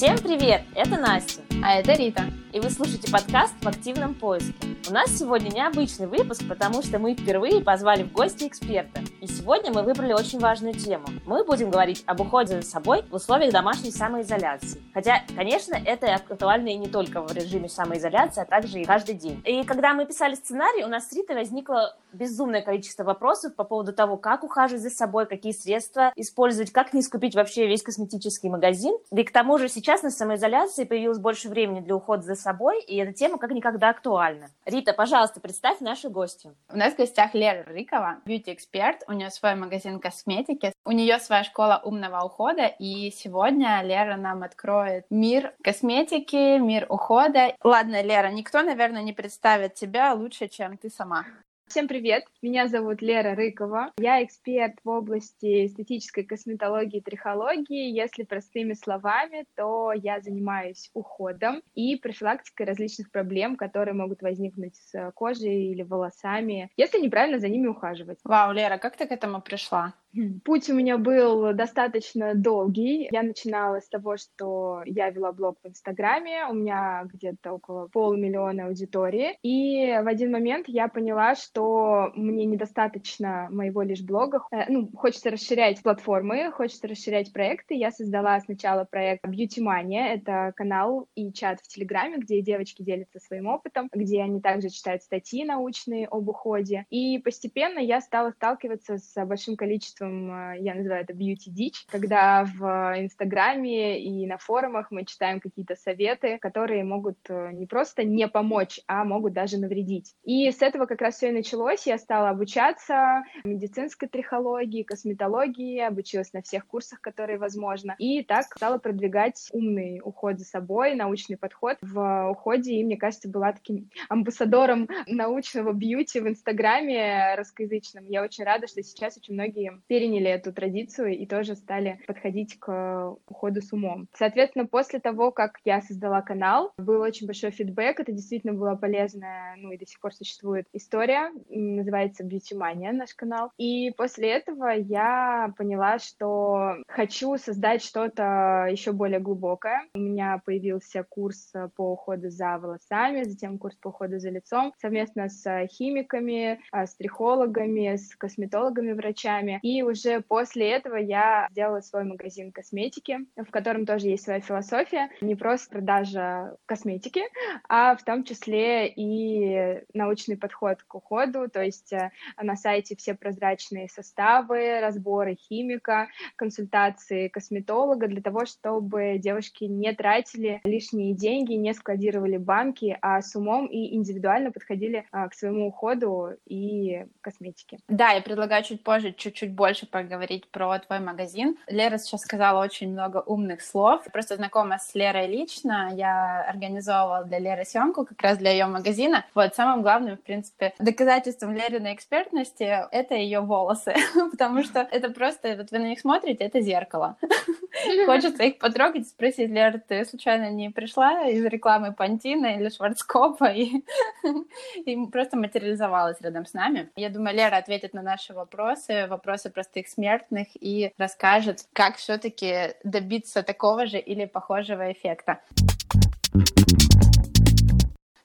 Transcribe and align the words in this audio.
Всем 0.00 0.16
привет! 0.16 0.62
Это 0.74 0.96
Настя. 0.96 1.42
А 1.62 1.74
это 1.74 1.92
Рита. 1.92 2.24
И 2.52 2.58
вы 2.58 2.68
слушаете 2.68 3.12
подкаст 3.12 3.54
«В 3.62 3.68
активном 3.68 4.12
поиске». 4.12 4.70
У 4.88 4.92
нас 4.92 5.16
сегодня 5.16 5.50
необычный 5.50 6.08
выпуск, 6.08 6.42
потому 6.48 6.82
что 6.82 6.98
мы 6.98 7.14
впервые 7.14 7.62
позвали 7.62 8.02
в 8.02 8.10
гости 8.10 8.48
эксперта. 8.48 9.02
И 9.20 9.28
сегодня 9.28 9.70
мы 9.70 9.82
выбрали 9.84 10.12
очень 10.14 10.40
важную 10.40 10.74
тему. 10.74 11.04
Мы 11.26 11.44
будем 11.44 11.70
говорить 11.70 12.02
об 12.06 12.20
уходе 12.20 12.60
за 12.60 12.66
собой 12.68 13.04
в 13.08 13.14
условиях 13.14 13.52
домашней 13.52 13.92
самоизоляции. 13.92 14.82
Хотя, 14.92 15.22
конечно, 15.36 15.76
это 15.76 16.12
актуально 16.12 16.70
и 16.70 16.76
не 16.76 16.88
только 16.88 17.22
в 17.22 17.32
режиме 17.32 17.68
самоизоляции, 17.68 18.42
а 18.42 18.46
также 18.46 18.80
и 18.80 18.84
каждый 18.84 19.14
день. 19.14 19.40
И 19.44 19.62
когда 19.62 19.94
мы 19.94 20.04
писали 20.04 20.34
сценарий, 20.34 20.82
у 20.82 20.88
нас 20.88 21.08
с 21.08 21.12
Ритой 21.12 21.36
возникло 21.36 21.96
безумное 22.12 22.62
количество 22.62 23.04
вопросов 23.04 23.54
по 23.54 23.62
поводу 23.62 23.92
того, 23.92 24.16
как 24.16 24.42
ухаживать 24.42 24.82
за 24.82 24.90
собой, 24.90 25.26
какие 25.26 25.52
средства 25.52 26.12
использовать, 26.16 26.72
как 26.72 26.94
не 26.94 27.02
скупить 27.02 27.36
вообще 27.36 27.68
весь 27.68 27.84
косметический 27.84 28.48
магазин. 28.48 28.96
И 29.12 29.22
к 29.22 29.30
тому 29.30 29.56
же 29.58 29.68
сейчас 29.68 30.02
на 30.02 30.10
самоизоляции 30.10 30.82
появилось 30.82 31.18
больше 31.18 31.48
времени 31.48 31.78
для 31.78 31.94
ухода 31.94 32.22
за 32.22 32.39
собой, 32.40 32.82
и 32.82 32.96
эта 32.96 33.12
тема 33.12 33.38
как 33.38 33.52
никогда 33.52 33.90
актуальна. 33.90 34.48
Рита, 34.64 34.92
пожалуйста, 34.92 35.40
представь 35.40 35.80
нашу 35.80 36.10
гостью. 36.10 36.56
У 36.68 36.76
нас 36.76 36.94
в 36.94 36.96
гостях 36.96 37.34
Лера 37.34 37.62
Рыкова, 37.64 38.18
бьюти-эксперт, 38.24 39.02
у 39.06 39.12
нее 39.12 39.30
свой 39.30 39.54
магазин 39.54 40.00
косметики, 40.00 40.72
у 40.84 40.92
нее 40.92 41.18
своя 41.18 41.44
школа 41.44 41.80
умного 41.84 42.24
ухода, 42.24 42.66
и 42.66 43.10
сегодня 43.10 43.82
Лера 43.82 44.16
нам 44.16 44.42
откроет 44.42 45.04
мир 45.10 45.54
косметики, 45.62 46.58
мир 46.58 46.86
ухода. 46.88 47.54
Ладно, 47.62 48.02
Лера, 48.02 48.28
никто, 48.28 48.62
наверное, 48.62 49.02
не 49.02 49.12
представит 49.12 49.74
тебя 49.74 50.14
лучше, 50.14 50.48
чем 50.48 50.76
ты 50.76 50.90
сама. 50.90 51.24
Всем 51.70 51.86
привет! 51.86 52.24
Меня 52.42 52.66
зовут 52.66 53.00
Лера 53.00 53.36
Рыкова. 53.36 53.92
Я 53.98 54.24
эксперт 54.24 54.74
в 54.82 54.88
области 54.88 55.66
эстетической 55.66 56.24
косметологии 56.24 56.98
и 56.98 57.00
трихологии. 57.00 57.96
Если 57.96 58.24
простыми 58.24 58.72
словами, 58.72 59.46
то 59.54 59.92
я 59.92 60.20
занимаюсь 60.20 60.90
уходом 60.94 61.62
и 61.76 61.94
профилактикой 61.94 62.66
различных 62.66 63.12
проблем, 63.12 63.54
которые 63.54 63.94
могут 63.94 64.20
возникнуть 64.20 64.74
с 64.74 65.12
кожей 65.12 65.70
или 65.70 65.82
волосами, 65.82 66.72
если 66.76 66.98
неправильно 66.98 67.38
за 67.38 67.48
ними 67.48 67.68
ухаживать. 67.68 68.18
Вау, 68.24 68.50
Лера, 68.50 68.76
как 68.76 68.96
ты 68.96 69.06
к 69.06 69.12
этому 69.12 69.40
пришла? 69.40 69.94
Путь 70.44 70.68
у 70.68 70.74
меня 70.74 70.98
был 70.98 71.52
достаточно 71.54 72.34
долгий. 72.34 73.08
Я 73.12 73.22
начинала 73.22 73.80
с 73.80 73.88
того, 73.88 74.16
что 74.16 74.82
я 74.84 75.10
вела 75.10 75.32
блог 75.32 75.58
в 75.62 75.68
Инстаграме, 75.68 76.46
у 76.50 76.54
меня 76.54 77.04
где-то 77.12 77.52
около 77.52 77.86
полумиллиона 77.88 78.66
аудитории, 78.66 79.36
и 79.42 80.00
в 80.02 80.08
один 80.08 80.32
момент 80.32 80.66
я 80.68 80.88
поняла, 80.88 81.36
что 81.36 82.10
мне 82.14 82.44
недостаточно 82.44 83.48
моего 83.50 83.82
лишь 83.82 84.02
блога. 84.02 84.42
Э, 84.50 84.64
ну, 84.68 84.90
хочется 84.96 85.30
расширять 85.30 85.82
платформы, 85.82 86.50
хочется 86.50 86.88
расширять 86.88 87.32
проекты. 87.32 87.74
Я 87.74 87.92
создала 87.92 88.40
сначала 88.40 88.84
проект 88.84 89.24
Beauty 89.24 89.60
Mania, 89.60 90.06
это 90.06 90.52
канал 90.56 91.06
и 91.14 91.32
чат 91.32 91.60
в 91.60 91.68
Телеграме, 91.68 92.18
где 92.18 92.42
девочки 92.42 92.82
делятся 92.82 93.20
своим 93.20 93.46
опытом, 93.46 93.88
где 93.92 94.22
они 94.22 94.40
также 94.40 94.70
читают 94.70 95.02
статьи 95.02 95.44
научные 95.44 96.08
об 96.08 96.28
уходе. 96.28 96.84
И 96.90 97.18
постепенно 97.18 97.78
я 97.78 98.00
стала 98.00 98.30
сталкиваться 98.30 98.98
с 98.98 99.24
большим 99.24 99.56
количеством 99.56 99.99
количеством, 100.00 100.32
э, 100.32 100.60
я 100.60 100.74
называю 100.74 101.02
это 101.02 101.12
beauty 101.12 101.48
дичь, 101.48 101.84
когда 101.90 102.44
в 102.44 102.94
Инстаграме 102.98 104.02
и 104.02 104.26
на 104.26 104.38
форумах 104.38 104.90
мы 104.90 105.04
читаем 105.04 105.40
какие-то 105.40 105.76
советы, 105.76 106.38
которые 106.38 106.84
могут 106.84 107.18
э, 107.28 107.50
не 107.52 107.66
просто 107.66 108.04
не 108.04 108.28
помочь, 108.28 108.80
а 108.86 109.04
могут 109.04 109.32
даже 109.32 109.58
навредить. 109.58 110.14
И 110.24 110.50
с 110.50 110.62
этого 110.62 110.86
как 110.86 111.00
раз 111.00 111.16
все 111.16 111.28
и 111.28 111.32
началось. 111.32 111.86
Я 111.86 111.98
стала 111.98 112.30
обучаться 112.30 113.22
медицинской 113.44 114.08
трихологии, 114.08 114.82
косметологии, 114.82 115.80
обучилась 115.80 116.32
на 116.32 116.42
всех 116.42 116.66
курсах, 116.66 117.00
которые 117.00 117.38
возможно. 117.38 117.94
И 117.98 118.22
так 118.22 118.46
стала 118.56 118.78
продвигать 118.78 119.48
умный 119.52 120.00
уход 120.02 120.38
за 120.38 120.44
собой, 120.44 120.94
научный 120.94 121.36
подход 121.36 121.76
в 121.82 122.30
уходе. 122.30 122.74
И, 122.74 122.84
мне 122.84 122.96
кажется, 122.96 123.28
была 123.28 123.52
таким 123.52 123.90
амбассадором 124.08 124.88
научного 125.06 125.72
бьюти 125.72 126.20
в 126.20 126.28
Инстаграме 126.28 127.34
русскоязычном. 127.36 128.06
Я 128.06 128.22
очень 128.22 128.44
рада, 128.44 128.66
что 128.66 128.82
сейчас 128.82 129.16
очень 129.16 129.34
многие 129.34 129.80
переняли 129.90 130.30
эту 130.30 130.52
традицию 130.52 131.18
и 131.18 131.26
тоже 131.26 131.56
стали 131.56 131.98
подходить 132.06 132.60
к 132.60 133.16
уходу 133.26 133.60
с 133.60 133.72
умом. 133.72 134.06
Соответственно, 134.16 134.64
после 134.64 135.00
того, 135.00 135.32
как 135.32 135.58
я 135.64 135.82
создала 135.82 136.22
канал, 136.22 136.72
был 136.78 137.00
очень 137.00 137.26
большой 137.26 137.50
фидбэк, 137.50 137.98
это 137.98 138.12
действительно 138.12 138.52
была 138.52 138.76
полезная, 138.76 139.56
ну 139.56 139.72
и 139.72 139.76
до 139.76 139.84
сих 139.84 139.98
пор 139.98 140.14
существует 140.14 140.66
история, 140.72 141.32
называется 141.48 142.22
Beauty 142.22 142.54
Mania 142.54 142.92
наш 142.92 143.14
канал. 143.16 143.50
И 143.58 143.90
после 143.96 144.30
этого 144.30 144.68
я 144.68 145.52
поняла, 145.58 145.98
что 145.98 146.76
хочу 146.86 147.36
создать 147.36 147.82
что-то 147.82 148.68
еще 148.70 148.92
более 148.92 149.18
глубокое. 149.18 149.88
У 149.94 149.98
меня 149.98 150.40
появился 150.44 151.02
курс 151.02 151.52
по 151.74 151.94
уходу 151.94 152.30
за 152.30 152.58
волосами, 152.58 153.24
затем 153.24 153.58
курс 153.58 153.74
по 153.74 153.88
уходу 153.88 154.20
за 154.20 154.30
лицом 154.30 154.72
совместно 154.80 155.28
с 155.28 155.66
химиками, 155.66 156.60
с 156.72 156.94
трихологами, 156.94 157.96
с 157.96 158.14
косметологами, 158.14 158.92
врачами. 158.92 159.58
Уже 159.82 160.20
после 160.20 160.70
этого 160.70 160.96
я 160.96 161.48
сделала 161.50 161.80
свой 161.80 162.04
магазин 162.04 162.52
косметики, 162.52 163.18
в 163.36 163.50
котором 163.50 163.86
тоже 163.86 164.08
есть 164.08 164.24
своя 164.24 164.40
философия. 164.40 165.10
Не 165.20 165.34
просто 165.34 165.70
продажа 165.70 166.56
косметики, 166.66 167.22
а 167.68 167.96
в 167.96 168.04
том 168.04 168.24
числе 168.24 168.88
и 168.88 169.82
научный 169.94 170.36
подход 170.36 170.82
к 170.82 170.94
уходу. 170.94 171.48
То 171.48 171.62
есть 171.62 171.92
э, 171.92 172.10
на 172.40 172.56
сайте 172.56 172.96
все 172.96 173.14
прозрачные 173.14 173.88
составы, 173.88 174.80
разборы 174.80 175.36
химика, 175.36 176.08
консультации 176.36 177.28
косметолога 177.28 178.08
для 178.08 178.22
того, 178.22 178.44
чтобы 178.44 179.18
девушки 179.18 179.64
не 179.64 179.92
тратили 179.94 180.60
лишние 180.64 181.14
деньги, 181.14 181.54
не 181.54 181.74
складировали 181.74 182.36
банки, 182.36 182.96
а 183.00 183.20
с 183.22 183.34
умом 183.36 183.66
и 183.66 183.94
индивидуально 183.94 184.52
подходили 184.52 185.06
а, 185.12 185.28
к 185.28 185.34
своему 185.34 185.68
уходу 185.68 186.30
и 186.46 187.04
косметике. 187.20 187.78
Да, 187.88 188.10
я 188.10 188.20
предлагаю 188.20 188.64
чуть 188.64 188.82
позже 188.82 189.12
чуть-чуть 189.12 189.52
больше 189.52 189.69
больше 189.70 189.86
поговорить 189.86 190.48
про 190.48 190.80
твой 190.80 190.98
магазин. 190.98 191.56
Лера 191.68 191.96
сейчас 191.96 192.22
сказала 192.22 192.60
очень 192.60 192.90
много 192.90 193.22
умных 193.24 193.62
слов. 193.62 194.02
Просто 194.12 194.34
знакома 194.34 194.80
с 194.80 194.96
Лерой 194.96 195.28
лично. 195.28 195.90
Я 195.94 196.42
организовывала 196.42 197.22
для 197.22 197.38
Леры 197.38 197.64
съемку 197.64 198.04
как 198.04 198.20
раз 198.20 198.38
для 198.38 198.50
ее 198.50 198.66
магазина. 198.66 199.24
Вот 199.32 199.54
самым 199.54 199.82
главным, 199.82 200.16
в 200.16 200.22
принципе, 200.22 200.74
доказательством 200.80 201.54
Лериной 201.54 201.94
экспертности— 201.94 202.64
это 202.90 203.14
ее 203.14 203.42
волосы. 203.42 203.94
Потому 204.32 204.64
что 204.64 204.80
это 204.80 205.08
просто, 205.10 205.54
вот 205.56 205.70
вы 205.70 205.78
на 205.78 205.86
них 205.86 206.00
смотрите, 206.00 206.42
это 206.42 206.60
зеркало. 206.60 207.16
Хочется 208.06 208.42
их 208.42 208.58
потрогать, 208.58 209.06
спросить, 209.06 209.50
Лера, 209.50 209.78
ты 209.78 210.04
случайно 210.04 210.50
не 210.50 210.70
пришла 210.70 211.28
из 211.28 211.44
рекламы 211.44 211.92
Пантина 211.92 212.56
или 212.56 212.68
Шварцкопа 212.70 213.52
и, 213.52 213.84
и 214.84 215.06
просто 215.06 215.36
материализовалась 215.36 216.20
рядом 216.20 216.44
с 216.44 216.54
нами? 216.54 216.90
Я 216.96 217.08
думаю, 217.08 217.36
Лера 217.36 217.56
ответит 217.56 217.94
на 217.94 218.02
наши 218.02 218.34
вопросы, 218.34 219.06
вопросы 219.06 219.50
простых 219.60 219.88
смертных 219.88 220.48
и 220.54 220.92
расскажет, 220.96 221.66
как 221.74 221.96
все-таки 221.96 222.74
добиться 222.82 223.42
такого 223.42 223.84
же 223.84 223.98
или 223.98 224.24
похожего 224.24 224.90
эффекта. 224.90 225.40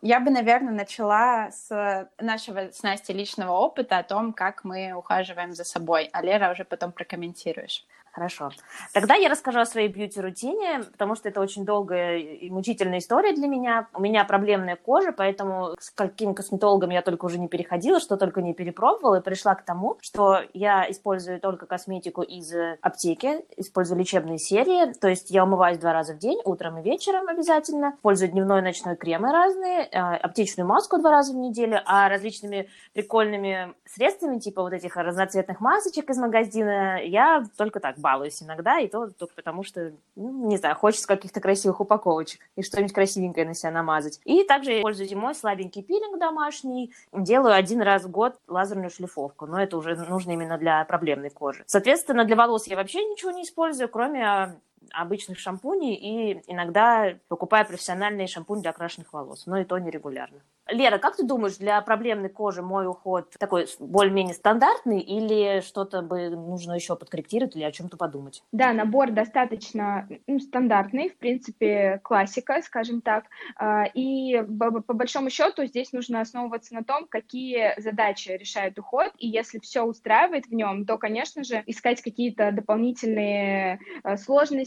Я 0.02 0.20
бы, 0.22 0.32
наверное, 0.32 0.74
начала 0.74 1.52
с 1.52 2.10
нашего 2.22 2.72
с 2.72 2.84
Настей 2.84 3.16
личного 3.16 3.52
опыта 3.52 3.98
о 3.98 4.04
том, 4.04 4.32
как 4.32 4.64
мы 4.64 4.94
ухаживаем 4.94 5.52
за 5.52 5.66
собой, 5.66 6.10
а 6.14 6.22
Лера 6.22 6.52
уже 6.52 6.64
потом 6.64 6.94
прокомментируешь. 6.94 7.84
Хорошо. 8.16 8.50
Тогда 8.94 9.16
я 9.16 9.28
расскажу 9.28 9.60
о 9.60 9.66
своей 9.66 9.90
бьюти-рутине, 9.90 10.84
потому 10.90 11.16
что 11.16 11.28
это 11.28 11.42
очень 11.42 11.66
долгая 11.66 12.18
и 12.18 12.50
мучительная 12.50 13.00
история 13.00 13.34
для 13.34 13.48
меня. 13.48 13.90
У 13.94 14.00
меня 14.00 14.24
проблемная 14.24 14.78
кожа, 14.78 15.12
поэтому 15.12 15.76
с 15.82 15.92
каким 15.92 16.34
косметологом 16.34 16.92
я 16.92 17.02
только 17.02 17.26
уже 17.26 17.38
не 17.38 17.50
переходила, 17.50 18.00
что 18.00 18.16
только 18.16 18.42
не 18.42 18.54
перепробовала, 18.54 19.20
и 19.20 19.22
пришла 19.22 19.54
к 19.54 19.66
тому, 19.66 19.98
что 20.00 20.40
я 20.54 20.90
использую 20.90 21.42
только 21.42 21.66
косметику 21.66 22.22
из 22.22 22.54
аптеки, 22.80 23.44
использую 23.58 24.00
лечебные 24.00 24.38
серии, 24.38 24.94
то 24.94 25.10
есть 25.10 25.30
я 25.30 25.44
умываюсь 25.44 25.80
два 25.80 25.92
раза 25.92 26.14
в 26.14 26.18
день, 26.18 26.40
утром 26.46 26.78
и 26.78 26.84
вечером 26.84 27.28
обязательно, 27.28 27.96
использую 27.98 28.32
дневной 28.32 28.60
и 28.60 28.64
ночной 28.64 28.96
кремы 28.96 29.34
разные, 29.34 29.90
а, 29.92 30.16
аптечную 30.16 30.66
маску 30.66 31.00
два 31.00 31.12
раза 31.12 31.34
в 31.34 31.36
неделю, 31.36 31.82
а 31.86 32.08
различными 32.08 32.70
прикольными 32.94 33.74
средствами, 33.86 34.40
типа 34.40 34.62
вот 34.62 34.72
этих 34.72 34.96
разноцветных 34.96 35.60
масочек 35.60 36.10
из 36.10 36.18
магазина, 36.18 37.02
я 37.04 37.44
только 37.58 37.82
так 37.82 38.00
балуюсь 38.06 38.44
иногда, 38.44 38.78
и 38.80 38.88
то 38.88 39.08
только 39.08 39.34
потому, 39.34 39.64
что, 39.64 39.92
ну, 40.16 40.48
не 40.48 40.58
знаю, 40.58 40.76
хочется 40.76 41.08
каких-то 41.08 41.42
красивых 41.42 41.82
упаковочек 41.82 42.40
и 42.56 42.62
что-нибудь 42.62 42.94
красивенькое 42.94 43.48
на 43.48 43.56
себя 43.56 43.72
намазать. 43.72 44.20
И 44.26 44.44
также 44.44 44.74
я 44.74 44.80
использую 44.80 45.10
зимой 45.10 45.34
слабенький 45.34 45.82
пилинг 45.82 46.20
домашний, 46.20 46.94
делаю 47.12 47.56
один 47.56 47.82
раз 47.82 48.04
в 48.04 48.12
год 48.12 48.36
лазерную 48.48 48.92
шлифовку, 48.92 49.48
но 49.48 49.60
это 49.60 49.76
уже 49.76 49.96
нужно 49.96 50.34
именно 50.34 50.60
для 50.60 50.86
проблемной 50.86 51.32
кожи. 51.32 51.64
Соответственно, 51.66 52.26
для 52.26 52.36
волос 52.36 52.68
я 52.68 52.76
вообще 52.76 53.04
ничего 53.04 53.32
не 53.32 53.42
использую, 53.42 53.90
кроме 53.90 54.56
обычных 54.92 55.40
шампуней 55.40 55.96
и 55.96 56.42
иногда 56.48 57.18
покупаю 57.28 57.66
профессиональный 57.66 58.28
шампунь 58.28 58.62
для 58.62 58.72
окрашенных 58.72 59.14
волос, 59.14 59.46
но 59.46 59.58
и 59.58 59.66
то 59.66 59.78
нерегулярно. 59.78 60.42
Лера, 60.68 60.98
как 60.98 61.16
ты 61.16 61.24
думаешь, 61.24 61.58
для 61.58 61.80
проблемной 61.82 62.30
кожи 62.30 62.64
мой 62.64 62.88
уход 62.88 63.32
такой 63.40 63.68
более-менее 63.80 64.34
стандартный 64.34 65.00
или 65.00 65.62
что-то 65.62 66.02
бы 66.02 66.30
нужно 66.30 66.74
еще 66.74 66.96
подкорректировать 66.96 67.56
или 67.56 67.64
о 67.64 67.72
чем-то 67.72 67.98
подумать? 67.98 68.44
Да, 68.52 68.74
набор 68.74 69.12
достаточно 69.12 70.08
ну, 70.26 70.40
стандартный, 70.40 71.10
в 71.10 71.18
принципе, 71.18 72.00
классика, 72.04 72.62
скажем 72.64 73.02
так. 73.02 73.26
А, 73.58 73.86
и 73.94 74.42
по 74.42 74.94
большому 74.94 75.30
счету 75.30 75.66
здесь 75.66 75.94
нужно 75.94 76.22
основываться 76.22 76.74
на 76.74 76.84
том, 76.84 77.06
какие 77.08 77.80
задачи 77.80 78.30
решает 78.30 78.80
уход, 78.80 79.12
и 79.20 79.28
если 79.28 79.60
все 79.60 79.84
устраивает 79.84 80.48
в 80.48 80.54
нем, 80.54 80.88
то, 80.88 80.98
конечно 80.98 81.44
же, 81.44 81.62
искать 81.68 82.02
какие-то 82.02 82.52
дополнительные 82.52 83.80
а, 84.04 84.18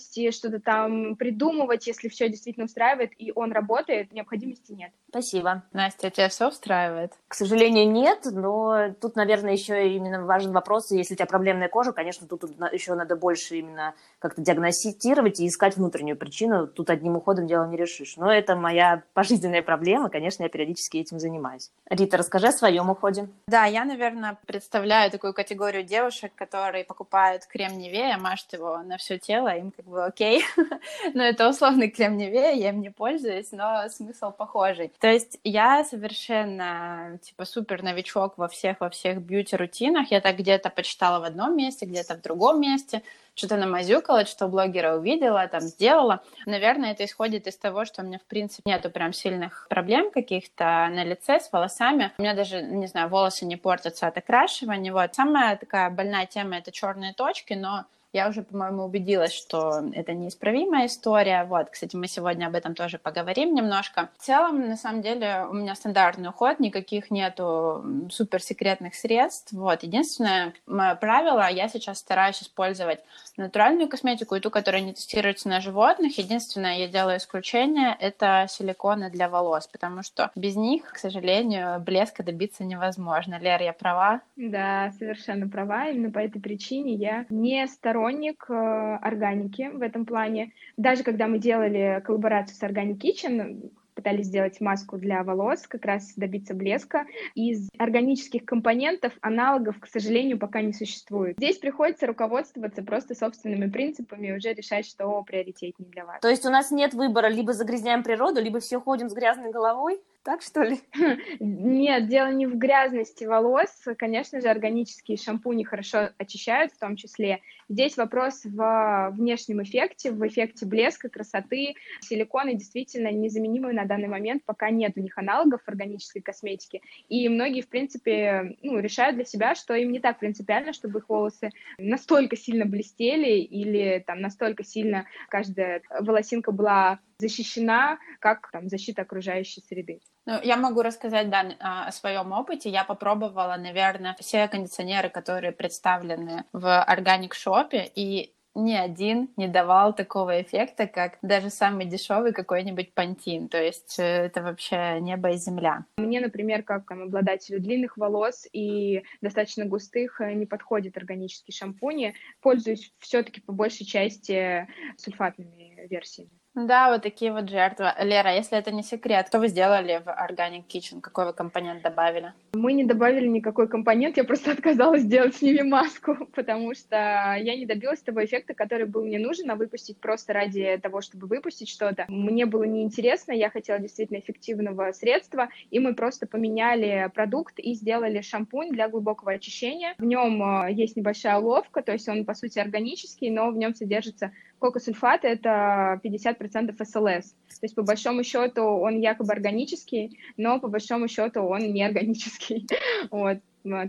сложности, 0.08 0.30
что-то 0.30 0.60
там 0.60 1.16
придумывать, 1.16 1.86
если 1.86 2.08
все 2.08 2.28
действительно 2.28 2.66
устраивает 2.66 3.12
и 3.18 3.32
он 3.34 3.52
работает, 3.52 4.12
необходимости 4.12 4.72
нет. 4.72 4.92
Спасибо. 5.10 5.62
Настя, 5.72 6.10
тебя 6.10 6.28
все 6.28 6.48
устраивает? 6.48 7.14
К 7.28 7.34
сожалению, 7.34 7.90
нет, 7.90 8.20
но 8.30 8.92
тут, 9.00 9.16
наверное, 9.16 9.52
еще 9.52 9.94
именно 9.94 10.24
важен 10.24 10.52
вопрос, 10.52 10.90
если 10.90 11.14
у 11.14 11.16
тебя 11.16 11.26
проблемная 11.26 11.68
кожа, 11.68 11.92
конечно, 11.92 12.26
тут 12.26 12.44
еще 12.72 12.94
надо 12.94 13.16
больше 13.16 13.56
именно 13.56 13.94
как-то 14.18 14.42
диагностировать 14.42 15.40
и 15.40 15.46
искать 15.46 15.76
внутреннюю 15.76 16.16
причину. 16.16 16.66
Тут 16.66 16.90
одним 16.90 17.16
уходом 17.16 17.46
дело 17.46 17.66
не 17.66 17.76
решишь. 17.76 18.16
Но 18.16 18.32
это 18.32 18.56
моя 18.56 19.02
пожизненная 19.14 19.62
проблема, 19.62 20.10
конечно, 20.10 20.42
я 20.42 20.48
периодически 20.48 20.98
этим 20.98 21.18
занимаюсь. 21.18 21.70
Рита, 21.88 22.16
расскажи 22.16 22.48
о 22.48 22.52
своем 22.52 22.90
уходе. 22.90 23.28
Да, 23.46 23.64
я, 23.64 23.84
наверное, 23.84 24.38
представляю 24.46 25.10
такую 25.10 25.32
категорию 25.32 25.84
девушек, 25.84 26.32
которые 26.34 26.84
покупают 26.84 27.46
крем 27.46 27.78
Невея, 27.78 28.18
мажут 28.18 28.52
его 28.52 28.78
на 28.78 28.98
все 28.98 29.18
тело, 29.18 29.48
им 29.56 29.70
как 29.70 29.86
бы 29.86 29.97
окей. 30.04 30.44
но 31.14 31.22
это 31.22 31.48
условный 31.48 31.90
крем 31.90 32.18
я 32.18 32.70
им 32.70 32.80
не 32.80 32.90
пользуюсь, 32.90 33.52
но 33.52 33.88
смысл 33.88 34.32
похожий. 34.32 34.92
То 34.98 35.08
есть 35.08 35.38
я 35.44 35.84
совершенно, 35.84 37.18
типа, 37.22 37.44
супер 37.44 37.82
новичок 37.82 38.38
во 38.38 38.48
всех, 38.48 38.80
во 38.80 38.90
всех 38.90 39.20
бьюти-рутинах. 39.22 40.10
Я 40.10 40.20
так 40.20 40.36
где-то 40.36 40.70
почитала 40.70 41.20
в 41.20 41.24
одном 41.24 41.56
месте, 41.56 41.86
где-то 41.86 42.14
в 42.14 42.22
другом 42.22 42.60
месте 42.60 43.02
что-то 43.38 43.56
намазюкала, 43.56 44.26
что 44.26 44.48
блогера 44.48 44.96
увидела, 44.96 45.46
там 45.46 45.60
сделала. 45.60 46.22
Наверное, 46.44 46.92
это 46.92 47.04
исходит 47.04 47.46
из 47.46 47.56
того, 47.56 47.84
что 47.84 48.02
у 48.02 48.04
меня, 48.04 48.18
в 48.18 48.24
принципе, 48.26 48.68
нету 48.68 48.90
прям 48.90 49.12
сильных 49.12 49.66
проблем 49.70 50.10
каких-то 50.10 50.64
на 50.90 51.04
лице 51.04 51.38
с 51.38 51.50
волосами. 51.52 52.12
У 52.18 52.22
меня 52.22 52.34
даже, 52.34 52.60
не 52.62 52.88
знаю, 52.88 53.08
волосы 53.08 53.46
не 53.46 53.56
портятся 53.56 54.08
от 54.08 54.18
окрашивания. 54.18 54.92
Вот. 54.92 55.14
Самая 55.14 55.56
такая 55.56 55.88
больная 55.90 56.26
тема— 56.26 56.56
это 56.58 56.72
черные 56.72 57.14
точки, 57.14 57.54
но 57.54 57.84
я 58.12 58.28
уже, 58.28 58.42
по-моему, 58.42 58.84
убедилась, 58.84 59.32
что 59.32 59.82
это 59.92 60.14
неисправимая 60.14 60.86
история. 60.86 61.44
Вот, 61.44 61.68
кстати, 61.70 61.94
мы 61.94 62.08
сегодня 62.08 62.46
об 62.46 62.54
этом 62.54 62.74
тоже 62.74 62.98
поговорим 62.98 63.54
немножко. 63.54 64.08
В 64.16 64.22
целом, 64.22 64.66
на 64.66 64.76
самом 64.76 65.02
деле, 65.02 65.46
у 65.50 65.52
меня 65.52 65.74
стандартный 65.74 66.30
уход, 66.30 66.58
никаких 66.58 67.10
нету 67.10 67.84
суперсекретных 68.10 68.94
средств. 68.94 69.52
Вот, 69.52 69.82
единственное 69.82 70.54
мое 70.66 70.94
правило, 70.94 71.50
я 71.50 71.68
сейчас 71.68 71.98
стараюсь 71.98 72.42
использовать 72.42 73.00
натуральную 73.36 73.88
косметику 73.88 74.34
и 74.36 74.40
ту, 74.40 74.50
которая 74.50 74.80
не 74.80 74.94
тестируется 74.94 75.48
на 75.48 75.60
животных. 75.60 76.16
Единственное, 76.16 76.78
я 76.78 76.88
делаю 76.88 77.18
исключение, 77.18 77.94
это 78.00 78.46
силиконы 78.48 79.10
для 79.10 79.28
волос, 79.28 79.66
потому 79.66 80.02
что 80.02 80.30
без 80.34 80.56
них, 80.56 80.92
к 80.92 80.98
сожалению, 80.98 81.78
блеска 81.80 82.22
добиться 82.22 82.64
невозможно. 82.64 83.38
Лер, 83.38 83.60
я 83.62 83.74
права? 83.74 84.22
Да, 84.36 84.92
совершенно 84.98 85.46
права. 85.48 85.88
Именно 85.88 86.10
по 86.10 86.18
этой 86.18 86.40
причине 86.40 86.94
я 86.94 87.26
не 87.28 87.66
сторонник 87.66 87.97
сторонник 87.98 88.44
э, 88.48 88.98
органики 89.02 89.70
в 89.72 89.82
этом 89.82 90.06
плане. 90.06 90.52
Даже 90.76 91.02
когда 91.02 91.26
мы 91.26 91.38
делали 91.38 92.00
коллаборацию 92.04 92.56
с 92.56 92.62
Organic 92.62 92.98
Kitchen, 92.98 93.72
пытались 93.94 94.26
сделать 94.26 94.60
маску 94.60 94.96
для 94.96 95.24
волос, 95.24 95.66
как 95.66 95.84
раз 95.84 96.12
добиться 96.14 96.54
блеска. 96.54 97.06
Из 97.34 97.68
органических 97.78 98.44
компонентов 98.44 99.12
аналогов, 99.20 99.80
к 99.80 99.88
сожалению, 99.88 100.38
пока 100.38 100.62
не 100.62 100.72
существует. 100.72 101.36
Здесь 101.38 101.58
приходится 101.58 102.06
руководствоваться 102.06 102.84
просто 102.84 103.16
собственными 103.16 103.68
принципами 103.68 104.28
и 104.28 104.32
уже 104.32 104.52
решать, 104.52 104.86
что 104.86 105.20
приоритетнее 105.24 105.90
для 105.90 106.04
вас. 106.04 106.20
То 106.20 106.28
есть 106.28 106.46
у 106.46 106.50
нас 106.50 106.70
нет 106.70 106.94
выбора, 106.94 107.26
либо 107.26 107.52
загрязняем 107.52 108.04
природу, 108.04 108.40
либо 108.40 108.60
все 108.60 108.80
ходим 108.80 109.08
с 109.08 109.14
грязной 109.14 109.50
головой? 109.50 110.00
Так 110.22 110.42
что 110.42 110.62
ли? 110.62 110.78
Нет, 111.40 112.06
дело 112.06 112.30
не 112.30 112.46
в 112.46 112.58
грязности 112.58 113.24
волос. 113.24 113.70
Конечно 113.96 114.42
же, 114.42 114.48
органические 114.48 115.16
шампуни 115.16 115.64
хорошо 115.64 116.10
очищают 116.18 116.72
в 116.72 116.78
том 116.78 116.96
числе. 116.96 117.40
Здесь 117.68 117.96
вопрос 117.98 118.44
в 118.44 119.10
внешнем 119.12 119.62
эффекте, 119.62 120.10
в 120.10 120.26
эффекте 120.26 120.64
блеска, 120.64 121.08
красоты. 121.10 121.74
Силиконы 122.00 122.54
действительно 122.54 123.12
незаменимые 123.12 123.74
на 123.74 123.84
данный 123.84 124.08
момент, 124.08 124.42
пока 124.46 124.70
нет 124.70 124.92
у 124.96 125.00
них 125.00 125.18
аналогов 125.18 125.60
органической 125.66 126.20
косметики. 126.20 126.80
И 127.08 127.28
многие, 127.28 127.60
в 127.60 127.68
принципе, 127.68 128.56
ну, 128.62 128.78
решают 128.78 129.16
для 129.16 129.24
себя, 129.24 129.54
что 129.54 129.74
им 129.74 129.92
не 129.92 130.00
так 130.00 130.18
принципиально, 130.18 130.72
чтобы 130.72 131.00
их 131.00 131.08
волосы 131.08 131.50
настолько 131.78 132.36
сильно 132.36 132.64
блестели 132.64 133.38
или 133.38 134.02
там 134.06 134.20
настолько 134.20 134.64
сильно 134.64 135.06
каждая 135.28 135.82
волосинка 136.00 136.52
была 136.52 137.00
защищена, 137.18 137.98
как 138.20 138.50
там 138.50 138.68
защита 138.68 139.02
окружающей 139.02 139.60
среды. 139.60 140.00
Ну, 140.28 140.38
я 140.42 140.58
могу 140.58 140.82
рассказать, 140.82 141.30
да, 141.30 141.54
о 141.58 141.90
своем 141.90 142.32
опыте. 142.32 142.68
Я 142.68 142.84
попробовала, 142.84 143.56
наверное, 143.56 144.14
все 144.20 144.46
кондиционеры, 144.46 145.08
которые 145.08 145.52
представлены 145.52 146.44
в 146.52 146.86
Shop, 147.32 147.70
и 147.94 148.34
ни 148.54 148.74
один 148.74 149.30
не 149.38 149.48
давал 149.48 149.94
такого 149.94 150.42
эффекта, 150.42 150.86
как 150.86 151.16
даже 151.22 151.48
самый 151.48 151.86
дешевый 151.86 152.34
какой-нибудь 152.34 152.92
пантин. 152.92 153.48
То 153.48 153.62
есть 153.62 153.98
э, 153.98 154.02
это 154.02 154.42
вообще 154.42 154.98
небо 155.00 155.30
и 155.30 155.36
земля. 155.38 155.86
Мне, 155.96 156.20
например, 156.20 156.62
как 156.62 156.86
там, 156.86 157.04
обладателю 157.04 157.60
длинных 157.60 157.96
волос 157.96 158.46
и 158.52 159.04
достаточно 159.22 159.64
густых, 159.64 160.20
э, 160.20 160.34
не 160.34 160.44
подходит 160.44 160.98
органический 160.98 161.54
шампунь. 161.54 162.12
Пользуюсь 162.42 162.92
все-таки 162.98 163.40
по 163.40 163.52
большей 163.52 163.86
части 163.86 164.68
сульфатными 164.98 165.86
версиями. 165.88 166.37
Да, 166.54 166.90
вот 166.90 167.02
такие 167.02 167.32
вот 167.32 167.48
жертвы. 167.48 167.92
Лера, 168.00 168.34
если 168.34 168.58
это 168.58 168.72
не 168.72 168.82
секрет, 168.82 169.26
что 169.28 169.38
вы 169.38 169.48
сделали 169.48 170.02
в 170.04 170.08
Organic 170.08 170.64
Kitchen? 170.66 171.00
Какой 171.00 171.26
вы 171.26 171.32
компонент 171.32 171.82
добавили? 171.82 172.32
Мы 172.52 172.72
не 172.72 172.84
добавили 172.84 173.28
никакой 173.28 173.68
компонент, 173.68 174.16
я 174.16 174.24
просто 174.24 174.50
отказалась 174.52 175.02
сделать 175.02 175.36
с 175.36 175.42
ними 175.42 175.62
маску, 175.62 176.26
потому 176.34 176.74
что 176.74 176.96
я 177.38 177.56
не 177.56 177.66
добилась 177.66 178.00
того 178.00 178.24
эффекта, 178.24 178.54
который 178.54 178.86
был 178.86 179.04
мне 179.04 179.18
нужен, 179.18 179.50
а 179.50 179.54
выпустить 179.54 179.98
просто 179.98 180.32
ради 180.32 180.78
того, 180.82 181.00
чтобы 181.00 181.26
выпустить 181.28 181.68
что-то. 181.68 182.06
Мне 182.08 182.46
было 182.46 182.64
неинтересно, 182.64 183.32
я 183.32 183.50
хотела 183.50 183.78
действительно 183.78 184.18
эффективного 184.18 184.90
средства, 184.92 185.50
и 185.70 185.78
мы 185.78 185.94
просто 185.94 186.26
поменяли 186.26 187.10
продукт 187.14 187.58
и 187.58 187.74
сделали 187.74 188.20
шампунь 188.20 188.70
для 188.72 188.88
глубокого 188.88 189.32
очищения. 189.32 189.94
В 189.98 190.04
нем 190.04 190.42
э, 190.42 190.72
есть 190.72 190.96
небольшая 190.96 191.38
уловка, 191.38 191.82
то 191.82 191.92
есть 191.92 192.08
он, 192.08 192.24
по 192.24 192.34
сути, 192.34 192.58
органический, 192.58 193.30
но 193.30 193.50
в 193.50 193.56
нем 193.56 193.74
содержится 193.74 194.32
Кокосульфат— 194.58 195.20
это 195.24 196.00
50% 196.02 196.84
СЛС. 196.84 197.30
То 197.32 197.62
есть, 197.62 197.74
по 197.74 197.82
большому 197.82 198.24
счету, 198.24 198.62
он 198.62 198.98
якобы 198.98 199.32
органический, 199.32 200.18
но 200.36 200.60
по 200.60 200.68
большому 200.68 201.08
счету 201.08 201.42
он 201.42 201.72
не 201.72 201.84
органический. 201.84 202.66
Вот. 203.10 203.38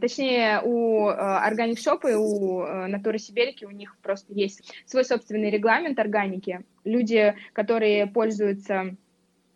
Точнее, 0.01 0.61
у 0.63 1.07
Organic 1.09 1.73
э, 1.73 1.83
Shop 1.83 2.09
и 2.09 2.13
у 2.13 2.65
Натуры 2.87 3.17
э, 3.17 3.19
Сибирики 3.19 3.65
у 3.65 3.71
них 3.71 3.95
просто 4.01 4.33
есть 4.33 4.73
свой 4.85 5.05
собственный 5.05 5.49
регламент 5.49 5.99
органики. 5.99 6.61
Люди, 6.83 7.35
которые 7.53 8.07
пользуются 8.07 8.95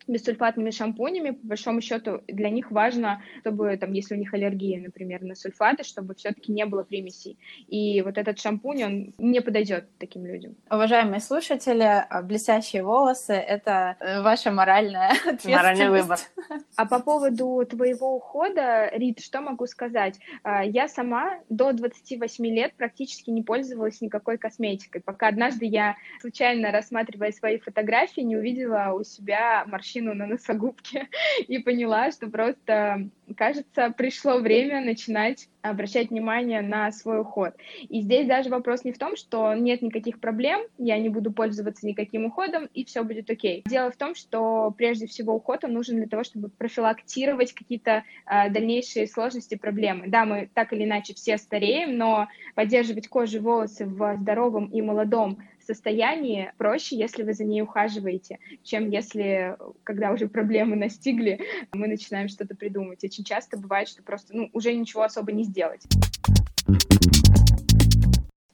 бессульфатными 0.07 0.71
шампунями, 0.71 1.31
по 1.31 1.47
большому 1.47 1.81
счету, 1.81 2.21
для 2.27 2.49
них 2.49 2.71
важно, 2.71 3.21
чтобы, 3.41 3.77
там, 3.77 3.93
если 3.93 4.15
у 4.15 4.17
них 4.17 4.33
аллергия, 4.33 4.81
например, 4.81 5.23
на 5.23 5.35
сульфаты, 5.35 5.83
чтобы 5.83 6.15
все-таки 6.15 6.51
не 6.51 6.65
было 6.65 6.83
примесей. 6.83 7.37
И 7.67 8.01
вот 8.01 8.17
этот 8.17 8.39
шампунь, 8.39 8.83
он 8.83 9.13
не 9.17 9.41
подойдет 9.41 9.87
таким 9.97 10.25
людям. 10.25 10.55
Уважаемые 10.69 11.19
слушатели, 11.19 11.83
а, 11.83 12.21
блестящие 12.21 12.83
волосы— 12.83 13.33
это 13.33 13.95
э, 13.99 14.21
ваша 14.21 14.51
моральная 14.51 15.11
ответственность. 15.25 15.45
Моральный 15.45 15.89
выбор. 15.89 16.19
А 16.75 16.85
по 16.85 16.99
поводу 16.99 17.65
твоего 17.69 18.15
ухода, 18.15 18.89
Рит, 18.93 19.19
что 19.19 19.41
могу 19.41 19.67
сказать? 19.67 20.19
А, 20.43 20.63
я 20.63 20.87
сама 20.87 21.39
до 21.49 21.71
28 21.71 22.45
лет 22.47 22.73
практически 22.75 23.29
не 23.29 23.43
пользовалась 23.43 24.01
никакой 24.01 24.37
косметикой, 24.37 25.01
пока 25.01 25.27
однажды 25.27 25.65
я, 25.65 25.95
случайно 26.19 26.71
рассматривая 26.71 27.31
свои 27.31 27.59
фотографии, 27.59 28.21
не 28.21 28.35
увидела 28.35 28.93
у 28.93 29.03
себя 29.03 29.63
морщины 29.67 29.92
морщину 29.93 30.13
на 30.13 30.27
носогубке 30.27 31.07
и 31.47 31.59
поняла, 31.59 32.11
что 32.11 32.27
просто, 32.27 33.09
кажется, 33.35 33.93
пришло 33.95 34.39
время 34.39 34.81
начинать 34.81 35.47
обращать 35.61 36.09
внимание 36.09 36.61
на 36.61 36.91
свой 36.91 37.21
уход. 37.21 37.53
И 37.87 38.01
здесь 38.01 38.27
даже 38.27 38.49
вопрос 38.49 38.83
не 38.83 38.91
в 38.91 38.97
том, 38.97 39.15
что 39.15 39.53
нет 39.53 39.81
никаких 39.81 40.19
проблем, 40.19 40.61
я 40.77 40.97
не 40.97 41.07
буду 41.07 41.31
пользоваться 41.31 41.87
никаким 41.87 42.25
уходом, 42.25 42.67
и 42.73 42.83
все 42.83 43.03
будет 43.03 43.29
окей. 43.29 43.63
Дело 43.65 43.89
в 43.89 43.95
том, 43.95 44.13
что 44.13 44.73
прежде 44.77 45.07
всего 45.07 45.33
уход 45.33 45.63
он 45.63 45.71
нужен 45.71 45.95
для 45.95 46.07
того, 46.07 46.25
чтобы 46.25 46.49
профилактировать 46.49 47.53
какие-то 47.53 48.03
э, 48.25 48.49
дальнейшие 48.49 49.07
сложности, 49.07 49.55
проблемы. 49.55 50.07
Да, 50.07 50.25
мы 50.25 50.49
так 50.53 50.73
или 50.73 50.83
иначе 50.83 51.13
все 51.13 51.37
стареем, 51.37 51.97
но 51.97 52.27
поддерживать 52.55 53.07
кожу 53.07 53.37
и 53.37 53.39
волосы 53.39 53.85
в 53.85 54.17
здоровом 54.17 54.65
и 54.65 54.81
молодом 54.81 55.37
состоянии 55.65 56.51
проще, 56.57 56.97
если 56.97 57.23
вы 57.23 57.33
за 57.33 57.43
ней 57.43 57.61
ухаживаете, 57.61 58.39
чем 58.63 58.89
если, 58.89 59.57
когда 59.83 60.11
уже 60.11 60.27
проблемы 60.27 60.75
настигли, 60.75 61.39
мы 61.73 61.87
начинаем 61.87 62.27
что-то 62.27 62.55
придумать. 62.55 63.03
Очень 63.03 63.23
часто 63.23 63.57
бывает, 63.57 63.87
что 63.87 64.03
просто 64.03 64.35
ну, 64.35 64.49
уже 64.53 64.73
ничего 64.73 65.03
особо 65.03 65.31
не 65.31 65.43
сделать. 65.43 65.83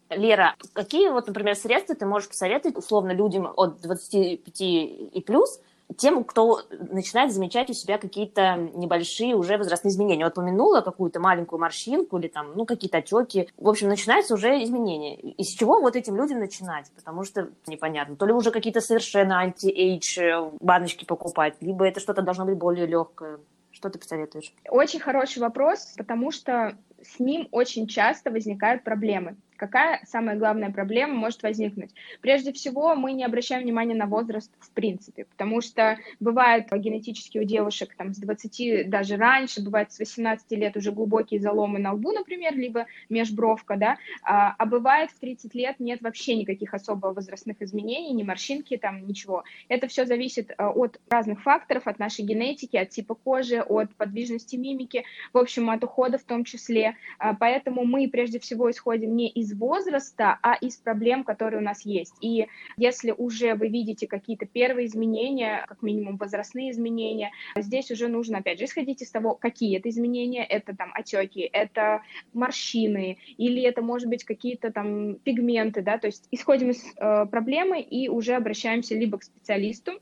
Лера, 0.10 0.56
какие 0.74 1.10
вот, 1.10 1.28
например, 1.28 1.56
средства 1.56 1.96
ты 1.96 2.06
можешь 2.06 2.30
посоветовать 2.30 2.78
условно 2.78 3.12
людям 3.12 3.52
от 3.56 3.82
25 3.82 4.62
и 4.62 5.24
плюс, 5.26 5.62
тем, 5.98 6.24
кто 6.24 6.62
начинает 6.70 7.32
замечать 7.34 7.70
у 7.70 7.74
себя 7.74 7.98
какие-то 7.98 8.56
небольшие 8.76 9.36
уже 9.36 9.58
возрастные 9.58 9.92
изменения. 9.92 10.24
Вот 10.24 10.38
упомянула 10.38 10.82
какую-то 10.82 11.20
маленькую 11.20 11.60
морщинку 11.60 12.18
или 12.18 12.28
там, 12.28 12.54
ну, 12.56 12.66
какие-то 12.66 13.00
отеки. 13.00 13.50
В 13.58 13.68
общем, 13.68 13.90
начинаются 13.90 14.34
уже 14.34 14.64
изменения. 14.64 15.16
Из 15.20 15.48
чего 15.48 15.80
вот 15.80 15.96
этим 15.96 16.16
людям 16.16 16.40
начинать? 16.40 16.92
Потому 16.96 17.24
что 17.24 17.50
непонятно. 17.68 18.16
То 18.16 18.26
ли 18.26 18.34
уже 18.34 18.52
какие-то 18.52 18.82
совершенно 18.82 19.40
anti-age 19.40 20.20
э, 20.20 20.52
баночки 20.60 21.06
покупать, 21.06 21.56
либо 21.62 21.86
это 21.86 22.00
что-то 22.00 22.22
должно 22.22 22.46
быть 22.46 22.58
более 22.58 22.86
легкое. 22.86 23.40
Что 23.72 23.90
ты 23.90 24.00
посоветуешь? 24.00 24.54
Очень 24.68 25.00
хороший 25.00 25.40
вопрос, 25.40 25.94
потому 25.98 26.32
что 26.32 26.78
с 27.02 27.20
ним 27.20 27.48
очень 27.52 27.88
часто 27.88 28.30
возникают 28.30 28.84
проблемы. 28.84 29.38
Какая 29.60 30.00
самая 30.06 30.38
главная 30.38 30.72
проблема 30.72 31.16
может 31.16 31.44
возникнуть? 31.44 31.92
Прежде 32.22 32.54
всего, 32.54 32.96
мы 32.96 33.12
не 33.12 33.26
обращаем 33.26 33.64
внимания 33.64 33.94
на 33.94 34.06
возраст 34.06 34.50
в 34.62 34.72
принципе, 34.72 35.26
потому 35.26 35.60
что 35.60 35.98
бывает 36.22 36.68
генетически 36.72 37.40
у 37.40 37.44
девушек 37.44 37.94
там, 37.98 38.14
с 38.14 38.18
20, 38.18 38.90
даже 38.90 39.18
раньше, 39.18 39.62
бывает 39.62 39.92
с 39.92 40.00
18 40.00 40.50
лет 40.52 40.78
уже 40.78 40.94
глубокие 40.94 41.42
заломы 41.42 41.80
на 41.80 41.92
лбу, 41.92 42.14
например, 42.14 42.56
либо 42.56 42.86
межбровка, 43.10 43.76
да, 43.76 43.98
а, 44.24 44.56
а 44.58 44.66
бывает 44.66 45.12
в 45.12 45.20
30 45.20 45.54
лет 45.56 45.76
нет 45.80 46.02
вообще 46.02 46.36
никаких 46.36 46.74
особо 46.74 47.08
возрастных 47.08 47.62
изменений, 47.62 48.14
ни 48.14 48.24
морщинки, 48.24 48.78
там 48.78 49.06
ничего. 49.06 49.44
Это 49.68 49.88
все 49.88 50.06
зависит 50.06 50.54
а, 50.58 50.70
от 50.70 51.02
разных 51.10 51.42
факторов, 51.42 51.86
от 51.88 52.00
нашей 52.00 52.24
генетики, 52.24 52.78
от 52.78 52.92
типа 52.92 53.16
кожи, 53.16 53.60
от 53.62 53.94
подвижности 53.96 54.56
мимики, 54.56 55.04
в 55.34 55.38
общем, 55.38 55.70
от 55.70 55.84
ухода 55.84 56.18
в 56.18 56.24
том 56.24 56.46
числе. 56.46 56.96
А, 57.18 57.34
поэтому 57.34 57.84
мы 57.84 58.08
прежде 58.08 58.40
всего 58.40 58.72
исходим 58.72 59.16
не 59.18 59.28
из 59.30 59.49
из 59.50 59.58
возраста, 59.58 60.38
а 60.42 60.54
из 60.54 60.78
проблем, 60.78 61.24
которые 61.24 61.60
у 61.60 61.64
нас 61.64 61.86
есть. 61.86 62.14
И 62.22 62.48
если 62.78 63.12
уже 63.12 63.56
вы 63.56 63.68
видите 63.68 64.08
какие-то 64.08 64.46
первые 64.46 64.88
изменения, 64.88 65.66
как 65.68 65.82
минимум 65.82 66.18
возрастные 66.18 66.72
изменения, 66.72 67.32
здесь 67.58 67.92
уже 67.92 68.08
нужно, 68.08 68.40
опять 68.40 68.60
же, 68.60 68.66
исходить 68.66 69.02
из 69.02 69.12
того, 69.12 69.36
какие 69.36 69.78
это 69.78 69.90
изменения. 69.90 70.44
Это 70.44 70.76
там 70.76 70.92
отеки, 70.94 71.42
это 71.42 72.02
морщины, 72.34 73.18
или 73.38 73.62
это, 73.64 73.82
может 73.82 74.08
быть, 74.08 74.24
какие-то 74.24 74.72
там 74.72 75.16
пигменты, 75.16 75.82
да, 75.82 75.98
то 75.98 76.08
есть 76.08 76.28
исходим 76.32 76.72
из 76.72 76.84
э, 76.98 77.26
проблемы 77.26 77.82
и 77.82 78.10
уже 78.10 78.36
обращаемся 78.36 78.96
либо 78.96 79.18
к 79.18 79.24
специалисту, 79.24 80.00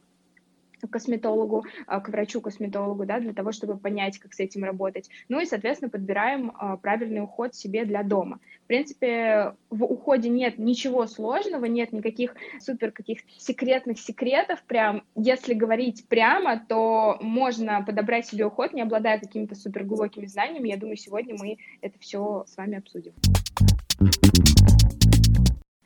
к 0.82 0.90
косметологу, 0.90 1.66
а, 1.86 2.00
к 2.00 2.10
врачу-косметологу, 2.10 3.06
да, 3.06 3.20
для 3.20 3.34
того, 3.34 3.52
чтобы 3.52 3.78
понять, 3.78 4.20
как 4.20 4.34
с 4.34 4.40
этим 4.40 4.64
работать. 4.64 5.10
Ну 5.30 5.40
и, 5.40 5.46
соответственно, 5.46 5.90
подбираем 5.90 6.52
а, 6.56 6.78
правильный 6.78 7.22
уход 7.22 7.56
себе 7.56 7.86
для 7.86 8.04
дома. 8.04 8.40
В 8.64 8.68
принципе, 8.68 9.54
в 9.70 9.84
уходе 9.84 10.30
нет 10.30 10.58
ничего 10.58 11.08
сложного, 11.08 11.66
нет 11.66 11.94
никаких 11.94 12.36
супер 12.60 12.92
каких 12.92 13.20
секретных 13.38 14.00
секретов. 14.00 14.62
Прям, 14.64 15.04
если 15.16 15.54
говорить 15.54 16.06
прямо, 16.08 16.60
то 16.68 17.18
можно 17.22 17.82
подобрать 17.84 18.28
себе 18.28 18.46
уход, 18.46 18.74
не 18.74 18.82
обладая 18.82 19.20
какими-то 19.20 19.56
супер 19.56 19.84
глубокими 19.86 20.26
знаниями. 20.26 20.70
Я 20.70 20.78
думаю, 20.78 20.98
сегодня 20.98 21.36
мы 21.40 21.58
это 21.82 21.98
все 22.00 22.44
с 22.48 22.58
вами 22.58 22.78
обсудим. 22.78 23.14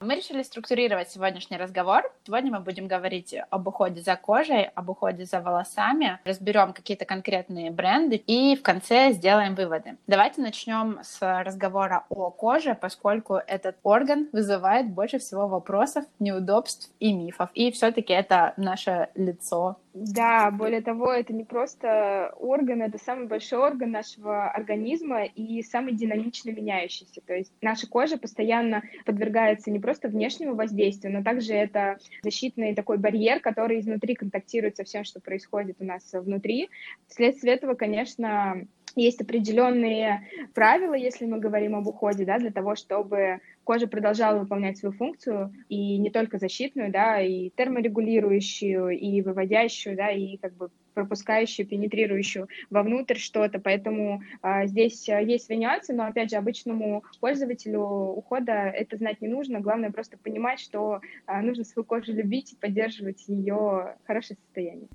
Мы 0.01 0.15
решили 0.15 0.41
структурировать 0.41 1.11
сегодняшний 1.11 1.57
разговор. 1.57 2.11
Сегодня 2.25 2.51
мы 2.51 2.59
будем 2.59 2.87
говорить 2.87 3.35
об 3.51 3.67
уходе 3.67 4.01
за 4.01 4.15
кожей, 4.15 4.63
об 4.63 4.89
уходе 4.89 5.25
за 5.25 5.41
волосами, 5.41 6.19
разберем 6.25 6.73
какие-то 6.73 7.05
конкретные 7.05 7.69
бренды 7.69 8.15
и 8.15 8.55
в 8.55 8.63
конце 8.63 9.11
сделаем 9.11 9.53
выводы. 9.53 9.97
Давайте 10.07 10.41
начнем 10.41 11.01
с 11.03 11.19
разговора 11.21 12.05
о 12.09 12.31
коже, 12.31 12.73
поскольку 12.73 13.35
этот 13.35 13.75
орган 13.83 14.27
вызывает 14.31 14.89
больше 14.89 15.19
всего 15.19 15.47
вопросов, 15.47 16.03
неудобств 16.17 16.89
и 16.99 17.13
мифов. 17.13 17.51
И 17.53 17.71
все-таки 17.71 18.11
это 18.11 18.55
наше 18.57 19.09
лицо, 19.13 19.77
да, 19.93 20.51
более 20.51 20.81
того, 20.81 21.11
это 21.11 21.33
не 21.33 21.43
просто 21.43 22.33
орган, 22.37 22.81
это 22.81 22.97
самый 22.97 23.27
большой 23.27 23.59
орган 23.59 23.91
нашего 23.91 24.49
организма 24.49 25.25
и 25.25 25.61
самый 25.63 25.93
динамично 25.93 26.51
меняющийся. 26.51 27.21
То 27.25 27.33
есть 27.33 27.51
наша 27.61 27.87
кожа 27.87 28.17
постоянно 28.17 28.83
подвергается 29.05 29.69
не 29.69 29.79
просто 29.79 30.07
внешнему 30.07 30.55
воздействию, 30.55 31.13
но 31.13 31.23
также 31.23 31.53
это 31.53 31.97
защитный 32.21 32.73
такой 32.73 32.97
барьер, 32.97 33.41
который 33.41 33.79
изнутри 33.79 34.15
контактирует 34.15 34.77
со 34.77 34.85
всем, 34.85 35.03
что 35.03 35.19
происходит 35.19 35.77
у 35.79 35.85
нас 35.85 36.09
внутри. 36.13 36.69
Вследствие 37.07 37.55
этого, 37.55 37.73
конечно, 37.73 38.65
есть 38.95 39.21
определенные 39.21 40.27
правила, 40.53 40.93
если 40.93 41.25
мы 41.25 41.39
говорим 41.39 41.75
об 41.75 41.87
уходе, 41.87 42.25
да, 42.25 42.39
для 42.39 42.51
того, 42.51 42.75
чтобы 42.75 43.39
кожа 43.63 43.87
продолжала 43.87 44.39
выполнять 44.39 44.77
свою 44.77 44.93
функцию, 44.93 45.53
и 45.69 45.97
не 45.97 46.09
только 46.09 46.37
защитную, 46.37 46.91
да, 46.91 47.21
и 47.21 47.49
терморегулирующую, 47.51 48.89
и 48.89 49.21
выводящую, 49.21 49.95
да, 49.95 50.09
и 50.09 50.37
как 50.37 50.53
бы 50.55 50.69
пропускающую, 50.93 51.65
пенетрирующую 51.65 52.47
вовнутрь 52.69 53.17
что-то, 53.17 53.59
поэтому 53.59 54.21
а, 54.41 54.65
здесь 54.67 55.07
а, 55.09 55.21
есть 55.21 55.45
свои 55.45 55.57
нюансы, 55.57 55.93
но, 55.93 56.05
опять 56.05 56.29
же, 56.29 56.35
обычному 56.35 57.03
пользователю 57.19 57.81
ухода 57.81 58.51
это 58.51 58.97
знать 58.97 59.21
не 59.21 59.27
нужно, 59.27 59.61
главное 59.61 59.91
просто 59.91 60.17
понимать, 60.17 60.59
что 60.59 60.99
а, 61.25 61.41
нужно 61.41 61.63
свою 61.63 61.85
кожу 61.85 62.13
любить 62.13 62.53
и 62.53 62.57
поддерживать 62.57 63.27
ее 63.27 63.95
хорошее 64.05 64.37
состояние. 64.43 64.87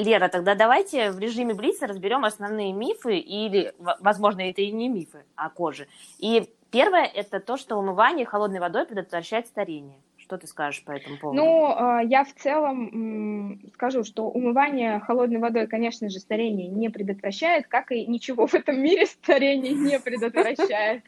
Лера, 0.00 0.28
тогда 0.28 0.54
давайте 0.54 1.10
в 1.10 1.18
режиме 1.18 1.54
Блица 1.54 1.86
разберем 1.86 2.24
основные 2.24 2.72
мифы, 2.72 3.18
или, 3.18 3.74
возможно, 3.78 4.40
это 4.40 4.62
и 4.62 4.70
не 4.72 4.88
мифы 4.88 5.24
о 5.36 5.50
коже. 5.50 5.86
И 6.18 6.50
первое– 6.70 7.04
это 7.14 7.40
то, 7.40 7.56
что 7.56 7.76
умывание 7.76 8.26
холодной 8.26 8.60
водой 8.60 8.86
предотвращает 8.86 9.46
старение. 9.46 10.00
Что 10.30 10.38
ты 10.38 10.46
скажешь 10.46 10.84
по 10.84 10.92
этому 10.92 11.16
поводу? 11.18 11.42
Ну, 11.42 11.74
а, 11.76 12.04
я 12.04 12.22
в 12.22 12.32
целом 12.34 13.60
скажу, 13.74 14.04
что 14.04 14.28
умывание 14.30 15.00
холодной 15.00 15.40
водой, 15.40 15.66
конечно 15.66 16.08
же, 16.08 16.20
старение 16.20 16.68
не 16.68 16.88
предотвращает, 16.88 17.66
как 17.66 17.90
и 17.90 18.06
ничего 18.06 18.46
в 18.46 18.54
этом 18.54 18.80
мире 18.80 19.06
старение 19.06 19.72
не 19.72 19.98
предотвращает. 19.98 21.02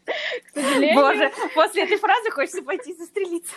К 0.46 0.58
сожалению. 0.58 0.96
Боже, 0.96 1.30
после 1.54 1.84
этой 1.84 1.98
фразы 1.98 2.32
хочется 2.32 2.62
пойти 2.64 2.94
застрелиться. 2.94 3.54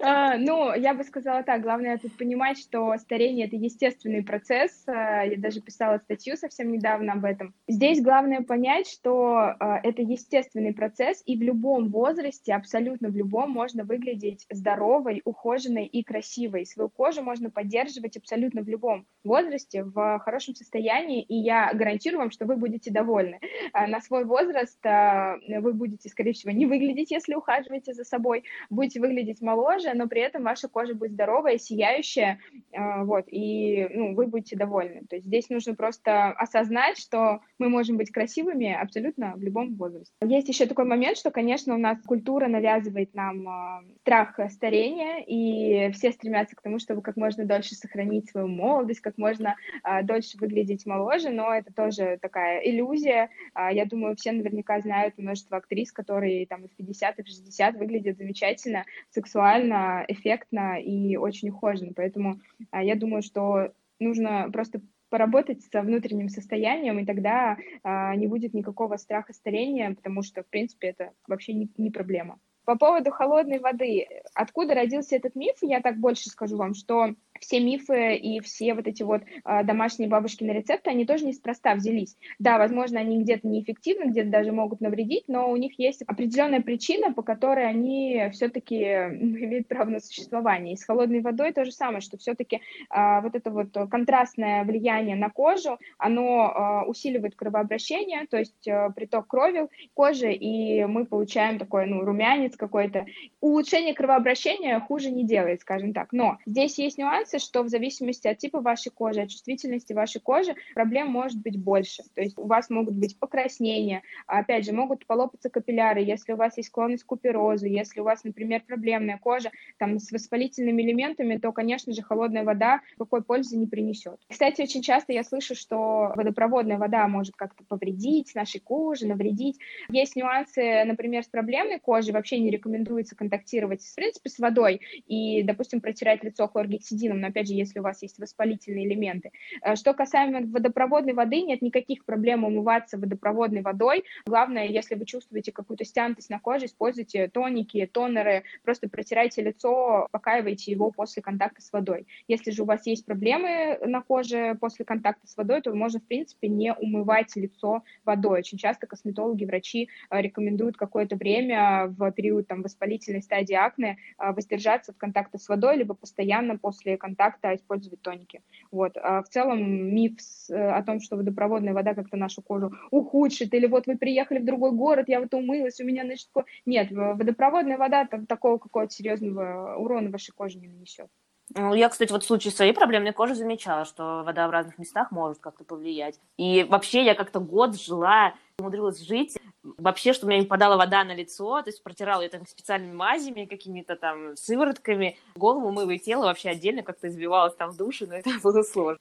А, 0.00 0.38
ну, 0.38 0.74
я 0.74 0.94
бы 0.94 1.04
сказала 1.04 1.42
так, 1.42 1.60
главное 1.60 1.98
тут 1.98 2.16
понимать, 2.16 2.58
что 2.58 2.96
старение— 2.96 3.46
это 3.48 3.56
естественный 3.56 4.22
процесс. 4.22 4.84
А, 4.86 5.22
я 5.22 5.36
даже 5.36 5.60
писала 5.60 5.98
статью 5.98 6.36
совсем 6.36 6.72
недавно 6.72 7.12
об 7.12 7.26
этом. 7.26 7.54
Здесь 7.68 8.00
главное 8.00 8.40
понять, 8.40 8.88
что 8.88 9.54
это 9.60 10.00
естественный 10.00 10.72
процесс, 10.72 11.22
и 11.26 11.36
в 11.36 11.42
любом 11.42 11.90
возрасте, 11.90 12.54
абсолютно 12.54 13.10
в 13.10 13.16
любом, 13.16 13.50
можно 13.50 13.84
выглядеть 13.84 14.45
здоровой, 14.50 15.22
ухоженной 15.24 15.86
и 15.86 16.02
красивой. 16.02 16.66
Свою 16.66 16.88
кожу 16.88 17.22
можно 17.22 17.50
поддерживать 17.50 18.16
абсолютно 18.16 18.62
в 18.62 18.68
любом 18.68 19.06
возрасте, 19.24 19.82
в 19.82 20.18
хорошем 20.20 20.54
состоянии, 20.54 21.22
и 21.22 21.34
я 21.34 21.72
гарантирую 21.74 22.20
вам, 22.20 22.30
что 22.30 22.46
вы 22.46 22.56
будете 22.56 22.90
довольны. 22.90 23.40
А, 23.72 23.86
на 23.86 24.00
свой 24.00 24.24
возраст 24.24 24.78
а, 24.86 25.36
вы 25.48 25.72
будете, 25.72 26.08
скорее 26.08 26.32
всего, 26.32 26.52
не 26.52 26.66
выглядеть, 26.66 27.10
если 27.10 27.34
ухаживаете 27.34 27.92
за 27.92 28.04
собой, 28.04 28.44
будете 28.70 29.00
выглядеть 29.00 29.40
моложе, 29.40 29.94
но 29.94 30.06
при 30.06 30.22
этом 30.22 30.44
ваша 30.44 30.68
кожа 30.68 30.94
будет 30.94 31.12
здоровая, 31.12 31.58
сияющая, 31.58 32.38
а, 32.72 33.04
вот, 33.04 33.24
и 33.28 33.88
ну, 33.92 34.14
вы 34.14 34.26
будете 34.26 34.56
довольны. 34.56 35.02
То 35.08 35.16
есть 35.16 35.26
здесь 35.26 35.50
нужно 35.50 35.74
просто 35.74 36.30
осознать, 36.30 36.98
что 36.98 37.40
мы 37.58 37.68
можем 37.68 37.96
быть 37.96 38.10
красивыми 38.10 38.72
абсолютно 38.72 39.34
в 39.36 39.42
любом 39.42 39.74
возрасте. 39.74 40.14
Есть 40.22 40.48
еще 40.48 40.66
такой 40.66 40.84
момент, 40.84 41.16
что, 41.16 41.30
конечно, 41.30 41.74
у 41.74 41.78
нас 41.78 41.98
культура 42.02 42.46
навязывает 42.46 43.14
нам 43.14 43.84
страх 44.02 44.35
старения, 44.50 45.24
и 45.26 45.90
все 45.92 46.12
стремятся 46.12 46.56
к 46.56 46.62
тому, 46.62 46.78
чтобы 46.78 47.02
как 47.02 47.16
можно 47.16 47.44
дольше 47.44 47.74
сохранить 47.74 48.30
свою 48.30 48.48
молодость, 48.48 49.00
как 49.00 49.18
можно 49.18 49.56
а, 49.82 50.02
дольше 50.02 50.38
выглядеть 50.38 50.86
моложе, 50.86 51.30
но 51.30 51.54
это 51.54 51.72
тоже 51.72 52.18
такая 52.20 52.60
иллюзия. 52.60 53.30
А, 53.54 53.72
я 53.72 53.84
думаю, 53.84 54.16
все 54.16 54.32
наверняка 54.32 54.80
знают 54.80 55.18
множество 55.18 55.58
актрис, 55.58 55.92
которые 55.92 56.46
там 56.46 56.64
и 56.64 56.68
в 56.68 56.76
50, 56.76 57.18
и 57.18 57.22
в 57.22 57.26
60 57.26 57.76
выглядят 57.76 58.18
замечательно, 58.18 58.84
сексуально, 59.10 60.04
эффектно 60.08 60.80
и 60.80 61.16
очень 61.16 61.50
ухоженно. 61.50 61.92
Поэтому 61.94 62.40
а, 62.70 62.82
я 62.82 62.94
думаю, 62.96 63.22
что 63.22 63.72
нужно 63.98 64.50
просто 64.52 64.80
поработать 65.08 65.62
со 65.62 65.82
внутренним 65.82 66.28
состоянием, 66.28 66.98
и 66.98 67.06
тогда 67.06 67.56
а, 67.82 68.14
не 68.16 68.26
будет 68.26 68.54
никакого 68.54 68.96
страха 68.96 69.32
старения, 69.32 69.94
потому 69.94 70.22
что, 70.22 70.42
в 70.42 70.46
принципе, 70.46 70.88
это 70.88 71.12
вообще 71.26 71.54
не, 71.54 71.70
не 71.76 71.90
проблема. 71.90 72.38
По 72.66 72.76
поводу 72.76 73.12
холодной 73.12 73.60
воды. 73.60 74.08
Откуда 74.34 74.74
родился 74.74 75.14
этот 75.14 75.36
миф, 75.36 75.56
я 75.62 75.80
так 75.80 75.98
больше 75.98 76.28
скажу 76.28 76.56
вам, 76.56 76.74
что 76.74 77.14
все 77.40 77.60
мифы 77.60 78.16
и 78.16 78.40
все 78.40 78.74
вот 78.74 78.86
эти 78.86 79.02
вот 79.02 79.22
э, 79.22 79.64
домашние 79.64 80.08
бабушкины 80.08 80.52
рецепты, 80.52 80.90
они 80.90 81.04
тоже 81.04 81.26
неспроста 81.26 81.74
взялись. 81.74 82.16
Да, 82.38 82.58
возможно, 82.58 83.00
они 83.00 83.22
где-то 83.22 83.46
неэффективны, 83.46 84.10
где-то 84.10 84.30
даже 84.30 84.52
могут 84.52 84.80
навредить, 84.80 85.24
но 85.28 85.50
у 85.50 85.56
них 85.56 85.78
есть 85.78 86.02
определенная 86.02 86.60
причина, 86.60 87.12
по 87.12 87.22
которой 87.22 87.68
они 87.68 88.28
все-таки 88.32 88.76
имеют 88.82 89.68
право 89.68 89.90
на 89.90 90.00
существование. 90.00 90.74
И 90.74 90.76
с 90.76 90.84
холодной 90.84 91.20
водой 91.20 91.52
то 91.52 91.64
же 91.64 91.72
самое, 91.72 92.00
что 92.00 92.18
все-таки 92.18 92.60
а, 92.90 93.20
вот 93.20 93.34
это 93.34 93.50
вот 93.50 93.72
контрастное 93.90 94.64
влияние 94.64 95.16
на 95.16 95.30
кожу, 95.30 95.78
оно 95.98 96.82
э, 96.84 96.88
усиливает 96.88 97.34
кровообращение, 97.34 98.26
то 98.26 98.38
есть 98.38 98.66
э, 98.66 98.90
приток 98.94 99.26
крови 99.26 99.68
кожи, 99.94 100.32
и 100.32 100.84
мы 100.84 101.06
получаем 101.06 101.58
такой, 101.58 101.86
ну, 101.86 102.02
румянец 102.02 102.56
какой-то. 102.56 103.06
Улучшение 103.40 103.94
кровообращения 103.94 104.78
хуже 104.80 105.10
не 105.10 105.24
делает, 105.24 105.60
скажем 105.60 105.92
так. 105.92 106.12
Но 106.12 106.38
здесь 106.46 106.78
есть 106.78 106.98
нюанс, 106.98 107.25
нюансы, 107.26 107.38
что 107.38 107.62
в 107.62 107.68
зависимости 107.68 108.28
от 108.28 108.38
типа 108.38 108.60
вашей 108.60 108.90
кожи, 108.90 109.20
от 109.20 109.30
чувствительности 109.30 109.92
вашей 109.92 110.20
кожи, 110.20 110.54
проблем 110.74 111.08
может 111.08 111.40
быть 111.40 111.58
больше. 111.58 112.02
То 112.14 112.20
есть 112.20 112.38
у 112.38 112.46
вас 112.46 112.70
могут 112.70 112.94
быть 112.94 113.18
покраснения, 113.18 114.02
опять 114.26 114.64
же, 114.64 114.72
могут 114.72 115.06
полопаться 115.06 115.50
капилляры, 115.50 116.00
если 116.00 116.32
у 116.32 116.36
вас 116.36 116.56
есть 116.56 116.68
склонность 116.68 117.04
к 117.04 117.06
куперозу, 117.06 117.66
если 117.66 118.00
у 118.00 118.04
вас, 118.04 118.24
например, 118.24 118.62
проблемная 118.66 119.18
кожа 119.18 119.50
там, 119.78 119.98
с 119.98 120.10
воспалительными 120.12 120.82
элементами, 120.82 121.36
то, 121.36 121.52
конечно 121.52 121.92
же, 121.92 122.02
холодная 122.02 122.44
вода 122.44 122.80
какой 122.98 123.22
пользы 123.22 123.56
не 123.56 123.66
принесет. 123.66 124.18
Кстати, 124.28 124.62
очень 124.62 124.82
часто 124.82 125.12
я 125.12 125.24
слышу, 125.24 125.54
что 125.54 126.12
водопроводная 126.16 126.78
вода 126.78 127.06
может 127.08 127.36
как-то 127.36 127.64
повредить 127.64 128.34
нашей 128.34 128.60
коже, 128.60 129.06
навредить. 129.06 129.58
Есть 129.88 130.16
нюансы, 130.16 130.84
например, 130.84 131.22
с 131.22 131.28
проблемной 131.28 131.78
кожей, 131.78 132.12
вообще 132.12 132.38
не 132.38 132.50
рекомендуется 132.50 133.16
контактировать, 133.16 133.82
в 133.82 133.94
принципе, 133.94 134.30
с 134.30 134.38
водой 134.38 134.80
и, 135.06 135.42
допустим, 135.42 135.80
протирать 135.80 136.24
лицо 136.24 136.48
хлоргексидином 136.48 137.15
но 137.20 137.28
опять 137.28 137.48
же, 137.48 137.54
если 137.54 137.80
у 137.80 137.82
вас 137.82 138.02
есть 138.02 138.18
воспалительные 138.18 138.86
элементы. 138.86 139.30
Э, 139.62 139.76
что 139.76 139.94
касаемо 139.94 140.40
водопроводной 140.46 141.14
воды, 141.14 141.42
нет 141.42 141.62
никаких 141.62 142.04
проблем 142.04 142.44
умываться 142.44 142.98
водопроводной 142.98 143.62
водой. 143.62 144.04
Главное, 144.26 144.66
если 144.66 144.94
вы 144.94 145.04
чувствуете 145.04 145.52
какую-то 145.52 145.84
стянутость 145.84 146.30
на 146.30 146.38
коже, 146.38 146.66
используйте 146.66 147.28
тоники, 147.28 147.88
тонеры, 147.92 148.44
просто 148.64 148.88
протирайте 148.88 149.42
лицо, 149.42 150.08
покаивайте 150.10 150.70
его 150.70 150.90
после 150.90 151.22
контакта 151.22 151.62
с 151.62 151.72
водой. 151.72 152.06
Если 152.28 152.50
же 152.50 152.62
у 152.62 152.66
вас 152.66 152.86
есть 152.86 153.04
проблемы 153.04 153.78
на 153.84 154.02
коже 154.02 154.56
после 154.60 154.84
контакта 154.84 155.26
с 155.26 155.36
водой, 155.36 155.60
то 155.62 155.74
можно, 155.74 156.00
в 156.00 156.04
принципе, 156.04 156.48
не 156.48 156.74
умывать 156.74 157.34
лицо 157.36 157.82
водой. 158.04 158.40
Очень 158.40 158.58
часто 158.58 158.86
косметологи, 158.86 159.44
врачи 159.44 159.88
э, 160.10 160.20
рекомендуют 160.20 160.76
какое-то 160.76 161.16
время 161.16 161.86
в 161.88 162.10
период 162.12 162.46
там, 162.46 162.62
воспалительной 162.62 163.22
стадии 163.22 163.54
акне 163.54 163.98
э, 164.18 164.32
воздержаться 164.32 164.92
от 164.92 164.98
контакта 164.98 165.38
с 165.38 165.48
водой, 165.48 165.76
либо 165.76 165.94
постоянно 165.94 166.58
после 166.58 166.96
контакта 167.06 167.54
использовать 167.54 168.02
тоники. 168.02 168.42
Вот. 168.72 168.96
А 168.96 169.22
в 169.22 169.28
целом 169.28 169.60
миф 169.94 170.18
э, 170.50 170.54
о 170.54 170.82
том, 170.82 171.00
что 171.00 171.16
водопроводная 171.16 171.72
вода 171.72 171.94
как-то 171.94 172.16
нашу 172.16 172.42
кожу 172.42 172.72
ухудшит, 172.90 173.54
или 173.54 173.66
вот 173.66 173.86
вы 173.86 173.96
приехали 173.96 174.40
в 174.40 174.44
другой 174.44 174.72
город, 174.72 175.08
я 175.08 175.20
вот 175.20 175.32
умылась, 175.34 175.80
у 175.80 175.84
меня, 175.84 176.04
значит. 176.04 176.28
Нет, 176.66 176.88
водопроводная 176.90 177.78
вода 177.78 178.04
там, 178.06 178.26
такого 178.26 178.58
какого-то 178.58 178.92
серьезного 178.92 179.76
урона 179.76 180.10
вашей 180.10 180.32
коже 180.32 180.58
не 180.58 180.68
нанесет. 180.68 181.08
Ну, 181.54 181.74
я, 181.74 181.88
кстати, 181.88 182.10
вот 182.10 182.24
в 182.24 182.26
случае 182.26 182.52
своей 182.52 182.72
проблемной 182.72 183.12
кожи 183.12 183.36
замечала, 183.36 183.84
что 183.84 184.24
вода 184.24 184.48
в 184.48 184.50
разных 184.50 184.78
местах 184.78 185.12
может 185.12 185.38
как-то 185.38 185.64
повлиять. 185.64 186.18
И 186.36 186.64
вообще 186.64 187.04
я 187.04 187.14
как-то 187.14 187.38
год 187.38 187.80
жила, 187.80 188.34
умудрилась 188.58 189.00
жить. 189.00 189.38
Вообще, 189.78 190.12
что 190.12 190.26
у 190.26 190.28
меня 190.28 190.40
не 190.40 190.44
попадала 190.44 190.76
вода 190.76 191.04
на 191.04 191.14
лицо, 191.14 191.62
то 191.62 191.70
есть 191.70 191.82
протирала 191.82 192.22
ее 192.22 192.28
там 192.28 192.46
специальными 192.46 192.94
мазями, 192.94 193.44
какими-то 193.44 193.96
там 193.96 194.36
сыворотками. 194.36 195.18
Голову 195.34 195.70
мыла 195.70 195.90
и 195.90 195.98
тело 195.98 196.24
вообще 196.24 196.50
отдельно 196.50 196.82
как-то 196.82 197.08
избивалась 197.08 197.54
там 197.54 197.70
в 197.70 197.76
душе, 197.76 198.06
но 198.06 198.14
это 198.14 198.30
было 198.42 198.62
сложно. 198.62 198.98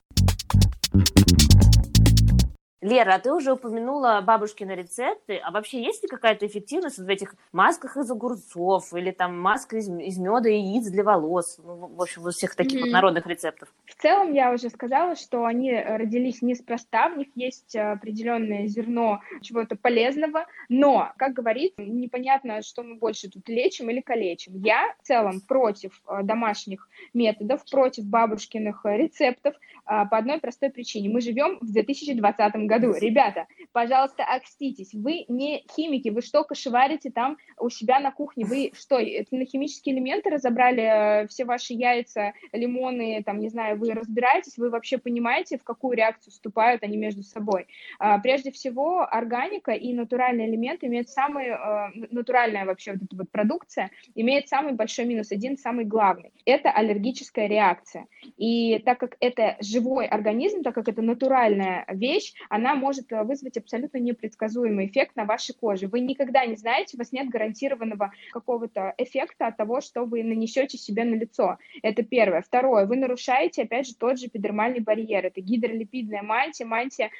Лера, 2.85 3.15
а 3.15 3.19
ты 3.19 3.33
уже 3.33 3.53
упомянула 3.53 4.21
бабушкины 4.21 4.73
рецепты, 4.73 5.37
а 5.37 5.49
вообще 5.49 5.81
есть 5.81 6.03
ли 6.03 6.07
какая-то 6.07 6.45
эффективность 6.45 6.99
в 6.99 7.09
этих 7.09 7.33
масках 7.51 7.97
из 7.97 8.11
огурцов 8.11 8.93
или 8.93 9.09
там 9.09 9.41
маска 9.41 9.77
из, 9.77 9.89
из 9.89 10.19
меда 10.19 10.49
и 10.49 10.59
яиц 10.59 10.87
для 10.89 11.03
волос, 11.03 11.59
ну, 11.63 11.87
в 11.87 11.99
общем, 11.99 12.21
во 12.21 12.29
всех 12.29 12.53
таких 12.53 12.81
mm-hmm. 12.81 12.83
вот 12.83 12.91
народных 12.91 13.25
рецептов? 13.25 13.73
В 13.87 13.99
целом 13.99 14.33
я 14.33 14.51
уже 14.51 14.69
сказала, 14.69 15.15
что 15.15 15.45
они 15.45 15.73
родились 15.73 16.43
неспроста, 16.43 17.09
в 17.09 17.17
них 17.17 17.29
есть 17.33 17.75
определенное 17.75 18.67
зерно 18.67 19.21
чего-то 19.41 19.75
полезного, 19.75 20.45
но, 20.69 21.11
как 21.17 21.33
говорит, 21.33 21.73
непонятно, 21.79 22.61
что 22.61 22.83
мы 22.83 22.97
больше 22.99 23.31
тут 23.31 23.49
лечим 23.49 23.89
или 23.89 24.01
калечим. 24.01 24.57
Я 24.57 24.93
в 25.01 25.07
целом 25.07 25.41
против 25.41 26.03
э, 26.07 26.21
домашних 26.21 26.87
методов, 27.15 27.61
против 27.71 28.05
бабушкиных 28.05 28.81
рецептов 28.83 29.55
э, 29.55 29.59
по 29.85 30.17
одной 30.17 30.39
простой 30.39 30.69
причине. 30.69 31.09
Мы 31.09 31.21
живем 31.21 31.57
в 31.61 31.71
2020 31.71 32.55
году 32.67 32.74
году. 32.79 32.93
Ребята, 32.99 33.47
пожалуйста, 33.71 34.23
окститесь. 34.23 34.93
Вы 34.93 35.25
не 35.27 35.65
химики, 35.75 36.09
вы 36.09 36.21
что 36.21 36.43
кошеварите 36.43 37.11
там 37.11 37.37
у 37.59 37.69
себя 37.69 37.99
на 37.99 38.11
кухне? 38.11 38.45
Вы 38.45 38.71
что, 38.73 38.99
на 38.99 39.45
химические 39.45 39.95
элементы 39.95 40.29
разобрали 40.29 41.23
э, 41.23 41.27
все 41.27 41.45
ваши 41.45 41.73
яйца, 41.73 42.33
лимоны, 42.51 43.23
там, 43.25 43.39
не 43.39 43.49
знаю, 43.49 43.77
вы 43.77 43.91
разбираетесь, 43.93 44.57
вы 44.57 44.69
вообще 44.69 44.97
понимаете, 44.97 45.57
в 45.57 45.63
какую 45.63 45.97
реакцию 45.97 46.31
вступают 46.31 46.83
они 46.83 46.97
между 46.97 47.23
собой? 47.23 47.67
А, 47.99 48.19
прежде 48.19 48.51
всего, 48.51 49.01
органика 49.09 49.71
и 49.71 49.93
натуральные 49.93 50.49
элементы 50.49 50.87
имеют 50.87 51.09
самый, 51.09 51.47
э, 51.47 52.07
натуральная 52.11 52.65
вообще 52.65 52.93
вот 52.93 53.03
эта 53.03 53.15
вот 53.15 53.31
продукция, 53.31 53.91
имеет 54.15 54.47
самый 54.49 54.73
большой 54.73 55.05
минус, 55.05 55.31
один 55.31 55.57
самый 55.57 55.85
главный. 55.85 56.31
Это 56.45 56.71
аллергическая 56.71 57.47
реакция. 57.47 58.07
И 58.37 58.79
так 58.79 58.99
как 58.99 59.17
это 59.19 59.57
живой 59.59 60.07
организм, 60.07 60.63
так 60.63 60.75
как 60.75 60.87
это 60.87 61.01
натуральная 61.01 61.85
вещь, 61.89 62.33
она 62.49 62.64
может 62.73 63.11
э, 63.11 63.23
вызвать 63.23 63.57
абсолютно 63.57 63.99
непредсказуемый 63.99 64.87
эффект 64.87 65.15
на 65.15 65.25
вашей 65.25 65.53
коже. 65.53 65.87
Вы 65.87 65.99
никогда 65.99 66.45
не 66.45 66.55
знаете, 66.55 66.95
у 66.95 66.99
вас 66.99 67.11
нет 67.11 67.29
гарантированного 67.29 68.11
какого-то 68.31 68.95
эффекта 68.97 69.47
от 69.47 69.57
того, 69.57 69.81
что 69.81 70.05
вы 70.05 70.23
нанесете 70.23 70.77
себе 70.77 71.03
на 71.03 71.15
лицо. 71.15 71.57
Это 71.83 72.01
первое. 72.01 72.41
Второе, 72.41 72.87
вы 72.87 72.95
нарушаете, 72.95 73.63
опять 73.63 73.87
же, 73.87 73.95
тот 73.95 74.17
же 74.17 74.27
эпидермальный 74.27 74.79
барьер. 74.79 75.25
Это 75.25 75.41
гидролипидная 75.41 76.23
мантия, 76.23 76.65
мантия 76.65 77.11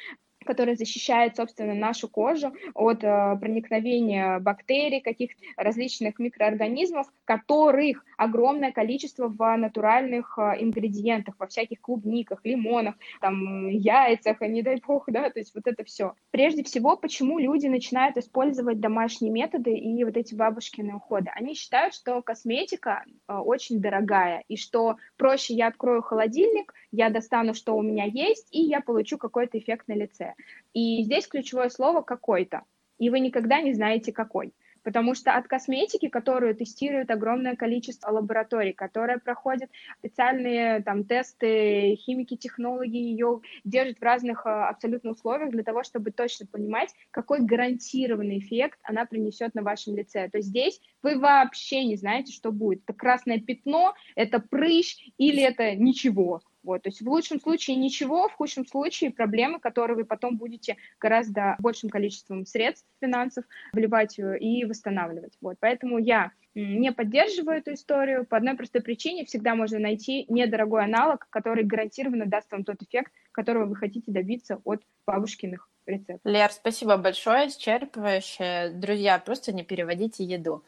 которая 0.45 0.75
защищает, 0.75 1.35
собственно, 1.35 1.73
нашу 1.73 2.07
кожу 2.07 2.53
от 2.73 3.03
э, 3.03 3.37
проникновения 3.39 4.39
бактерий, 4.39 5.01
каких-то 5.01 5.41
различных 5.57 6.19
микроорганизмов, 6.19 7.07
которых 7.25 8.05
огромное 8.17 8.71
количество 8.71 9.27
в 9.27 9.57
натуральных 9.57 10.37
э, 10.37 10.63
ингредиентах, 10.63 11.35
во 11.39 11.47
всяких 11.47 11.81
клубниках, 11.81 12.41
лимонах, 12.43 12.95
там, 13.19 13.67
яйцах, 13.69 14.41
а 14.41 14.47
не 14.47 14.61
дай 14.61 14.79
бог, 14.85 15.05
да, 15.07 15.29
то 15.29 15.39
есть 15.39 15.53
вот 15.55 15.67
это 15.67 15.83
все. 15.83 16.13
Прежде 16.31 16.63
всего, 16.63 16.95
почему 16.95 17.39
люди 17.39 17.67
начинают 17.67 18.17
использовать 18.17 18.79
домашние 18.79 19.31
методы 19.31 19.73
и 19.73 20.03
вот 20.03 20.15
эти 20.17 20.35
бабушкины 20.35 20.95
уходы? 20.95 21.31
Они 21.33 21.55
считают, 21.55 21.93
что 21.93 22.21
косметика 22.21 23.03
э, 23.27 23.33
очень 23.33 23.81
дорогая, 23.81 24.43
и 24.47 24.55
что 24.55 24.97
проще 25.17 25.53
я 25.53 25.67
открою 25.67 26.01
холодильник, 26.01 26.73
я 26.91 27.09
достану, 27.09 27.53
что 27.53 27.75
у 27.75 27.81
меня 27.81 28.05
есть, 28.05 28.47
и 28.51 28.61
я 28.61 28.81
получу 28.81 29.17
какой-то 29.17 29.57
эффект 29.57 29.87
на 29.87 29.93
лице. 29.93 30.34
И 30.73 31.03
здесь 31.03 31.27
ключевое 31.27 31.69
слово 31.69 32.01
«какой-то», 32.01 32.63
и 32.97 33.09
вы 33.09 33.19
никогда 33.19 33.61
не 33.61 33.73
знаете, 33.73 34.11
какой. 34.11 34.53
Потому 34.85 35.15
что 35.15 35.35
от 35.35 35.47
косметики, 35.47 36.09
которую 36.09 36.55
тестирует 36.55 37.09
огромное 37.09 37.55
количество 37.55 38.11
лабораторий, 38.11 38.71
которая 38.71 39.17
проходит 39.17 39.71
специальные 39.97 40.83
там 40.83 41.05
тесты, 41.05 41.95
химики, 41.95 42.37
технологи 42.37 42.95
ее 42.95 43.41
держат 43.63 43.97
в 43.97 44.03
разных 44.03 44.45
а, 44.45 44.69
абсолютно 44.69 45.11
условиях 45.11 45.49
для 45.49 45.63
того, 45.63 45.81
чтобы 45.81 46.11
точно 46.11 46.45
понимать, 46.45 46.93
какой 47.09 47.39
гарантированный 47.39 48.37
эффект 48.37 48.77
она 48.83 49.05
принесет 49.05 49.55
на 49.55 49.63
вашем 49.63 49.95
лице. 49.95 50.29
То 50.29 50.37
есть 50.37 50.49
здесь 50.49 50.79
вы 51.01 51.17
вообще 51.17 51.83
не 51.83 51.95
знаете, 51.95 52.31
что 52.31 52.51
будет. 52.51 52.83
Это 52.83 52.93
красное 52.93 53.39
пятно, 53.39 53.95
это 54.15 54.39
прыщ 54.39 54.97
или 55.17 55.41
это 55.41 55.73
ничего. 55.75 56.41
Вот, 56.65 56.81
то 56.81 56.89
есть 56.89 57.01
в 57.01 57.09
лучшем 57.09 57.39
случае 57.39 57.77
ничего, 57.77 58.27
в 58.27 58.33
худшем 58.33 58.65
случае 58.65 59.11
проблемы, 59.11 59.59
которые 59.59 59.95
вы 59.95 60.03
потом 60.05 60.37
будете 60.37 60.77
гораздо 60.99 61.55
большим 61.59 61.89
количеством 61.89 62.45
средств, 62.45 62.87
финансов 62.99 63.45
вливать 63.71 64.17
э, 64.17 64.37
и 64.39 64.65
восстанавливать. 64.65 65.37
Вот, 65.41 65.57
поэтому 65.59 65.99
я 65.99 66.31
не 66.55 66.91
поддерживаю 66.91 67.57
эту 67.57 67.73
историю 67.73 68.25
по 68.25 68.37
одной 68.37 68.55
простой 68.55 68.81
причине. 68.81 69.25
Всегда 69.25 69.55
можно 69.55 69.77
найти 69.77 70.25
недорогой 70.29 70.85
аналог, 70.85 71.27
который 71.29 71.63
гарантированно 71.63 72.25
даст 72.25 72.51
вам 72.51 72.63
тот 72.63 72.81
эффект, 72.81 73.11
которого 73.31 73.65
вы 73.65 73.75
хотите 73.75 74.11
добиться 74.11 74.61
от 74.63 74.81
бабушкиных 75.05 75.69
рецептов. 75.85 76.21
Лер, 76.23 76.51
спасибо 76.51 76.97
большое, 76.97 77.47
исчерпывающе. 77.47 78.71
Друзья, 78.73 79.19
просто 79.19 79.53
не 79.53 79.63
переводите 79.63 80.23
еду. 80.23 80.63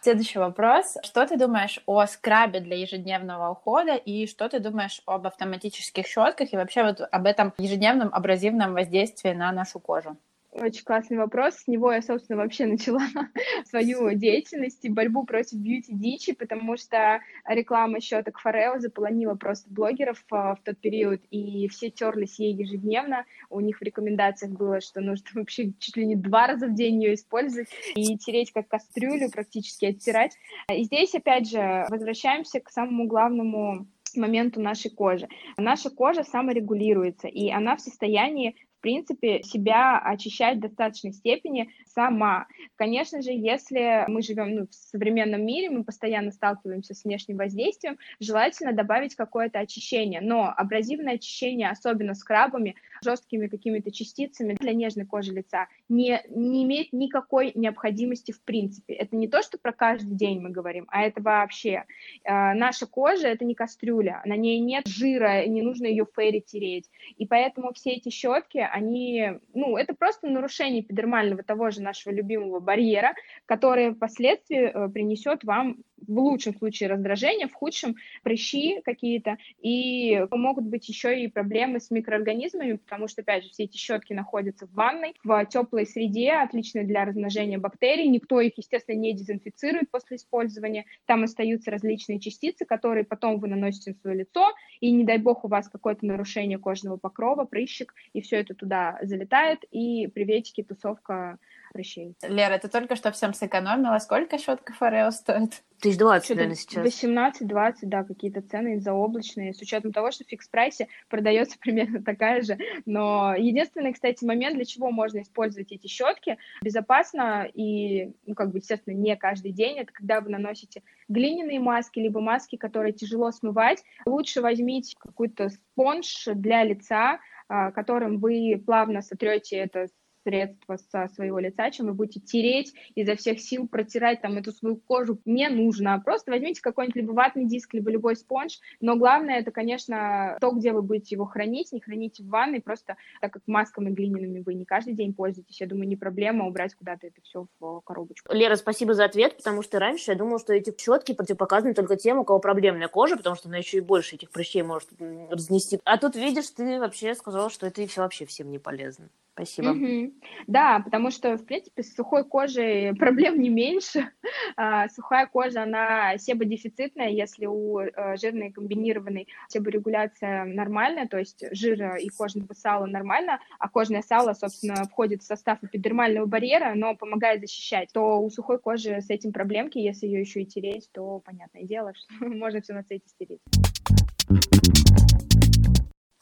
Следующий 0.00 0.38
вопрос. 0.38 0.96
Что 1.02 1.26
ты 1.26 1.36
думаешь 1.36 1.80
о 1.86 2.06
скрабе 2.06 2.60
для 2.60 2.76
ежедневного 2.76 3.50
ухода 3.50 3.96
и 3.96 4.28
что 4.28 4.48
ты 4.48 4.60
думаешь 4.60 5.02
об 5.06 5.26
автоматических 5.26 6.06
щетках 6.06 6.52
и 6.52 6.56
вообще 6.56 6.84
вот 6.84 7.00
об 7.00 7.26
этом 7.26 7.52
ежедневном 7.58 8.10
абразивном 8.14 8.74
воздействии 8.74 9.32
на 9.32 9.50
нашу 9.50 9.80
кожу? 9.80 10.16
Очень 10.50 10.84
классный 10.84 11.18
вопрос. 11.18 11.56
С 11.56 11.68
него 11.68 11.92
я, 11.92 12.00
собственно, 12.00 12.38
вообще 12.38 12.66
начала 12.66 13.02
свою 13.64 14.12
деятельность 14.14 14.84
и 14.84 14.88
борьбу 14.88 15.24
против 15.24 15.58
бьюти-дичи, 15.58 16.32
потому 16.32 16.76
что 16.76 17.20
реклама 17.46 18.00
щеток 18.00 18.38
Форео 18.40 18.78
заполонила 18.78 19.34
просто 19.34 19.70
блогеров 19.70 20.24
а, 20.30 20.54
в 20.54 20.62
тот 20.62 20.78
период, 20.78 21.20
и 21.30 21.68
все 21.68 21.90
терлись 21.90 22.38
ей 22.38 22.54
ежедневно. 22.54 23.26
У 23.50 23.60
них 23.60 23.78
в 23.78 23.82
рекомендациях 23.82 24.52
было, 24.52 24.80
что 24.80 25.00
нужно 25.00 25.26
вообще 25.34 25.72
чуть 25.78 25.96
ли 25.96 26.06
не 26.06 26.16
два 26.16 26.46
раза 26.46 26.66
в 26.66 26.74
день 26.74 27.02
ее 27.02 27.14
использовать 27.14 27.68
и 27.94 28.16
тереть 28.16 28.52
как 28.52 28.68
кастрюлю, 28.68 29.30
практически 29.30 29.86
оттирать. 29.86 30.32
И 30.72 30.84
здесь, 30.84 31.14
опять 31.14 31.48
же, 31.50 31.86
возвращаемся 31.90 32.60
к 32.60 32.70
самому 32.70 33.06
главному 33.06 33.86
моменту 34.16 34.60
нашей 34.60 34.90
кожи. 34.90 35.28
Наша 35.56 35.90
кожа 35.90 36.24
саморегулируется, 36.24 37.28
и 37.28 37.50
она 37.50 37.76
в 37.76 37.80
состоянии 37.80 38.56
в 38.78 38.80
принципе, 38.80 39.42
себя 39.42 39.98
очищать 39.98 40.58
в 40.58 40.60
достаточной 40.60 41.12
степени 41.12 41.70
сама. 41.84 42.46
Конечно 42.76 43.22
же, 43.22 43.32
если 43.32 44.04
мы 44.06 44.22
живем 44.22 44.54
ну, 44.54 44.66
в 44.68 44.74
современном 44.74 45.44
мире, 45.44 45.68
мы 45.68 45.82
постоянно 45.82 46.30
сталкиваемся 46.30 46.94
с 46.94 47.02
внешним 47.04 47.38
воздействием, 47.38 47.98
желательно 48.20 48.72
добавить 48.72 49.16
какое-то 49.16 49.58
очищение. 49.58 50.20
Но 50.20 50.52
абразивное 50.56 51.14
очищение, 51.14 51.70
особенно 51.70 52.14
скрабами, 52.14 52.76
жесткими 53.02 53.46
какими-то 53.46 53.90
частицами 53.90 54.54
для 54.54 54.72
нежной 54.72 55.06
кожи 55.06 55.32
лица, 55.32 55.68
не, 55.88 56.22
не 56.28 56.64
имеет 56.64 56.92
никакой 56.92 57.52
необходимости 57.54 58.32
в 58.32 58.42
принципе. 58.42 58.94
Это 58.94 59.16
не 59.16 59.28
то, 59.28 59.42
что 59.42 59.58
про 59.58 59.72
каждый 59.72 60.14
день 60.14 60.40
мы 60.40 60.50
говорим, 60.50 60.86
а 60.88 61.02
это 61.02 61.22
вообще. 61.22 61.84
Э, 62.24 62.54
наша 62.54 62.86
кожа— 62.86 63.28
это 63.28 63.44
не 63.44 63.54
кастрюля, 63.54 64.22
на 64.24 64.36
ней 64.36 64.60
нет 64.60 64.86
жира, 64.86 65.46
не 65.46 65.62
нужно 65.62 65.86
ее 65.86 66.06
фейри 66.14 66.40
тереть. 66.40 66.90
И 67.16 67.26
поэтому 67.26 67.72
все 67.72 67.92
эти 67.92 68.10
щетки, 68.10 68.58
они, 68.58 69.32
ну, 69.54 69.76
это 69.76 69.94
просто 69.94 70.28
нарушение 70.28 70.82
эпидермального 70.82 71.42
того 71.42 71.70
же 71.70 71.82
нашего 71.82 72.12
любимого 72.12 72.60
барьера, 72.60 73.14
который 73.46 73.94
впоследствии 73.94 74.70
э, 74.72 74.88
принесет 74.88 75.44
вам 75.44 75.78
в 76.06 76.18
лучшем 76.18 76.56
случае 76.56 76.90
раздражение, 76.90 77.48
в 77.48 77.54
худшем 77.54 77.96
прыщи 78.22 78.80
какие-то, 78.84 79.36
и 79.60 80.24
могут 80.30 80.64
быть 80.64 80.88
еще 80.88 81.22
и 81.22 81.28
проблемы 81.28 81.80
с 81.80 81.90
микроорганизмами, 81.90 82.78
потому 82.88 83.06
что, 83.06 83.20
опять 83.20 83.44
же, 83.44 83.50
все 83.50 83.64
эти 83.64 83.76
щетки 83.76 84.14
находятся 84.14 84.66
в 84.66 84.72
ванной, 84.72 85.14
в 85.22 85.44
теплой 85.44 85.84
среде, 85.84 86.32
отличной 86.32 86.84
для 86.84 87.04
размножения 87.04 87.58
бактерий, 87.58 88.08
никто 88.08 88.40
их, 88.40 88.56
естественно, 88.56 88.96
не 88.96 89.12
дезинфицирует 89.12 89.90
после 89.90 90.16
использования, 90.16 90.86
там 91.04 91.22
остаются 91.22 91.70
различные 91.70 92.18
частицы, 92.18 92.64
которые 92.64 93.04
потом 93.04 93.40
вы 93.40 93.48
наносите 93.48 93.90
на 93.90 93.96
свое 93.98 94.16
лицо, 94.20 94.54
и 94.80 94.90
не 94.90 95.04
дай 95.04 95.18
бог 95.18 95.44
у 95.44 95.48
вас 95.48 95.68
какое-то 95.68 96.06
нарушение 96.06 96.58
кожного 96.58 96.96
покрова, 96.96 97.44
прыщик, 97.44 97.92
и 98.14 98.22
все 98.22 98.36
это 98.36 98.54
туда 98.54 98.98
залетает, 99.02 99.64
и 99.70 100.06
приветики, 100.06 100.62
тусовка 100.62 101.38
прыщей. 101.72 102.14
Лера, 102.22 102.58
ты 102.58 102.68
только 102.68 102.96
что 102.96 103.10
всем 103.12 103.34
сэкономила. 103.34 103.98
Сколько 103.98 104.38
щетка 104.38 104.72
Форео 104.72 105.10
стоит? 105.10 105.62
Тысяч 105.80 105.96
двадцать, 105.96 106.30
наверное, 106.30 106.56
сейчас. 106.56 106.84
18-20, 106.84 107.74
да, 107.82 108.02
какие-то 108.02 108.42
цены 108.42 108.80
заоблачные, 108.80 109.54
с 109.54 109.60
учетом 109.62 109.92
того, 109.92 110.10
что 110.10 110.24
в 110.24 110.28
фикс-прайсе 110.28 110.88
продается 111.08 111.56
примерно 111.60 112.02
такая 112.02 112.42
же. 112.42 112.58
Но 112.84 113.34
единственный, 113.36 113.92
кстати, 113.92 114.24
момент, 114.24 114.56
для 114.56 114.64
чего 114.64 114.90
можно 114.90 115.22
использовать 115.22 115.70
эти 115.70 115.86
щетки 115.86 116.36
безопасно 116.62 117.48
и, 117.54 118.12
ну, 118.26 118.34
как 118.34 118.50
бы, 118.50 118.58
естественно, 118.58 118.94
не 118.94 119.16
каждый 119.16 119.52
день, 119.52 119.78
это 119.78 119.92
когда 119.92 120.20
вы 120.20 120.30
наносите 120.30 120.82
глиняные 121.08 121.60
маски, 121.60 122.00
либо 122.00 122.20
маски, 122.20 122.56
которые 122.56 122.92
тяжело 122.92 123.30
смывать. 123.30 123.84
Лучше 124.04 124.40
возьмите 124.40 124.96
какой-то 124.98 125.48
спонж 125.50 126.26
для 126.34 126.64
лица, 126.64 127.20
а, 127.48 127.70
которым 127.70 128.18
вы 128.18 128.62
плавно 128.64 129.00
сотрете 129.00 129.56
это 129.56 129.86
средства 130.28 130.76
со 130.76 131.08
своего 131.14 131.38
лица, 131.38 131.70
чем 131.70 131.86
вы 131.86 131.94
будете 131.94 132.20
тереть 132.20 132.74
изо 132.94 133.16
всех 133.16 133.40
сил, 133.40 133.66
протирать 133.66 134.20
там 134.20 134.36
эту 134.36 134.52
свою 134.52 134.76
кожу. 134.76 135.18
Не 135.24 135.48
нужно. 135.48 136.00
Просто 136.04 136.30
возьмите 136.30 136.60
какой-нибудь 136.60 136.96
либо 136.96 137.12
ватный 137.12 137.46
диск, 137.46 137.72
либо 137.72 137.90
любой 137.90 138.14
спонж. 138.14 138.60
Но 138.80 138.96
главное, 138.96 139.38
это, 139.40 139.50
конечно, 139.50 140.36
то, 140.40 140.50
где 140.50 140.72
вы 140.72 140.82
будете 140.82 141.14
его 141.14 141.24
хранить. 141.24 141.72
Не 141.72 141.80
храните 141.80 142.22
в 142.22 142.28
ванной, 142.28 142.60
просто 142.60 142.96
так 143.20 143.32
как 143.32 143.42
масками 143.46 143.90
глиняными 143.90 144.40
вы 144.40 144.54
не 144.54 144.64
каждый 144.64 144.94
день 144.94 145.14
пользуетесь. 145.14 145.60
Я 145.60 145.66
думаю, 145.66 145.88
не 145.88 145.96
проблема 145.96 146.46
убрать 146.46 146.74
куда-то 146.74 147.06
это 147.06 147.20
все 147.22 147.46
в 147.58 147.80
коробочку. 147.80 148.32
Лера, 148.32 148.56
спасибо 148.56 148.92
за 148.94 149.04
ответ, 149.04 149.36
потому 149.36 149.62
что 149.62 149.78
раньше 149.78 150.10
я 150.10 150.16
думала, 150.16 150.38
что 150.38 150.52
эти 150.52 150.74
щетки 150.78 151.14
противопоказаны 151.14 151.72
только 151.72 151.96
тем, 151.96 152.18
у 152.18 152.24
кого 152.24 152.38
проблемная 152.38 152.88
кожа, 152.88 153.16
потому 153.16 153.36
что 153.36 153.48
она 153.48 153.56
еще 153.56 153.78
и 153.78 153.80
больше 153.80 154.16
этих 154.16 154.30
прыщей 154.30 154.62
может 154.62 154.90
разнести. 155.30 155.80
А 155.84 155.96
тут, 155.96 156.16
видишь, 156.16 156.50
ты 156.50 156.78
вообще 156.78 157.14
сказала, 157.14 157.48
что 157.48 157.66
это 157.66 157.86
все 157.86 158.02
вообще 158.02 158.26
всем 158.26 158.50
не 158.50 158.58
полезно. 158.58 159.08
Спасибо. 159.38 159.68
Угу. 159.68 160.12
Да, 160.48 160.80
потому 160.80 161.12
что, 161.12 161.36
в 161.36 161.44
принципе, 161.44 161.84
с 161.84 161.94
сухой 161.94 162.24
кожей 162.24 162.92
проблем 162.98 163.40
не 163.40 163.48
меньше. 163.48 164.10
А, 164.56 164.88
сухая 164.88 165.26
кожа, 165.26 165.62
она 165.62 166.18
себодефицитная, 166.18 167.10
если 167.10 167.46
у 167.46 167.78
а, 167.78 168.16
жирной 168.16 168.50
комбинированной 168.50 169.28
себорегуляция 169.48 170.44
нормальная, 170.44 171.06
то 171.06 171.18
есть 171.18 171.44
жира 171.52 171.96
и 171.96 172.08
кожного 172.08 172.54
сала 172.54 172.86
нормально, 172.86 173.40
а 173.58 173.68
кожное 173.68 174.02
сало, 174.02 174.32
собственно, 174.32 174.84
входит 174.84 175.22
в 175.22 175.26
состав 175.26 175.62
эпидермального 175.62 176.26
барьера, 176.26 176.74
но 176.74 176.96
помогает 176.96 177.40
защищать, 177.40 177.90
то 177.92 178.20
у 178.20 178.30
сухой 178.30 178.58
кожи 178.58 179.00
с 179.00 179.10
этим 179.10 179.32
проблемки, 179.32 179.78
если 179.78 180.06
ее 180.06 180.20
еще 180.20 180.42
и 180.42 180.46
тереть, 180.46 180.88
то, 180.92 181.20
понятное 181.24 181.62
дело, 181.62 181.92
что 182.18 182.26
можно 182.26 182.60
все 182.60 182.72
на 182.72 182.82
свете 182.82 183.08
стереть. 183.08 183.40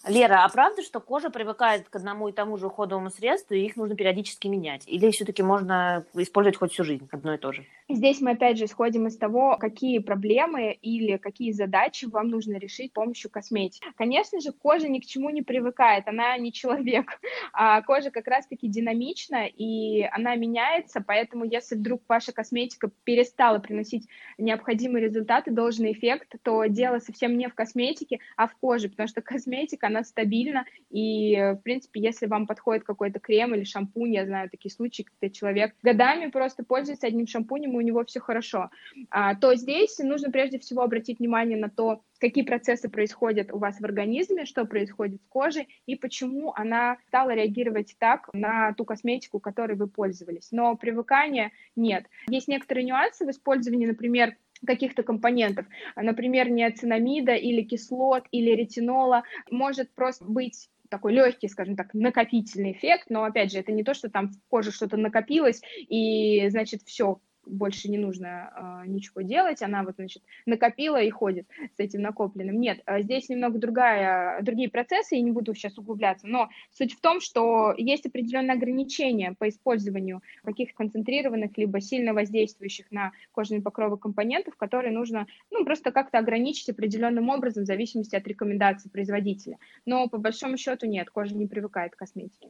Лера, 0.07 0.45
а 0.45 0.49
правда, 0.49 0.83
что 0.83 1.01
кожа 1.01 1.31
привыкает 1.31 1.89
к 1.89 1.97
одному 1.97 2.29
и 2.29 2.33
тому 2.33 2.57
же 2.59 2.69
уходовому 2.69 3.11
средству, 3.11 3.55
и 3.55 3.65
их 3.65 3.77
нужно 3.77 3.97
периодически 3.97 4.47
менять? 4.47 4.85
Или 4.87 5.11
все-таки 5.11 5.43
можно 5.43 6.07
использовать 6.15 6.57
хоть 6.57 6.73
всю 6.73 6.85
жизнь 6.85 7.09
одно 7.11 7.35
и 7.35 7.39
то 7.39 7.53
же? 7.53 7.65
Здесь 7.89 8.21
мы 8.21 8.33
опять 8.33 8.59
же 8.59 8.67
исходим 8.67 9.09
из 9.09 9.17
того, 9.17 9.57
какие 9.59 9.99
проблемы 9.99 10.73
или 10.73 11.17
какие 11.17 11.51
задачи 11.51 12.07
вам 12.07 12.29
нужно 12.29 12.57
решить 12.57 12.91
с 12.91 12.95
помощью 12.95 13.31
косметики. 13.31 13.85
Конечно 13.97 14.41
же, 14.41 14.53
кожа 14.53 14.89
ни 14.89 15.01
к 15.01 15.07
чему 15.07 15.31
не 15.31 15.43
привыкает, 15.43 16.07
она 16.07 16.37
не 16.39 16.53
человек, 16.53 17.21
а 17.53 17.83
кожа 17.83 18.11
как 18.11 18.29
раз-таки 18.29 18.69
динамична, 18.69 19.47
и 19.47 20.03
она 20.03 20.37
меняется, 20.37 21.03
поэтому 21.05 21.45
если 21.45 21.75
вдруг 21.75 22.03
ваша 22.09 22.33
косметика 22.33 22.91
перестала 23.05 23.59
приносить 23.59 24.07
необходимые 24.39 25.05
результаты, 25.05 25.51
должный 25.51 25.93
эффект, 25.93 26.35
то 26.43 26.65
дело 26.67 27.01
совсем 27.01 27.37
не 27.39 27.49
в 27.49 27.55
косметике, 27.55 28.21
а 28.37 28.47
в 28.47 28.55
коже, 28.57 28.89
потому 28.89 29.09
что 29.09 29.21
косметика, 29.23 29.89
она 29.97 30.05
стабильна, 30.05 30.65
и, 30.91 31.37
в 31.37 31.63
принципе, 31.63 32.01
если 32.01 32.27
вам 32.27 32.47
подходит 32.47 32.85
какой-то 32.85 33.19
крем 33.19 33.55
или 33.55 33.65
шампунь, 33.65 34.15
я 34.15 34.27
знаю 34.27 34.51
такие 34.51 34.73
случаи, 34.73 35.03
когда 35.03 35.33
человек 35.33 35.75
годами 35.83 36.31
просто 36.31 36.65
пользуется 36.65 37.07
одним 37.07 37.27
шампунем, 37.27 37.75
у 37.75 37.81
него 37.81 38.05
все 38.05 38.21
хорошо, 38.21 38.71
а, 39.11 39.35
то 39.35 39.55
здесь 39.55 39.99
нужно 39.99 40.31
прежде 40.31 40.59
всего 40.59 40.83
обратить 40.83 41.19
внимание 41.19 41.59
на 41.59 41.71
то, 41.71 42.03
какие 42.19 42.45
процессы 42.45 42.89
происходят 42.89 43.53
у 43.53 43.59
вас 43.59 43.81
в 43.81 43.85
организме, 43.85 44.47
что 44.47 44.65
происходит 44.65 45.21
с 45.23 45.27
кожей 45.29 45.69
и 45.87 45.97
почему 45.97 46.53
она 46.55 46.99
стала 47.09 47.35
реагировать 47.35 47.95
так 47.99 48.29
на 48.33 48.73
ту 48.75 48.85
косметику, 48.85 49.41
которой 49.41 49.77
вы 49.77 49.87
пользовались. 49.87 50.49
Но 50.51 50.77
привыкания 50.77 51.53
нет. 51.75 52.07
Есть 52.29 52.49
некоторые 52.49 52.85
нюансы 52.85 53.27
в 53.27 53.31
использовании, 53.31 53.87
например, 53.87 54.37
каких-то 54.65 55.03
компонентов, 55.03 55.67
например, 55.97 56.51
неоцинамида 56.51 57.35
или 57.35 57.63
кислот 57.63 58.25
или 58.31 58.51
ретинола, 58.51 59.25
может 59.51 59.95
просто 59.95 60.25
быть 60.25 60.69
такой 60.89 61.13
легкий, 61.13 61.49
скажем 61.49 61.77
так, 61.77 61.95
накопительный 61.95 62.73
эффект, 62.73 63.07
но 63.09 63.25
опять 63.25 63.53
же, 63.53 63.59
это 63.59 63.73
не 63.73 63.83
то, 63.83 63.95
что 63.95 64.09
там 64.09 64.29
в 64.29 64.39
коже 64.49 64.71
что-то 64.71 64.97
накопилось, 64.97 65.61
и, 65.89 66.49
значит, 66.49 66.83
все, 66.83 67.21
больше 67.47 67.89
не 67.89 67.99
нужно 67.99 68.83
э, 68.85 68.89
ничего 68.89 69.23
делать, 69.23 69.63
она 69.63 69.83
вот, 69.83 69.95
значит, 69.97 70.23
накопила 70.45 71.01
и 71.01 71.11
ходит 71.11 71.47
с 71.77 71.81
этим 71.81 72.03
накопленным. 72.03 72.61
Нет, 72.61 72.81
а 72.87 73.01
здесь 73.01 73.29
немного 73.29 73.59
другая, 73.59 74.43
другие 74.43 74.69
процессы, 74.69 75.15
я 75.15 75.23
не 75.23 75.31
буду 75.31 75.55
сейчас 75.55 75.79
углубляться, 75.79 76.27
но 76.27 76.49
суть 76.73 76.95
в 76.95 77.01
том, 77.01 77.21
что 77.21 77.75
есть 77.77 78.07
определенные 78.07 78.55
ограничения 78.55 79.35
по 79.39 79.49
использованию 79.49 80.23
каких-то 80.45 80.75
концентрированных 80.75 81.57
либо 81.57 81.81
сильно 81.81 82.13
воздействующих 82.13 82.91
на 82.91 83.13
кожные 83.33 83.63
покровы 83.63 83.97
компонентов, 83.97 84.57
которые 84.57 84.93
нужно, 84.93 85.27
ну, 85.51 85.65
просто 85.65 85.93
как-то 85.93 86.19
ограничить 86.19 86.69
определенным 86.69 87.29
образом 87.29 87.65
в 87.65 87.67
зависимости 87.67 88.17
от 88.17 88.27
рекомендаций 88.27 88.91
производителя. 88.91 89.59
Но 89.85 90.09
по 90.09 90.19
большому 90.19 90.57
счету 90.57 90.87
нет, 90.87 91.11
кожа 91.11 91.35
не 91.35 91.47
привыкает 91.47 91.95
к 91.95 91.99
косметике. 91.99 92.49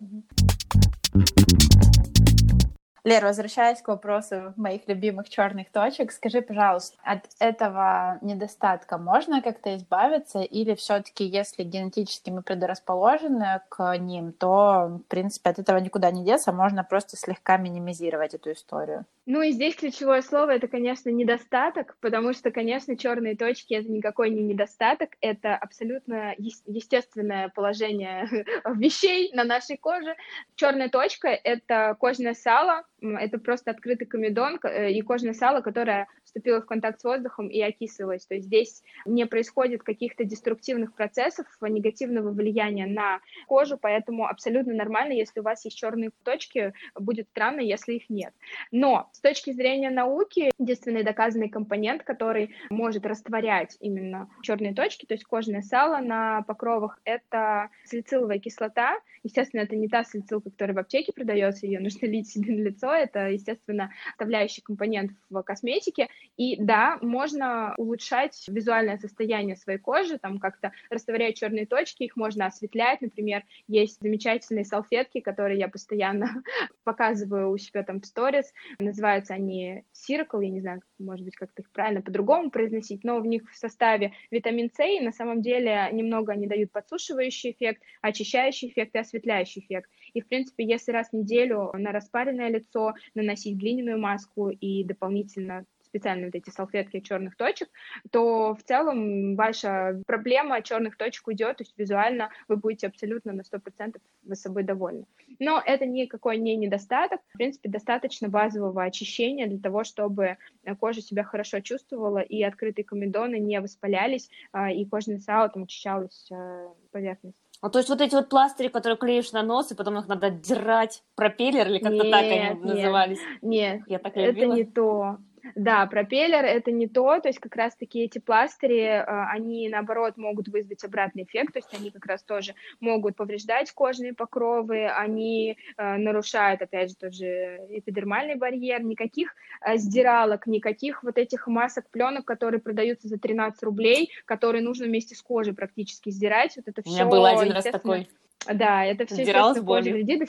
Лера, 3.06 3.26
возвращаясь 3.28 3.80
к 3.80 3.88
вопросу 3.88 4.52
моих 4.56 4.88
любимых 4.88 5.28
черных 5.28 5.70
точек, 5.70 6.10
скажи, 6.10 6.42
пожалуйста, 6.42 6.98
от 7.04 7.24
этого 7.38 8.18
недостатка 8.20 8.98
можно 8.98 9.40
как-то 9.42 9.76
избавиться 9.76 10.40
или 10.40 10.74
все-таки, 10.74 11.24
если 11.24 11.62
генетически 11.62 12.30
мы 12.30 12.42
предрасположены 12.42 13.60
к 13.68 13.96
ним, 13.98 14.32
то, 14.32 14.88
в 14.88 15.08
принципе, 15.08 15.50
от 15.50 15.60
этого 15.60 15.78
никуда 15.78 16.10
не 16.10 16.24
деться, 16.24 16.52
можно 16.52 16.82
просто 16.82 17.16
слегка 17.16 17.56
минимизировать 17.58 18.34
эту 18.34 18.50
историю? 18.52 19.06
Ну 19.26 19.42
и 19.42 19.50
здесь 19.50 19.74
ключевое 19.74 20.22
слово 20.22 20.52
это, 20.52 20.68
конечно, 20.68 21.10
недостаток, 21.10 21.96
потому 22.00 22.32
что, 22.32 22.52
конечно, 22.52 22.96
черные 22.96 23.36
точки 23.36 23.74
это 23.74 23.90
никакой 23.90 24.30
не 24.30 24.40
недостаток, 24.40 25.16
это 25.20 25.56
абсолютно 25.56 26.32
естественное 26.38 27.48
положение 27.48 28.28
вещей 28.76 29.32
на 29.34 29.42
нашей 29.42 29.78
коже. 29.78 30.14
Черная 30.54 30.88
точка 30.88 31.26
это 31.28 31.96
кожное 31.98 32.34
сало, 32.34 32.84
это 33.00 33.38
просто 33.38 33.72
открытый 33.72 34.06
комедон 34.06 34.60
э, 34.62 34.92
и 34.92 35.02
кожное 35.02 35.34
сало, 35.34 35.60
которое 35.60 36.06
вступило 36.24 36.60
в 36.60 36.66
контакт 36.66 37.00
с 37.00 37.04
воздухом 37.04 37.48
и 37.48 37.60
окислилось. 37.60 38.26
То 38.26 38.34
есть 38.34 38.46
здесь 38.46 38.82
не 39.06 39.26
происходит 39.26 39.82
каких-то 39.82 40.24
деструктивных 40.24 40.94
процессов, 40.94 41.46
негативного 41.60 42.30
влияния 42.30 42.86
на 42.86 43.20
кожу, 43.48 43.76
поэтому 43.76 44.26
абсолютно 44.26 44.72
нормально, 44.72 45.14
если 45.14 45.40
у 45.40 45.42
вас 45.42 45.64
есть 45.64 45.76
черные 45.76 46.10
точки, 46.22 46.72
будет 46.94 47.28
странно, 47.28 47.60
если 47.60 47.94
их 47.94 48.08
нет. 48.08 48.32
Но 48.70 49.10
с 49.16 49.20
точки 49.20 49.50
зрения 49.50 49.88
науки, 49.88 50.50
единственный 50.58 51.02
доказанный 51.02 51.48
компонент, 51.48 52.02
который 52.02 52.54
может 52.68 53.06
растворять 53.06 53.78
именно 53.80 54.28
черные 54.42 54.74
точки, 54.74 55.06
то 55.06 55.14
есть 55.14 55.24
кожное 55.24 55.62
сало 55.62 56.02
на 56.02 56.42
покровах, 56.42 57.00
это 57.04 57.70
салициловая 57.84 58.38
кислота. 58.38 58.98
Естественно, 59.22 59.62
это 59.62 59.74
не 59.74 59.88
та 59.88 60.04
салицилка, 60.04 60.50
которая 60.50 60.76
в 60.76 60.78
аптеке 60.78 61.14
продается, 61.14 61.66
ее 61.66 61.80
нужно 61.80 62.06
лить 62.06 62.28
себе 62.28 62.52
на 62.52 62.60
лицо, 62.60 62.92
это, 62.92 63.30
естественно, 63.30 63.90
составляющий 64.10 64.60
компонент 64.60 65.12
в 65.30 65.42
косметике. 65.42 66.08
И 66.36 66.62
да, 66.62 66.98
можно 67.00 67.74
улучшать 67.78 68.44
визуальное 68.48 68.98
состояние 68.98 69.56
своей 69.56 69.78
кожи, 69.78 70.18
там 70.18 70.38
как-то 70.38 70.72
растворять 70.90 71.38
черные 71.38 71.64
точки, 71.64 72.02
их 72.02 72.16
можно 72.16 72.46
осветлять, 72.46 73.00
например, 73.00 73.44
есть 73.66 73.98
замечательные 74.02 74.66
салфетки, 74.66 75.20
которые 75.20 75.58
я 75.58 75.68
постоянно 75.68 76.42
показываю 76.84 77.50
у 77.50 77.56
себя 77.56 77.82
там 77.82 78.02
в 78.02 78.06
сторис, 78.06 78.52
называются 78.78 79.05
они 79.06 79.84
Circle, 79.92 80.44
я 80.44 80.50
не 80.50 80.60
знаю, 80.60 80.82
может 80.98 81.24
быть, 81.24 81.36
как-то 81.36 81.62
их 81.62 81.70
правильно 81.70 82.02
по-другому 82.02 82.50
произносить, 82.50 83.04
но 83.04 83.20
в 83.20 83.26
них 83.26 83.50
в 83.50 83.56
составе 83.56 84.12
витамин 84.30 84.70
С, 84.70 84.84
и 84.84 85.00
на 85.00 85.12
самом 85.12 85.42
деле 85.42 85.88
немного 85.92 86.32
они 86.32 86.46
дают 86.46 86.72
подсушивающий 86.72 87.52
эффект, 87.52 87.82
очищающий 88.02 88.68
эффект 88.68 88.94
и 88.94 88.98
осветляющий 88.98 89.62
эффект. 89.62 89.90
И, 90.14 90.20
в 90.20 90.28
принципе, 90.28 90.64
если 90.64 90.92
раз 90.92 91.10
в 91.10 91.12
неделю 91.12 91.70
на 91.74 91.92
распаренное 91.92 92.48
лицо 92.48 92.94
наносить 93.14 93.56
глиняную 93.56 93.98
маску 93.98 94.50
и 94.50 94.84
дополнительно 94.84 95.66
специальные 95.96 96.26
вот 96.26 96.34
эти 96.34 96.50
салфетки 96.50 97.00
черных 97.00 97.36
точек, 97.36 97.68
то 98.10 98.54
в 98.54 98.62
целом 98.62 99.34
ваша 99.34 100.02
проблема 100.06 100.60
черных 100.60 100.96
точек 100.96 101.26
уйдет, 101.26 101.56
то 101.56 101.62
есть 101.62 101.74
визуально 101.76 102.30
вы 102.48 102.56
будете 102.56 102.86
абсолютно 102.86 103.32
на 103.32 103.40
100% 103.40 103.96
вы 104.24 104.34
собой 104.34 104.62
довольны. 104.62 105.06
Но 105.38 105.62
это 105.64 105.86
никакой 105.86 106.36
не 106.36 106.56
недостаток. 106.56 107.20
В 107.34 107.38
принципе, 107.38 107.68
достаточно 107.68 108.28
базового 108.28 108.84
очищения 108.84 109.46
для 109.46 109.58
того, 109.58 109.84
чтобы 109.84 110.36
кожа 110.78 111.00
себя 111.00 111.24
хорошо 111.24 111.60
чувствовала, 111.60 112.18
и 112.18 112.42
открытые 112.42 112.84
комедоны 112.84 113.38
не 113.38 113.60
воспалялись, 113.60 114.28
а, 114.52 114.70
и 114.70 114.84
кожное 114.84 115.18
сало 115.18 115.48
там 115.48 115.64
очищалась 115.64 116.28
а, 116.30 116.72
поверхность. 116.90 117.36
А 117.62 117.70
то 117.70 117.78
есть 117.78 117.88
вот 117.88 118.00
эти 118.00 118.14
вот 118.14 118.28
пластыри, 118.28 118.68
которые 118.68 118.98
клеишь 118.98 119.32
на 119.32 119.42
нос, 119.42 119.72
и 119.72 119.74
потом 119.74 119.98
их 119.98 120.08
надо 120.08 120.30
дирать, 120.30 121.02
пропеллер 121.14 121.66
или 121.68 121.78
как-то 121.78 122.10
так 122.10 122.22
они 122.22 122.38
нет, 122.38 122.62
назывались? 122.62 123.18
Нет, 123.40 123.82
Я 123.86 123.98
так 123.98 124.16
это 124.16 124.46
не 124.46 124.64
то. 124.64 125.18
Да, 125.54 125.86
пропеллер— 125.86 126.44
это 126.44 126.70
не 126.70 126.88
то, 126.88 127.20
то 127.20 127.28
есть 127.28 127.38
как 127.38 127.54
раз-таки 127.56 128.00
эти 128.00 128.18
пластыри, 128.18 128.84
а, 128.84 129.30
они, 129.30 129.68
наоборот, 129.68 130.16
могут 130.16 130.48
вызвать 130.48 130.82
обратный 130.84 131.24
эффект, 131.24 131.52
то 131.52 131.58
есть 131.58 131.72
они 131.74 131.90
как 131.90 132.06
раз 132.06 132.22
тоже 132.22 132.54
могут 132.80 133.16
повреждать 133.16 133.70
кожные 133.72 134.14
покровы, 134.14 134.86
они 134.86 135.56
а, 135.76 135.96
нарушают, 135.98 136.62
опять 136.62 136.90
же, 136.90 136.96
тоже 136.96 137.60
эпидермальный 137.70 138.34
барьер, 138.34 138.82
никаких 138.82 139.34
а, 139.60 139.76
сдиралок, 139.76 140.46
никаких 140.46 141.02
вот 141.02 141.18
этих 141.18 141.46
масок, 141.46 141.88
пленок, 141.90 142.24
которые 142.24 142.60
продаются 142.60 143.08
за 143.08 143.18
13 143.18 143.62
рублей, 143.62 144.10
которые 144.24 144.62
нужно 144.62 144.86
вместе 144.86 145.14
с 145.14 145.22
кожей 145.22 145.54
практически 145.54 146.10
сдирать, 146.10 146.56
вот 146.56 146.68
это 146.68 146.82
все. 146.82 146.90
У 146.90 146.94
меня 146.94 147.06
был 147.06 147.24
один 147.24 147.52
раз 147.52 147.64
такой. 147.64 148.08
Да, 148.52 148.84
это 148.84 149.06
все 149.06 149.24
болью. 149.62 149.98
людей. 149.98 150.22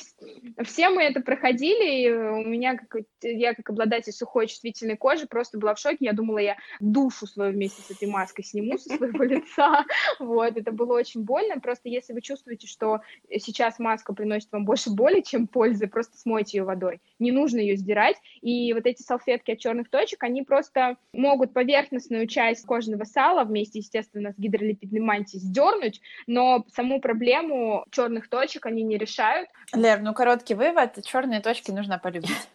Все 0.63 0.89
мы 0.89 1.03
это 1.03 1.21
проходили, 1.21 2.01
и 2.01 2.11
у 2.11 2.47
меня, 2.47 2.77
как, 2.77 3.03
я 3.21 3.53
как 3.53 3.69
обладатель 3.69 4.11
сухой 4.11 4.47
чувствительной 4.47 4.97
кожи, 4.97 5.27
просто 5.27 5.57
была 5.57 5.75
в 5.75 5.79
шоке. 5.79 5.97
Я 6.01 6.13
думала, 6.13 6.39
я 6.39 6.57
душу 6.79 7.27
свою 7.27 7.53
вместе 7.53 7.81
с 7.81 7.91
этой 7.91 8.07
маской 8.07 8.43
сниму 8.43 8.77
со 8.77 8.95
своего 8.95 9.23
лица. 9.23 9.85
Вот, 10.19 10.57
это 10.57 10.71
было 10.71 10.97
очень 10.97 11.23
больно. 11.23 11.59
Просто 11.59 11.89
если 11.89 12.13
вы 12.13 12.21
чувствуете, 12.21 12.67
что 12.67 13.01
сейчас 13.29 13.79
маска 13.79 14.13
приносит 14.13 14.51
вам 14.51 14.65
больше 14.65 14.89
боли, 14.89 15.21
чем 15.21 15.47
пользы, 15.47 15.87
просто 15.87 16.17
смойте 16.17 16.57
ее 16.57 16.63
водой. 16.63 17.01
Не 17.19 17.31
нужно 17.31 17.59
ее 17.59 17.77
сдирать. 17.77 18.17
И 18.41 18.73
вот 18.73 18.85
эти 18.85 19.01
салфетки 19.01 19.51
от 19.51 19.59
черных 19.59 19.89
точек, 19.89 20.23
они 20.23 20.43
просто 20.43 20.97
могут 21.13 21.53
поверхностную 21.53 22.27
часть 22.27 22.65
кожного 22.65 23.03
сала 23.03 23.43
вместе, 23.43 23.79
естественно, 23.79 24.33
с 24.33 24.39
гидролипидной 24.39 25.01
мантией 25.01 25.41
сдернуть, 25.41 26.01
но 26.25 26.65
саму 26.73 26.99
проблему 26.99 27.85
черных 27.91 28.06
точек 28.29 28.65
они 28.65 28.83
не 28.83 28.97
решают. 28.97 29.49
Лер, 29.73 30.01
ну 30.01 30.13
короткий 30.13 30.55
вывод, 30.55 31.03
черные 31.05 31.41
точки 31.41 31.71
нужно 31.71 31.99
полюбить. 31.99 32.47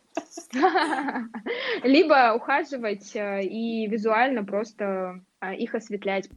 Либо 1.82 2.34
ухаживать 2.34 3.14
э, 3.14 3.42
и 3.42 3.86
визуально 3.86 4.44
просто 4.44 5.20
э, 5.40 5.54
их 5.56 5.74
осветлять. 5.74 6.28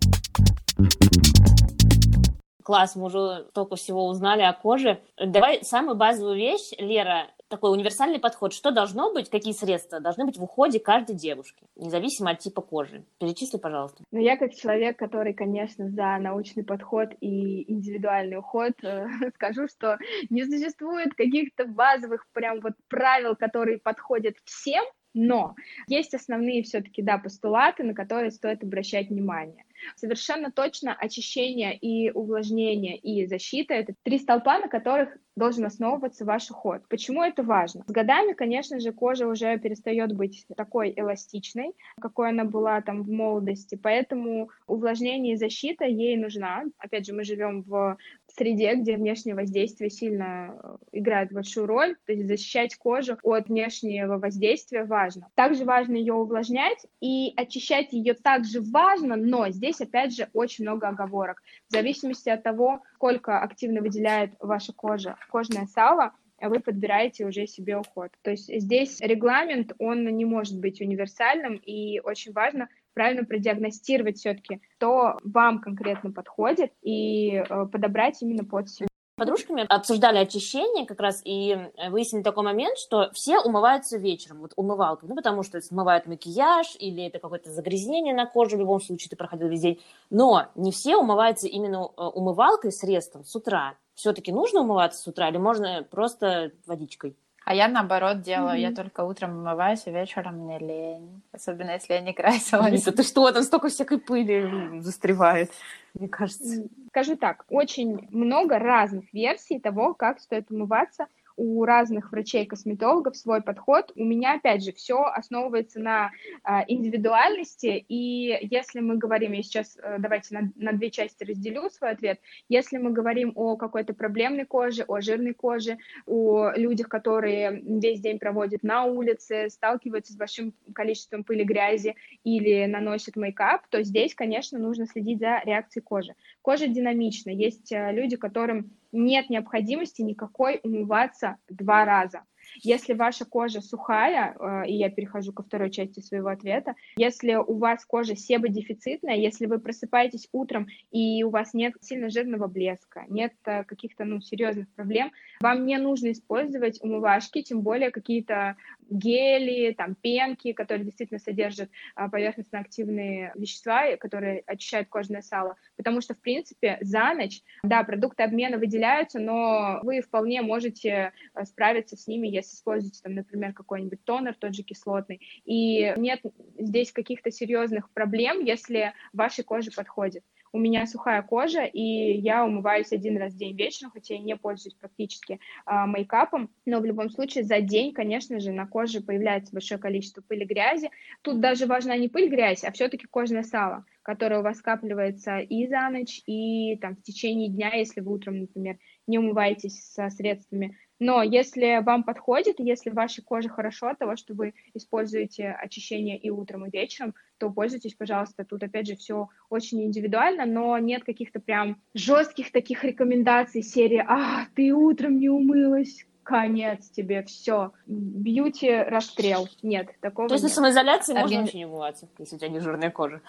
Класс, 2.64 2.96
мы 2.96 3.06
уже 3.06 3.46
только 3.54 3.76
всего 3.76 4.08
узнали 4.08 4.42
о 4.42 4.54
коже. 4.54 5.00
Давай 5.24 5.64
самую 5.64 5.96
базовую 5.96 6.36
вещь, 6.36 6.72
Лера, 6.80 7.28
такой 7.48 7.72
универсальный 7.72 8.20
подход. 8.20 8.54
Что 8.54 8.72
должно 8.72 9.14
быть, 9.14 9.30
какие 9.30 9.54
средства 9.54 10.00
должны 10.00 10.26
быть 10.26 10.38
в 10.38 10.44
уходе 10.44 10.80
каждой 10.80 11.16
девушки, 11.16 11.66
независимо 11.76 12.32
от 12.32 12.40
типа 12.40 12.62
кожи? 12.62 13.06
Перечисли, 13.20 13.58
пожалуйста. 13.58 14.04
Ну, 14.12 14.20
я 14.20 14.38
как 14.38 14.54
человек, 14.54 14.98
который, 14.98 15.34
конечно, 15.34 15.90
за 15.90 16.18
научный 16.18 16.64
подход 16.64 17.10
и 17.20 17.72
индивидуальный 17.72 18.38
уход, 18.38 18.74
э, 18.84 19.08
скажу, 19.36 19.68
что 19.68 19.98
не 20.30 20.44
существует 20.46 21.14
каких-то 21.14 21.66
базовых 21.66 22.26
прям 22.34 22.62
вот 22.62 22.74
правил, 22.88 23.36
которые 23.36 23.80
подходят 23.80 24.36
всем, 24.46 24.84
но 25.14 25.56
есть 25.88 26.14
основные 26.14 26.64
все-таки, 26.64 27.02
да, 27.02 27.18
постулаты, 27.18 27.84
на 27.84 27.94
которые 27.94 28.32
стоит 28.32 28.64
обращать 28.64 29.10
внимание. 29.10 29.65
Совершенно 29.96 30.52
точно 30.52 30.94
очищение 30.94 31.78
и 31.78 32.12
увлажнение 32.12 32.98
и 32.98 33.26
защита— 33.26 33.74
это 33.76 33.94
три 34.04 34.20
столпа, 34.20 34.60
на 34.60 34.68
которых 34.68 35.18
должен 35.36 35.66
основываться 35.66 36.26
ваш 36.26 36.50
уход. 36.50 36.82
Почему 36.88 37.22
это 37.22 37.44
важно? 37.44 37.84
С 37.88 37.92
годами, 37.92 38.34
конечно 38.34 38.80
же, 38.80 38.94
кожа 38.94 39.28
уже 39.28 39.58
перестает 39.60 40.14
быть 40.14 40.46
такой 40.56 40.94
эластичной, 40.96 41.74
какой 42.00 42.30
она 42.30 42.46
была 42.46 42.82
там 42.82 43.04
в 43.04 43.10
молодости, 43.10 43.76
поэтому 43.76 44.50
увлажнение 44.68 45.34
и 45.34 45.38
защита 45.38 45.86
ей 45.86 46.16
нужна. 46.16 46.64
Опять 46.78 47.06
же, 47.06 47.14
мы 47.14 47.24
живем 47.24 47.64
в 47.64 47.98
среде, 48.36 48.76
где 48.76 48.98
внешнее 48.98 49.36
воздействие 49.36 49.90
сильно 49.90 50.58
э, 50.62 50.78
играет 50.92 51.32
большую 51.32 51.68
роль, 51.68 51.96
то 52.06 52.14
есть 52.14 52.28
защищать 52.28 52.76
кожу 52.76 53.18
от 53.24 53.48
внешнего 53.48 54.18
воздействия 54.18 54.84
важно. 54.84 55.28
Также 55.36 55.66
важно 55.66 55.96
ее 55.96 56.14
увлажнять 56.14 56.86
и 57.02 57.34
очищать 57.36 57.94
ее 57.94 58.14
также 58.14 58.62
важно, 58.62 59.16
но 59.16 59.50
здесь 59.50 59.82
опять 59.82 60.16
же 60.16 60.30
очень 60.34 60.66
много 60.66 60.88
оговорок. 60.88 61.42
В 61.70 61.74
зависимости 61.74 62.30
от 62.30 62.44
того, 62.44 62.82
сколько 62.96 63.40
активно 63.40 63.82
выделяет 63.82 64.32
ваша 64.40 64.74
кожа 64.74 65.18
кожное 65.30 65.66
сало, 65.66 66.14
вы 66.42 66.60
подбираете 66.60 67.26
уже 67.26 67.48
себе 67.48 67.78
уход. 67.78 68.12
То 68.22 68.32
есть 68.32 68.54
здесь 68.54 69.00
регламент, 69.02 69.74
он 69.80 70.06
не 70.06 70.26
может 70.26 70.60
быть 70.60 70.82
универсальным, 70.82 71.56
и 71.56 72.00
очень 72.02 72.34
важно 72.34 72.68
правильно 72.96 73.26
продиагностировать 73.26 74.18
все-таки, 74.18 74.62
что 74.78 75.20
вам 75.24 75.60
конкретно 75.60 76.12
подходит, 76.12 76.72
и 76.82 77.36
э, 77.36 77.66
подобрать 77.68 78.22
именно 78.24 78.44
под 78.44 78.70
себя 78.70 78.88
подружками 79.16 79.66
обсуждали 79.70 80.18
очищение 80.18 80.86
как 80.86 81.00
раз 81.00 81.22
и 81.24 81.52
э, 81.52 81.90
выяснили 81.90 82.24
такой 82.24 82.44
момент, 82.44 82.78
что 82.78 83.12
все 83.14 83.40
умываются 83.40 83.98
вечером, 83.98 84.40
вот 84.42 84.54
умывалкой, 84.56 85.10
ну, 85.10 85.16
потому 85.16 85.44
что 85.44 85.62
смывают 85.62 86.06
макияж 86.06 86.76
или 86.80 87.06
это 87.06 87.20
какое-то 87.20 87.52
загрязнение 87.52 88.14
на 88.14 88.26
коже, 88.26 88.58
в 88.58 88.60
любом 88.60 88.82
случае 88.82 89.10
ты 89.10 89.16
проходил 89.16 89.48
весь 89.48 89.62
день, 89.62 89.82
но 90.10 90.48
не 90.56 90.72
все 90.72 90.98
умываются 90.98 91.48
именно 91.48 91.90
э, 91.98 92.02
умывалкой 92.02 92.72
средством 92.72 93.24
с 93.24 93.36
утра. 93.36 93.76
Все-таки 93.94 94.34
нужно 94.34 94.62
умываться 94.62 95.02
с 95.02 95.08
утра 95.08 95.30
или 95.30 95.38
можно 95.38 95.88
просто 95.90 96.52
водичкой? 96.66 97.16
А 97.46 97.54
я 97.54 97.68
наоборот 97.68 98.22
делаю, 98.22 98.58
mm-hmm. 98.58 98.62
я 98.62 98.72
только 98.72 99.04
утром 99.04 99.38
умываюсь, 99.38 99.84
а 99.86 99.92
вечером 99.92 100.40
мне 100.40 100.58
лень. 100.58 101.22
Особенно 101.32 101.72
если 101.72 101.94
я 101.94 102.02
не 102.02 102.12
красилась. 102.12 102.82
Это 102.82 102.98
ты 102.98 103.04
что, 103.04 103.32
там 103.32 103.44
столько 103.44 103.70
всякой 103.70 104.00
пыли 104.00 104.82
застревает, 104.82 105.52
мне 105.94 106.10
кажется. 106.10 106.64
Скажу 106.90 107.16
так, 107.16 107.46
очень 107.50 108.08
много 108.10 108.58
разных 108.58 109.14
версий 109.14 109.60
того, 109.60 109.94
как 109.94 110.20
стоит 110.20 110.50
умываться 110.50 111.06
у 111.38 111.66
разных 111.66 112.12
врачей-косметологов 112.12 113.16
свой 113.16 113.42
подход. 113.42 113.92
У 113.96 114.04
меня, 114.04 114.36
опять 114.36 114.64
же, 114.64 114.72
все 114.72 115.04
основывается 115.04 115.80
на 115.80 116.12
а, 116.44 116.64
индивидуальности, 116.68 117.86
и 117.88 118.38
если 118.42 118.80
мы 118.80 118.98
говорим, 118.98 119.34
я 119.34 119.44
сейчас 119.44 119.78
э, 119.78 119.98
давайте 120.00 120.36
на, 120.36 120.52
на 120.56 120.72
две 120.74 120.92
части 120.92 121.24
разделю 121.24 121.70
свой 121.70 121.92
ответ, 121.92 122.20
если 122.50 122.78
мы 122.78 122.92
говорим 122.92 123.34
о 123.36 123.58
какой-то 123.58 123.94
проблемной 123.94 124.46
коже, 124.46 124.84
о 124.88 125.02
жирной 125.02 125.34
коже, 125.34 125.78
о 126.06 126.52
людях, 126.56 126.90
которые 126.90 127.62
весь 127.62 128.00
день 128.00 128.20
проводят 128.20 128.64
на 128.64 128.86
улице, 128.86 129.50
сталкиваются 129.50 130.14
с 130.14 130.18
большим 130.18 130.54
количеством 130.74 131.24
пыли, 131.24 131.44
грязи 131.44 131.96
или 132.24 132.66
наносят 132.66 133.16
мейкап, 133.16 133.68
то 133.70 133.84
здесь, 133.84 134.16
конечно, 134.16 134.60
нужно 134.60 134.88
следить 134.88 135.20
за 135.20 135.42
реакцией 135.46 135.84
кожи. 135.84 136.16
Кожа 136.46 136.68
динамична, 136.68 137.32
есть 137.32 137.72
э, 137.72 137.92
люди, 137.92 138.18
которым 138.18 138.70
нет 138.92 139.32
необходимости 139.32 140.04
никакой 140.04 140.60
умываться 140.62 141.38
два 141.50 141.86
раза. 141.86 142.22
Если 142.62 142.94
ваша 142.94 143.26
кожа 143.26 143.62
сухая, 143.62 144.36
э, 144.38 144.68
и 144.68 144.76
я 144.76 144.92
перехожу 144.92 145.34
ко 145.34 145.42
второй 145.42 145.72
части 145.72 146.02
своего 146.02 146.28
ответа, 146.28 146.76
если 146.98 147.34
у 147.34 147.58
вас 147.58 147.84
кожа 147.84 148.16
себодефицитная, 148.16 149.16
если 149.16 149.48
вы 149.48 149.58
просыпаетесь 149.58 150.30
утром 150.34 150.68
и 150.92 151.24
у 151.24 151.32
вас 151.32 151.56
нет 151.56 151.74
сильно 151.82 152.10
жирного 152.12 152.46
блеска, 152.46 153.06
нет 153.10 153.34
э, 153.46 153.64
каких-то 153.64 154.06
ну, 154.06 154.22
серьезных 154.22 154.70
проблем, 154.76 155.12
вам 155.42 155.66
не 155.66 155.80
нужно 155.80 156.12
использовать 156.12 156.80
умывашки, 156.80 157.42
тем 157.42 157.62
более 157.62 157.90
какие-то 157.90 158.56
гели, 158.90 159.74
там, 159.74 159.96
пенки, 159.96 160.54
которые 160.54 160.86
действительно 160.86 161.20
содержат 161.20 161.70
а, 161.96 162.10
поверхностно-активные 162.10 163.32
вещества, 163.36 163.96
которые 163.98 164.44
очищают 164.46 164.90
кожное 164.90 165.22
сало, 165.22 165.56
потому 165.78 166.02
что, 166.02 166.14
в 166.14 166.20
принципе, 166.20 166.78
за 166.82 167.14
ночь, 167.14 167.42
да, 167.64 167.84
продукты 167.84 168.24
обмена 168.24 168.58
выделяются, 168.58 169.20
но 169.20 169.80
вы 169.84 170.02
вполне 170.02 170.42
можете 170.42 171.14
а, 171.34 171.46
справиться 171.46 171.96
с 171.96 172.08
ними, 172.08 172.28
если 172.28 172.56
используете, 172.56 173.02
там, 173.04 173.16
например, 173.16 173.54
какой-нибудь 173.54 174.04
тонер, 174.04 174.36
тот 174.36 174.56
же 174.56 174.64
кислотный, 174.64 175.22
и 175.46 175.94
нет 175.98 176.22
здесь 176.58 176.92
каких-то 176.92 177.32
серьезных 177.32 177.90
проблем, 177.92 178.44
если 178.44 178.94
вашей 179.14 179.44
коже 179.44 179.72
подходит 179.72 180.24
у 180.56 180.58
меня 180.58 180.88
сухая 180.88 181.22
кожа, 181.22 181.66
и 181.66 181.82
я 181.82 182.46
умываюсь 182.46 182.94
один 182.94 183.18
раз 183.18 183.34
в 183.34 183.38
день 183.38 183.58
вечером, 183.58 183.92
хотя 183.92 184.14
я 184.14 184.22
не 184.22 184.38
пользуюсь 184.38 184.74
практически 184.74 185.42
а, 185.66 185.86
мейкапом, 185.86 186.50
но 186.66 186.80
в 186.80 186.86
любом 186.86 187.10
случае 187.10 187.44
за 187.44 187.60
день, 187.60 187.92
конечно 187.92 188.40
же, 188.40 188.54
на 188.54 188.66
коже 188.66 189.02
появляется 189.02 189.52
большое 189.52 189.82
количество 189.82 190.22
пыли 190.22 190.46
грязи. 190.46 190.92
Тут 191.24 191.42
даже 191.42 191.66
важна 191.66 191.98
не 191.98 192.08
пыль 192.08 192.30
грязь, 192.30 192.64
а 192.64 192.72
все-таки 192.72 193.06
кожное 193.06 193.44
сало, 193.44 193.86
которое 194.02 194.40
у 194.40 194.44
вас 194.44 194.60
скапливается 194.60 195.40
и 195.40 195.68
за 195.68 195.90
ночь, 195.90 196.22
и 196.26 196.78
там 196.78 196.96
в 196.96 197.04
течение 197.04 197.50
дня, 197.50 197.74
если 197.74 198.00
вы 198.00 198.14
утром, 198.14 198.40
например, 198.40 198.78
не 199.08 199.20
умываетесь 199.20 199.92
со 199.92 200.10
средствами 200.10 200.78
но 201.00 201.24
если 201.24 201.82
вам 201.84 202.04
подходит, 202.04 202.60
если 202.60 202.90
вашей 202.90 203.24
коже 203.24 203.50
хорошо 203.50 203.88
от 203.88 204.00
того, 204.00 204.16
что 204.16 204.34
вы 204.34 204.54
используете 204.74 205.50
очищение 205.50 206.18
и 206.18 206.30
утром, 206.30 206.66
и 206.66 206.72
вечером, 206.72 207.16
то 207.38 207.50
пользуйтесь, 207.50 207.96
пожалуйста. 207.96 208.46
Тут, 208.46 208.64
опять 208.64 208.88
же, 208.88 208.96
все 208.96 209.30
очень 209.50 209.84
индивидуально, 209.84 210.46
но 210.46 210.78
нет 210.78 211.04
каких-то 211.04 211.40
прям 211.40 211.82
жестких 211.94 212.52
таких 212.52 212.84
рекомендаций 212.84 213.62
серии 213.62 214.04
«А, 214.08 214.46
ты 214.56 214.74
утром 214.74 215.20
не 215.20 215.30
умылась, 215.30 216.06
конец 216.24 216.90
тебе, 216.90 217.24
все, 217.24 217.72
бьюти 217.86 218.72
расстрел. 218.72 219.48
Нет, 219.62 219.90
такого 220.02 220.28
То 220.28 220.36
есть 220.36 220.44
нет. 220.44 220.52
на 220.52 220.56
самоизоляции 220.56 221.14
можно 221.14 221.42
вообще 221.42 221.58
не 221.58 221.66
умываться, 221.66 222.10
если 222.18 222.36
у 222.36 222.40
тебя 222.40 222.50
не 222.50 222.60
жирная 222.60 222.90
кожа? 222.90 223.22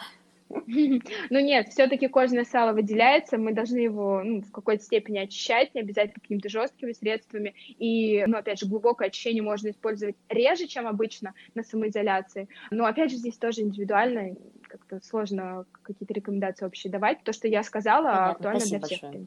Ну 1.31 1.41
нет, 1.41 1.69
все-таки 1.69 2.09
кожное 2.09 2.45
сало 2.45 2.73
выделяется, 2.73 3.39
мы 3.39 3.53
должны 3.53 3.79
его 3.79 4.23
ну, 4.23 4.41
в 4.43 4.51
какой-то 4.51 4.83
степени 4.83 5.19
очищать, 5.19 5.75
не 5.75 5.81
обязательно 5.81 6.21
какими-то 6.21 6.49
жесткими 6.49 6.93
средствами. 6.93 7.55
И, 7.79 8.25
ну, 8.27 8.39
опять 8.39 8.61
же, 8.61 8.67
глубокое 8.67 9.09
очищение 9.09 9.43
можно 9.43 9.71
использовать 9.71 10.17
реже, 10.29 10.67
чем 10.67 10.87
обычно 10.87 11.35
на 11.55 11.63
самоизоляции. 11.63 12.49
Но, 12.71 12.87
опять 12.87 13.11
же, 13.11 13.17
здесь 13.17 13.37
тоже 13.37 13.63
индивидуально, 13.63 14.37
как-то 14.69 15.01
сложно 15.05 15.67
какие-то 15.83 16.15
рекомендации 16.15 16.67
общие 16.67 16.91
давать. 16.91 17.23
То, 17.23 17.33
что 17.33 17.49
я 17.49 17.63
сказала, 17.63 18.05
Понятно, 18.05 18.31
актуально 18.31 18.65
для 18.65 18.81
всех. 18.81 19.01
Большое. 19.03 19.27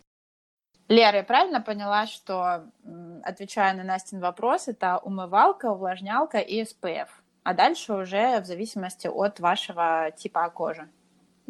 Лера, 0.90 1.18
я 1.18 1.24
правильно 1.24 1.62
поняла, 1.62 2.08
что, 2.08 2.66
отвечая 3.24 3.76
на 3.76 3.84
Настин 3.84 4.20
вопрос, 4.20 4.68
это 4.68 4.98
умывалка, 4.98 5.72
увлажнялка 5.72 6.40
и 6.40 6.64
SPF, 6.64 7.10
а 7.44 7.54
дальше 7.54 7.94
уже 7.94 8.40
в 8.40 8.46
зависимости 8.46 9.08
от 9.08 9.40
вашего 9.40 10.12
типа 10.18 10.50
кожи? 10.50 10.90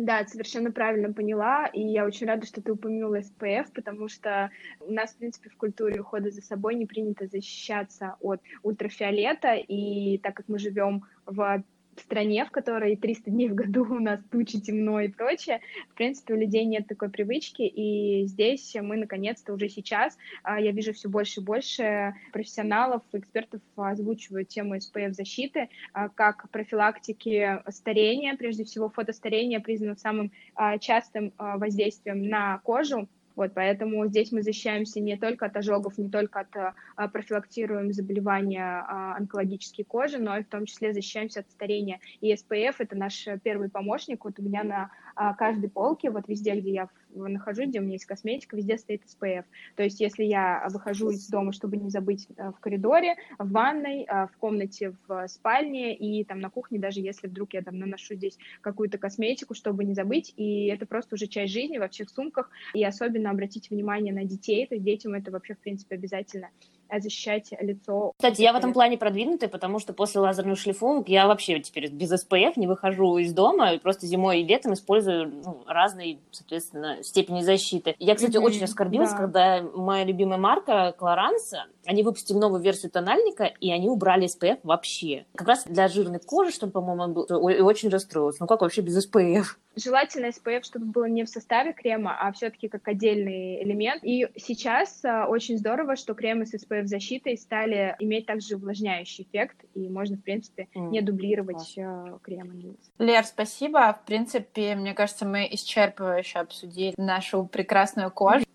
Да, 0.01 0.25
совершенно 0.25 0.71
правильно 0.71 1.11
поняла, 1.11 1.67
и 1.67 1.81
я 1.81 2.05
очень 2.05 2.25
рада, 2.25 2.45
что 2.45 2.61
ты 2.61 2.71
упомянула 2.71 3.19
SPF, 3.19 3.65
потому 3.75 4.07
что 4.07 4.49
у 4.79 4.93
нас, 4.93 5.11
в 5.11 5.17
принципе, 5.17 5.49
в 5.49 5.57
культуре 5.57 5.99
ухода 5.99 6.31
за 6.31 6.41
собой 6.41 6.75
не 6.75 6.85
принято 6.85 7.27
защищаться 7.27 8.15
от 8.21 8.39
ультрафиолета, 8.63 9.55
и 9.55 10.17
так 10.19 10.37
как 10.37 10.47
мы 10.47 10.57
живем 10.57 11.03
в 11.25 11.65
в 11.99 12.03
стране, 12.03 12.45
в 12.45 12.51
которой 12.51 12.95
300 12.95 13.29
дней 13.29 13.49
в 13.49 13.55
году 13.55 13.83
у 13.83 13.99
нас 13.99 14.19
тучи, 14.31 14.59
темно 14.59 15.01
и 15.01 15.09
прочее, 15.09 15.59
в 15.91 15.95
принципе, 15.95 16.33
у 16.33 16.37
людей 16.37 16.65
нет 16.65 16.87
такой 16.87 17.09
привычки, 17.09 17.61
и 17.61 18.25
здесь 18.25 18.75
мы, 18.81 18.97
наконец-то, 18.97 19.53
уже 19.53 19.69
сейчас, 19.69 20.17
а, 20.43 20.59
я 20.59 20.71
вижу 20.71 20.93
все 20.93 21.09
больше 21.09 21.41
и 21.41 21.43
больше 21.43 22.13
профессионалов, 22.31 23.03
экспертов 23.11 23.61
озвучивают 23.75 24.47
тему 24.47 24.75
SPF-защиты, 24.75 25.69
а, 25.93 26.09
как 26.09 26.49
профилактики 26.49 27.61
старения, 27.69 28.35
прежде 28.35 28.63
всего 28.63 28.89
фотостарения 28.89 29.59
признано 29.59 29.95
самым 29.95 30.31
а, 30.55 30.77
частым 30.77 31.33
воздействием 31.37 32.27
на 32.27 32.59
кожу, 32.59 33.07
вот, 33.39 33.53
поэтому 33.53 34.05
здесь 34.07 34.33
мы 34.33 34.41
защищаемся 34.41 34.99
не 34.99 35.15
только 35.15 35.45
от 35.45 35.55
ожогов, 35.55 35.97
не 35.97 36.09
только 36.09 36.41
от 36.41 36.73
а, 36.97 37.07
профилактируем 37.07 37.93
заболевания 37.93 38.83
а, 38.85 39.15
онкологической 39.15 39.85
кожи, 39.85 40.17
но 40.17 40.37
и 40.37 40.43
в 40.43 40.47
том 40.47 40.65
числе 40.65 40.91
защищаемся 40.93 41.39
от 41.39 41.49
старения. 41.49 42.01
И 42.19 42.33
SPF— 42.33 42.75
это 42.79 42.97
наш 42.97 43.29
первый 43.41 43.69
помощник. 43.69 44.25
Вот 44.25 44.39
у 44.39 44.41
меня 44.41 44.65
на 44.65 44.91
каждой 45.37 45.69
полке, 45.69 46.09
вот 46.09 46.27
везде, 46.27 46.55
где 46.55 46.71
я 46.71 46.89
нахожусь, 47.13 47.67
где 47.67 47.79
у 47.79 47.83
меня 47.83 47.93
есть 47.93 48.05
косметика, 48.05 48.55
везде 48.55 48.77
стоит 48.77 49.01
SPF. 49.03 49.43
То 49.75 49.83
есть 49.83 49.99
если 49.99 50.23
я 50.23 50.65
выхожу 50.69 51.09
из 51.09 51.27
дома, 51.27 51.51
чтобы 51.51 51.77
не 51.77 51.89
забыть 51.89 52.27
в 52.37 52.59
коридоре, 52.59 53.15
в 53.37 53.51
ванной, 53.51 54.05
в 54.07 54.31
комнате, 54.39 54.95
в 55.07 55.27
спальне 55.27 55.95
и 55.95 56.23
там 56.23 56.39
на 56.39 56.49
кухне, 56.49 56.79
даже 56.79 56.99
если 57.01 57.27
вдруг 57.27 57.53
я 57.53 57.61
там 57.61 57.77
наношу 57.77 58.15
здесь 58.15 58.37
какую-то 58.61 58.97
косметику, 58.97 59.53
чтобы 59.53 59.83
не 59.83 59.93
забыть, 59.93 60.33
и 60.37 60.67
это 60.67 60.85
просто 60.85 61.15
уже 61.15 61.27
часть 61.27 61.53
жизни 61.53 61.77
во 61.77 61.87
всех 61.87 62.09
сумках, 62.09 62.49
и 62.73 62.83
особенно 62.83 63.31
обратите 63.31 63.73
внимание 63.73 64.13
на 64.13 64.23
детей, 64.23 64.67
то 64.67 64.75
есть 64.75 64.85
детям 64.85 65.13
это 65.13 65.31
вообще, 65.31 65.55
в 65.55 65.59
принципе, 65.59 65.95
обязательно 65.95 66.49
защищать 66.97 67.51
лицо. 67.59 68.13
Кстати, 68.17 68.41
я 68.41 68.53
в 68.53 68.55
этом 68.55 68.73
плане 68.73 68.97
продвинутая, 68.97 69.49
потому 69.49 69.79
что 69.79 69.93
после 69.93 70.21
лазерных 70.21 70.57
шлифовок 70.57 71.09
я 71.09 71.27
вообще 71.27 71.59
теперь 71.59 71.89
без 71.89 72.11
SPF 72.11 72.53
не 72.55 72.67
выхожу 72.67 73.17
из 73.17 73.33
дома, 73.33 73.73
и 73.73 73.79
просто 73.79 74.07
зимой 74.07 74.41
и 74.41 74.43
летом 74.43 74.73
использую 74.73 75.29
ну, 75.29 75.63
разные, 75.67 76.19
соответственно, 76.31 77.03
степени 77.03 77.41
защиты. 77.41 77.95
Я, 77.99 78.15
кстати, 78.15 78.37
mm-hmm, 78.37 78.43
очень 78.43 78.63
оскорбилась, 78.63 79.11
да. 79.11 79.17
когда 79.17 79.61
моя 79.61 80.03
любимая 80.03 80.37
марка 80.39 80.95
Clarins, 80.97 81.55
они 81.85 82.03
выпустили 82.03 82.37
новую 82.37 82.61
версию 82.61 82.91
тональника, 82.91 83.45
и 83.45 83.71
они 83.71 83.89
убрали 83.89 84.27
SPF 84.27 84.59
вообще. 84.63 85.25
Как 85.35 85.47
раз 85.47 85.65
для 85.65 85.87
жирной 85.87 86.19
кожи, 86.19 86.51
что, 86.51 86.67
по-моему, 86.67 87.13
был, 87.13 87.49
и 87.49 87.61
очень 87.61 87.89
расстроилась. 87.89 88.39
Ну 88.39 88.47
как 88.47 88.61
вообще 88.61 88.81
без 88.81 89.05
SPF? 89.05 89.45
Желательно 89.75 90.27
SPF, 90.27 90.63
чтобы 90.63 90.85
было 90.85 91.05
не 91.05 91.23
в 91.23 91.29
составе 91.29 91.73
крема, 91.73 92.17
а 92.19 92.31
все-таки 92.31 92.67
как 92.67 92.87
отдельный 92.87 93.63
элемент. 93.63 94.03
И 94.03 94.27
сейчас 94.35 95.03
а, 95.05 95.27
очень 95.27 95.57
здорово, 95.57 95.95
что 95.95 96.13
кремы 96.13 96.45
с 96.45 96.53
SPF-защитой 96.79 97.37
стали 97.37 97.95
иметь 97.99 98.25
также 98.25 98.55
увлажняющий 98.55 99.23
эффект, 99.23 99.57
и 99.73 99.89
можно, 99.89 100.17
в 100.17 100.23
принципе, 100.23 100.67
mm. 100.75 100.89
не 100.89 101.01
дублировать 101.01 101.77
а. 101.77 102.19
кремы. 102.21 102.75
Лер, 102.97 103.23
спасибо. 103.23 103.93
В 103.93 104.05
принципе, 104.05 104.75
мне 104.75 104.93
кажется, 104.93 105.25
мы 105.25 105.47
исчерпывающе 105.51 106.39
обсудили 106.39 106.93
нашу 106.97 107.45
прекрасную 107.45 108.11
кожу. 108.11 108.45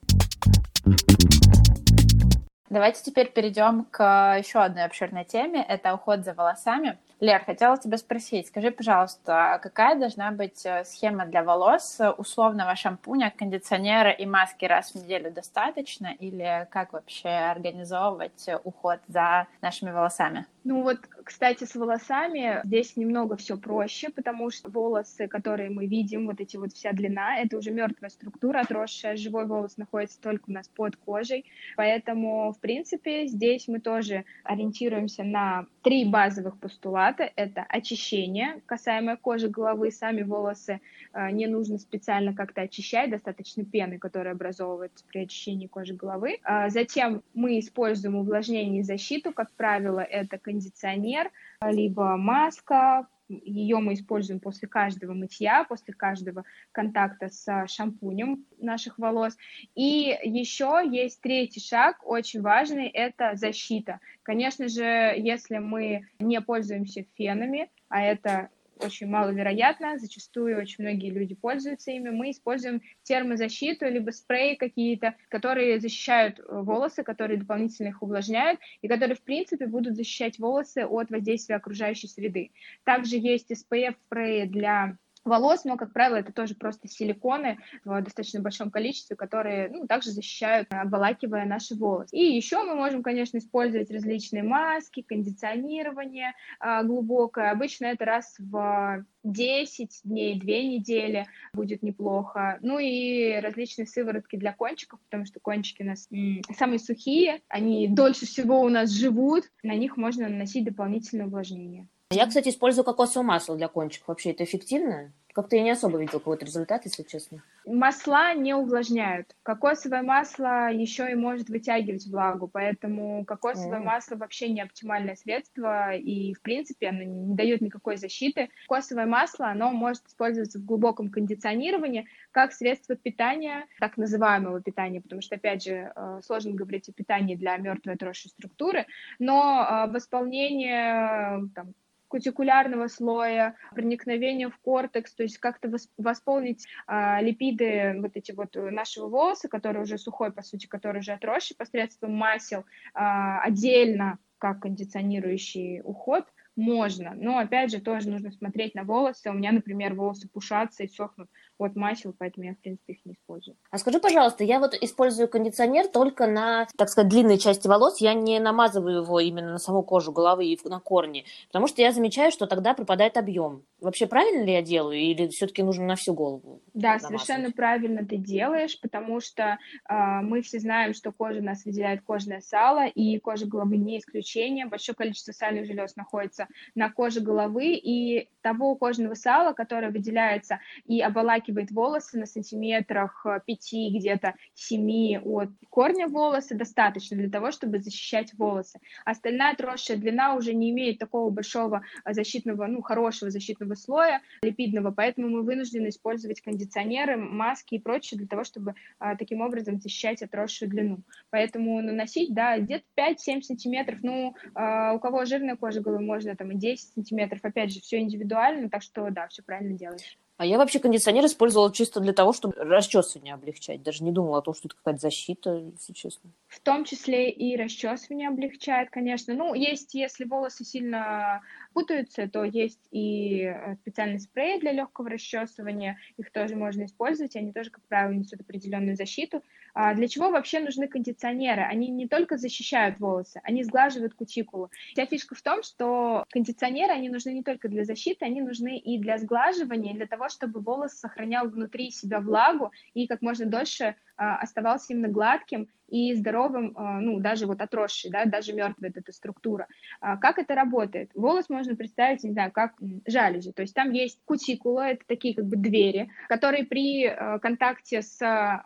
Давайте 2.71 3.03
теперь 3.05 3.31
перейдем 3.31 3.85
к 3.85 4.37
еще 4.37 4.59
одной 4.59 4.85
обширной 4.85 5.25
теме. 5.25 5.63
Это 5.63 5.95
уход 5.95 6.25
за 6.25 6.35
волосами. 6.35 6.99
Лер, 7.21 7.45
хотела 7.45 7.79
тебя 7.79 7.97
спросить, 7.97 8.49
скажи, 8.49 8.71
пожалуйста, 8.71 9.59
какая 9.63 9.99
должна 9.99 10.31
быть 10.33 10.67
э, 10.67 10.85
схема 10.85 11.27
для 11.27 11.43
волос? 11.43 12.01
Условного 12.19 12.75
шампуня, 12.77 13.33
кондиционера 13.37 14.11
и 14.11 14.27
маски 14.27 14.65
раз 14.65 14.93
в 14.93 14.97
неделю 14.97 15.31
достаточно? 15.31 16.15
Или 16.19 16.67
как 16.71 16.93
вообще 16.93 17.29
организовывать 17.29 18.49
уход 18.65 18.99
за 19.09 19.47
нашими 19.61 19.91
волосами? 19.91 20.47
Ну 20.65 20.83
вот 20.83 20.99
Кстати, 21.25 21.65
с 21.65 21.75
волосами 21.75 22.61
здесь 22.65 22.97
немного 22.97 23.37
все 23.37 23.57
проще, 23.57 24.11
потому 24.11 24.51
что 24.51 24.71
волосы, 24.71 25.27
которые 25.27 25.71
мы 25.71 25.87
видим, 25.87 26.27
вот 26.27 26.41
эти 26.41 26.57
вот 26.57 26.73
вся 26.73 26.93
длина, 26.93 27.39
это 27.39 27.57
уже 27.57 27.71
мертвая 27.71 28.11
структура, 28.11 28.61
отросшая, 28.61 29.17
живой 29.17 29.47
волос 29.47 29.77
находится 29.77 30.21
только 30.21 30.51
у 30.51 30.53
нас 30.53 30.69
под 30.69 30.97
кожей, 30.97 31.45
поэтому, 31.77 32.53
в 32.53 32.61
принципе, 32.61 33.27
здесь 33.27 33.69
мы 33.69 33.81
тоже 33.81 34.25
ориентируемся 34.45 35.25
на 35.25 35.67
три 35.83 36.05
базовых 36.05 36.59
постулата. 36.59 37.31
Это 37.37 37.65
очищение, 37.69 38.61
касаемое 38.67 39.17
кожи 39.17 39.49
головы, 39.49 39.91
сами 39.91 40.23
волосы 40.23 40.81
э, 41.13 41.31
не 41.31 41.47
нужно 41.47 41.79
специально 41.79 42.35
как-то 42.35 42.63
очищать, 42.63 43.11
достаточно 43.11 43.65
пены, 43.65 43.99
которая 43.99 44.35
образовывается 44.35 45.05
при 45.07 45.25
очищении 45.25 45.67
кожи 45.67 45.95
головы. 45.95 46.39
А 46.43 46.71
затем 46.71 47.23
мы 47.35 47.59
используем 47.59 48.17
увлажнение 48.17 48.81
и 48.81 48.85
защиту, 48.85 49.33
как 49.33 49.51
правило, 49.53 50.01
это 50.01 50.39
кондиционер, 50.39 51.14
либо 51.63 52.17
маска, 52.17 53.07
ее 53.29 53.79
мы 53.79 53.95
используем 53.95 54.41
после 54.41 54.69
каждого 54.69 55.15
мытья, 55.15 55.65
после 55.65 55.95
каждого 55.95 56.45
контакта 56.73 57.29
с 57.29 57.67
шампунем 57.69 58.45
наших 58.59 58.99
волос. 58.99 59.37
И 59.75 60.17
еще 60.23 60.83
есть 60.85 61.21
третий 61.21 61.61
шаг, 61.61 62.01
очень 62.05 62.43
важный, 62.43 62.89
это 62.89 63.35
защита. 63.35 64.01
Конечно 64.23 64.69
же, 64.69 65.15
если 65.17 65.59
мы 65.59 66.07
не 66.19 66.41
пользуемся 66.41 67.05
фенами, 67.17 67.71
а 67.89 68.03
это 68.03 68.51
очень 68.81 69.09
маловероятно, 69.09 69.99
зачастую 69.99 70.59
очень 70.59 70.85
многие 70.85 71.11
люди 71.11 71.35
пользуются 71.35 71.91
ими. 71.91 72.11
Мы 72.11 72.31
используем 72.31 72.83
термозащиту, 73.03 73.87
либо 73.87 74.11
спреи 74.11 74.55
какие-то, 74.55 75.15
которые 75.29 75.81
защищают 75.81 76.39
э, 76.39 76.43
волосы, 76.49 77.03
которые 77.03 77.39
дополнительно 77.39 77.89
их 77.89 78.03
увлажняют, 78.03 78.61
и 78.83 78.89
которые, 78.89 79.17
в 79.17 79.23
принципе, 79.23 79.67
будут 79.67 79.97
защищать 79.97 80.39
волосы 80.39 80.85
от 80.85 81.11
воздействия 81.11 81.57
окружающей 81.57 82.09
среды. 82.09 82.51
Также 82.85 83.17
есть 83.17 83.51
SPF-спреи 83.51 84.47
для 84.47 84.97
волос, 85.25 85.65
но, 85.65 85.77
как 85.77 85.93
правило, 85.93 86.17
это 86.17 86.33
тоже 86.33 86.55
просто 86.55 86.89
силиконы 86.89 87.59
в 87.85 88.01
достаточно 88.03 88.41
большом 88.41 88.71
количестве, 88.71 89.17
которые 89.17 89.69
ну, 89.71 89.87
также 89.87 90.11
защищают, 90.11 90.69
обволакивая 90.71 91.47
наши 91.47 91.75
волосы. 91.75 92.15
И 92.15 92.37
еще 92.37 92.63
мы 92.63 92.75
можем, 92.75 93.03
конечно, 93.03 93.39
использовать 93.39 93.91
различные 93.91 94.43
маски, 94.43 95.03
кондиционирование 95.03 96.35
а, 96.61 96.83
глубокое. 96.83 97.51
Обычно 97.51 97.87
это 97.87 98.05
раз 98.05 98.35
в 98.39 99.05
10 99.25 100.01
дней, 100.05 100.39
2 100.39 100.47
недели 100.47 101.27
будет 101.53 101.83
неплохо. 101.83 102.59
Ну 102.61 102.79
и 102.79 103.41
различные 103.41 103.87
сыворотки 103.87 104.37
для 104.37 104.53
кончиков, 104.53 105.01
потому 105.05 105.25
что 105.25 105.41
кончики 105.41 105.83
у 105.83 105.87
нас 105.87 106.09
самые 106.57 106.79
сухие, 106.79 107.41
они 107.49 107.89
дольше 107.89 108.27
всего 108.27 108.61
у 108.61 108.69
нас 108.69 108.91
живут, 108.91 109.45
на 109.63 109.75
них 109.75 109.97
можно 109.97 110.29
наносить 110.29 110.65
дополнительное 110.65 111.27
увлажнение. 111.27 111.89
Я, 112.11 112.27
кстати, 112.27 112.51
использую 112.51 112.85
кокосовое 112.85 113.27
масло 113.27 113.57
для 113.57 113.69
кончиков. 113.69 114.09
Вообще 114.09 114.31
это 114.31 114.45
эффективно? 114.45 115.13
Как-то 115.35 115.57
я 115.57 115.63
не 115.63 115.71
особо 115.73 115.99
видела 115.99 116.21
какой-то 116.21 116.47
результат, 116.47 116.85
если 116.85 117.03
честно. 117.03 117.43
Масла 117.67 118.35
не 118.35 118.55
увлажняют. 118.55 119.35
Кокосовое 119.43 120.03
масло 120.03 120.71
еще 120.71 121.11
и 121.11 121.17
может 121.17 121.49
вытягивать 121.49 122.07
влагу, 122.07 122.47
поэтому 122.47 123.25
кокосовое 123.25 123.81
mm. 123.81 123.85
масло 123.85 124.15
вообще 124.15 124.49
не 124.49 124.61
оптимальное 124.61 125.17
средство, 125.17 125.93
и, 125.97 126.35
в 126.35 126.41
принципе, 126.41 126.91
оно 126.91 127.03
не 127.03 127.35
дает 127.35 127.63
никакой 127.63 127.97
защиты. 127.97 128.49
Кокосовое 128.69 129.07
масло, 129.07 129.49
оно 129.49 129.73
может 129.73 130.07
использоваться 130.07 130.61
в 130.61 130.65
глубоком 130.65 131.11
кондиционировании 131.11 132.07
как 132.31 132.53
средство 132.53 132.95
питания, 132.95 133.67
так 133.81 133.97
называемого 133.97 134.63
питания, 134.63 135.01
потому 135.01 135.21
что, 135.21 135.35
опять 135.35 135.65
же, 135.65 135.93
э, 135.97 136.21
сложно 136.23 136.53
говорить 136.53 136.89
о 136.89 136.93
питании 136.93 137.35
для 137.35 137.57
мертвой 137.57 137.95
отросшей 137.95 138.31
структуры, 138.31 138.87
но 139.19 139.67
э, 139.89 139.91
восполнение 139.91 141.49
там, 141.57 141.75
кутикулярного 142.15 142.87
слоя, 142.87 143.57
проникновение 143.73 144.49
в 144.49 144.57
кортекс, 144.59 145.13
то 145.17 145.25
есть 145.25 145.39
как-то 145.39 145.69
восполнить 145.99 146.65
а, 146.87 147.21
липиды 147.21 147.97
вот 147.99 148.13
эти 148.15 148.31
вот 148.31 148.55
нашего 148.55 149.09
волоса, 149.09 149.49
который 149.49 149.83
уже 149.83 149.99
сухой, 149.99 150.31
по 150.31 150.43
сути, 150.43 150.69
который 150.69 151.01
уже 151.01 151.11
отросший 151.11 151.57
посредством 151.57 152.15
масел, 152.15 152.67
а, 152.95 153.41
отдельно 153.41 154.19
как 154.39 154.61
кондиционирующий 154.61 155.81
уход– 155.83 156.27
можно, 156.57 157.15
но 157.17 157.39
опять 157.39 157.71
же 157.71 157.81
тоже 157.81 158.09
нужно 158.09 158.31
смотреть 158.31 158.75
на 158.75 158.85
волосы. 158.85 159.31
У 159.31 159.33
меня, 159.33 159.53
например, 159.53 159.95
волосы 159.95 160.29
пушатся 160.29 160.85
и 160.85 160.89
сохнут 160.89 161.29
от 161.59 161.77
масел, 161.77 162.15
поэтому 162.19 162.47
я, 162.47 162.55
в 162.55 162.59
принципе, 162.59 162.95
их 162.95 163.05
не 163.05 163.13
использую. 163.13 163.57
А 163.71 163.79
скажи, 163.79 164.01
пожалуйста, 164.01 164.45
я 164.45 164.59
вот 164.59 164.75
использую 164.75 165.29
кондиционер 165.29 165.89
только 165.89 166.27
на, 166.27 166.67
так 166.77 166.89
сказать, 166.89 167.11
длинной 167.11 167.39
части 167.39 167.69
волос, 167.69 168.01
я 168.01 168.15
не 168.15 168.41
намазываю 168.41 169.03
его 169.03 169.21
именно 169.21 169.53
на 169.53 169.59
саму 169.59 169.83
кожу 169.83 170.13
головы 170.13 170.47
и 170.47 170.59
на 170.65 170.81
корни, 170.81 171.25
потому 171.49 171.67
что 171.67 171.83
я 171.83 171.93
замечаю, 171.93 172.31
что 172.33 172.47
тогда 172.47 172.75
пропадает 172.75 173.17
объем. 173.17 173.63
Вообще 173.81 174.07
правильно 174.07 174.45
ли 174.45 174.53
я 174.53 174.63
делаю 174.63 174.99
или 174.99 175.29
все-таки 175.29 175.63
нужно 175.63 175.85
на 175.85 175.97
всю 175.97 176.15
голову? 176.15 176.61
Да, 176.73 176.99
совершенно 176.99 177.53
правильно 177.53 178.05
ты 178.05 178.17
делаешь, 178.17 178.81
потому 178.81 179.21
что 179.21 179.59
э, 179.89 179.95
мы 180.23 180.43
все 180.43 180.59
знаем, 180.59 180.95
что 180.95 181.13
кожа 181.13 181.43
нас 181.43 181.65
выделяет 181.65 182.03
кожное 182.03 182.41
сало, 182.41 182.87
и 182.87 183.19
кожа 183.19 183.47
головы 183.47 183.77
не 183.77 183.99
исключение. 183.99 184.67
Большое 184.67 184.97
количество 184.97 185.33
сальных 185.33 185.67
желез 185.67 185.97
находится 185.97 186.49
на 186.75 186.91
коже 186.91 187.21
головы, 187.21 187.75
и 187.75 188.29
того 188.41 188.75
кожного 188.77 189.15
сала, 189.15 189.53
которое 189.53 189.91
выделяется 189.91 190.61
и 190.85 191.01
обволакивает 191.45 191.71
волосы 191.71 192.19
на 192.19 192.27
сантиметрах 192.27 193.27
5, 193.47 193.73
э, 193.75 193.91
где-то 193.91 194.35
7 194.55 195.19
от 195.25 195.51
корня 195.71 196.09
волоса, 196.09 196.55
достаточно 196.55 197.17
для 197.17 197.31
того, 197.31 197.51
чтобы 197.51 197.79
защищать 197.79 198.33
волосы. 198.35 198.81
Остальная 199.05 199.53
отросшая 199.53 199.97
длина 199.97 200.35
уже 200.35 200.55
не 200.55 200.71
имеет 200.71 200.99
такого 200.99 201.31
большого 201.31 201.83
защитного, 202.05 202.67
ну, 202.67 202.83
хорошего 202.83 203.31
защитного 203.31 203.75
слоя 203.75 204.21
липидного, 204.43 204.91
поэтому 204.91 205.29
мы 205.29 205.43
вынуждены 205.43 205.89
использовать 205.89 206.41
кондиционеры, 206.41 207.17
маски 207.17 207.77
и 207.77 207.79
прочее 207.79 208.19
для 208.19 208.27
того, 208.27 208.45
чтобы 208.45 208.75
а, 208.99 209.17
таким 209.17 209.41
образом 209.41 209.81
защищать 209.81 210.23
отросшую 210.23 210.71
длину. 210.71 210.99
Поэтому 211.31 211.81
наносить, 211.83 212.35
да, 212.35 212.59
где-то 212.59 212.85
5-7 212.97 213.43
сантиметров, 213.43 213.99
ну, 214.03 214.35
а, 214.55 214.95
у 214.95 214.99
кого 214.99 215.25
жирная 215.25 215.57
кожа 215.57 215.81
головы, 215.81 216.05
можно 216.05 216.37
там 216.37 216.53
и 216.53 216.57
10 216.57 216.95
сантиметров, 216.95 217.41
опять 217.43 217.73
же, 217.73 217.81
все 217.81 217.99
индивидуально, 217.99 218.69
так 218.69 218.83
что, 218.83 219.11
да, 219.11 219.29
все 219.29 219.43
правильно 219.43 219.77
делаешь. 219.77 220.19
А 220.37 220.45
я 220.45 220.59
вообще 220.59 220.81
кондиционер 220.81 221.25
использовала 221.27 221.73
чисто 221.73 222.01
для 222.01 222.13
того, 222.13 222.33
чтобы 222.33 222.55
расчесывание 222.57 223.35
облегчать. 223.35 223.83
Даже 223.83 224.03
не 224.03 224.11
думала 224.11 224.39
о 224.39 224.43
том, 224.43 224.55
что 224.55 224.67
это 224.69 224.77
какая-то 224.77 225.01
защита, 225.01 225.55
если 225.55 225.93
честно. 225.93 226.31
В 226.49 226.61
том 226.61 226.85
числе 226.85 227.31
и 227.31 227.57
расчесывание 227.57 228.29
облегчает, 228.29 228.91
конечно. 228.91 229.35
Ну, 229.35 229.55
есть, 229.55 229.95
если 229.95 230.25
волосы 230.25 230.65
сильно 230.65 231.43
путаются, 231.75 232.29
то 232.29 232.45
есть 232.45 232.81
и 232.91 233.43
э, 233.43 233.75
специальный 233.75 234.21
спрей 234.21 234.61
для 234.61 234.73
легкого 234.73 235.11
расчесывания. 235.11 235.99
Их 236.17 236.31
тоже 236.31 236.57
можно 236.57 236.85
использовать. 236.85 237.37
Они 237.37 237.53
тоже, 237.53 237.71
как 237.71 237.85
правило, 237.89 238.13
несут 238.13 238.41
определенную 238.41 238.97
защиту. 238.97 239.43
А 239.75 239.93
для 239.95 240.07
чего 240.07 240.31
вообще 240.31 240.61
нужны 240.61 240.87
кондиционеры? 240.87 241.63
Они 241.63 241.89
не 241.89 242.07
только 242.07 242.39
защищают 242.39 243.01
волосы, 243.01 243.41
они 243.43 243.65
сглаживают 243.65 244.15
кутикулу. 244.15 244.71
Вся 244.93 245.05
фишка 245.05 245.35
в 245.35 245.43
том, 245.43 245.65
что 245.65 246.25
кондиционеры, 246.31 246.93
они 246.93 247.09
нужны 247.09 247.31
не 247.31 247.43
только 247.43 247.69
для 247.69 247.85
защиты, 247.85 248.25
они 248.25 248.41
нужны 248.41 248.79
и 248.79 248.99
для 248.99 249.19
сглаживания, 249.19 249.95
для 249.95 250.07
того, 250.07 250.29
чтобы 250.29 250.61
волос 250.61 250.93
сохранял 250.93 251.49
внутри 251.49 251.91
себя 251.91 252.21
влагу 252.21 252.71
и 252.95 253.09
как 253.09 253.21
можно 253.21 253.47
дольше 253.47 253.97
оставался 254.17 254.93
именно 254.93 255.09
гладким 255.09 255.69
и 255.89 256.15
здоровым, 256.15 256.73
а, 256.77 256.99
ну, 257.01 257.21
даже 257.21 257.47
вот 257.47 257.61
отросший, 257.61 258.11
да, 258.11 258.25
даже 258.25 258.53
мертвая 258.53 258.93
эта 258.95 259.13
структура. 259.13 259.69
А 260.01 260.17
как 260.17 260.39
это 260.39 260.55
работает? 260.55 261.11
Волос 261.15 261.49
можно 261.49 261.77
представить, 261.77 262.25
не 262.25 262.33
знаю, 262.33 262.53
как 262.53 262.75
жалюзи, 263.07 263.53
то 263.53 263.63
есть 263.63 263.75
там 263.75 263.93
есть 263.93 264.21
кутикула, 264.25 264.89
это 264.89 265.05
такие 265.07 265.35
как 265.35 265.47
бы 265.47 265.57
двери, 265.57 266.11
которые 266.29 266.65
при 266.65 267.09
контакте 267.41 268.03
с 268.03 268.21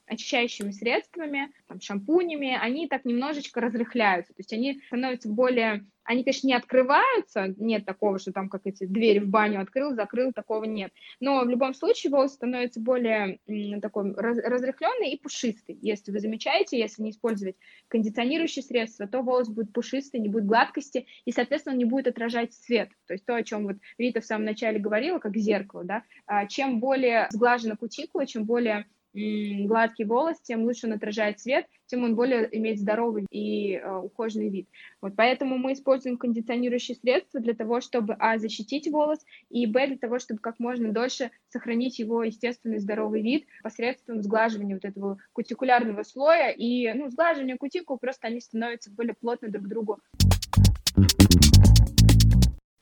очищающими 0.06 0.70
средствами, 0.70 1.50
там, 1.68 1.80
шампунями, 1.80 2.56
они 2.60 2.88
так 2.88 3.04
немножечко 3.04 3.60
разрыхляются, 3.60 4.32
то 4.32 4.40
есть 4.40 4.52
они 4.52 4.80
становятся 4.88 5.28
более 5.28 5.84
они, 6.08 6.24
конечно, 6.24 6.46
не 6.46 6.54
открываются, 6.54 7.54
нет 7.58 7.84
такого, 7.84 8.18
что 8.18 8.32
там 8.32 8.48
как 8.48 8.62
эти 8.64 8.86
двери 8.86 9.18
в 9.18 9.28
баню 9.28 9.60
открыл, 9.60 9.94
закрыл, 9.94 10.32
такого 10.32 10.64
нет. 10.64 10.90
Но 11.20 11.44
в 11.44 11.48
любом 11.50 11.74
случае 11.74 12.10
волос 12.10 12.32
становится 12.32 12.80
более 12.80 13.40
такой 13.82 14.14
разрыхленный 14.14 15.10
и 15.10 15.18
пушистый. 15.18 15.78
Если 15.82 16.10
вы 16.10 16.20
замечаете, 16.20 16.78
если 16.78 17.02
не 17.02 17.10
использовать 17.10 17.56
кондиционирующие 17.88 18.62
средства, 18.62 19.06
то 19.06 19.20
волос 19.20 19.50
будет 19.50 19.74
пушистый, 19.74 20.20
не 20.20 20.30
будет 20.30 20.46
гладкости, 20.46 21.06
и, 21.26 21.30
соответственно, 21.30 21.74
он 21.74 21.78
не 21.78 21.84
будет 21.84 22.06
отражать 22.06 22.54
свет. 22.54 22.88
То 23.06 23.12
есть 23.12 23.26
то, 23.26 23.36
о 23.36 23.42
чем 23.42 23.64
вот 23.64 23.76
Рита 23.98 24.22
в 24.22 24.24
самом 24.24 24.46
начале 24.46 24.78
говорила, 24.78 25.18
как 25.18 25.36
зеркало, 25.36 25.84
да, 25.84 26.04
а 26.24 26.46
чем 26.46 26.80
более 26.80 27.26
сглажена 27.32 27.76
кутикула, 27.76 28.26
чем 28.26 28.44
более 28.46 28.86
гладкий 29.14 30.04
волос, 30.04 30.40
тем 30.42 30.64
лучше 30.64 30.86
он 30.86 30.92
отражает 30.92 31.40
свет, 31.40 31.66
тем 31.86 32.04
он 32.04 32.14
более 32.14 32.48
имеет 32.56 32.78
здоровый 32.78 33.26
и 33.30 33.74
э, 33.74 33.96
ухоженный 33.96 34.48
вид. 34.48 34.68
Вот 35.00 35.14
поэтому 35.16 35.58
мы 35.58 35.72
используем 35.72 36.18
кондиционирующие 36.18 36.96
средства 36.96 37.40
для 37.40 37.54
того, 37.54 37.80
чтобы, 37.80 38.14
а, 38.18 38.38
защитить 38.38 38.88
волос, 38.88 39.20
и, 39.48 39.66
б, 39.66 39.86
для 39.86 39.98
того, 39.98 40.18
чтобы 40.18 40.40
как 40.40 40.58
можно 40.58 40.92
дольше 40.92 41.30
сохранить 41.48 41.98
его 41.98 42.22
естественный 42.22 42.78
здоровый 42.78 43.22
вид 43.22 43.46
посредством 43.62 44.22
сглаживания 44.22 44.74
вот 44.74 44.84
этого 44.84 45.18
кутикулярного 45.32 46.02
слоя, 46.02 46.50
и, 46.50 46.92
ну, 46.92 47.10
сглаживание 47.10 47.56
кутикул, 47.56 47.98
просто 47.98 48.28
они 48.28 48.40
становятся 48.40 48.90
более 48.90 49.14
плотно 49.14 49.48
друг 49.48 49.64
к 49.64 49.68
другу. 49.68 49.98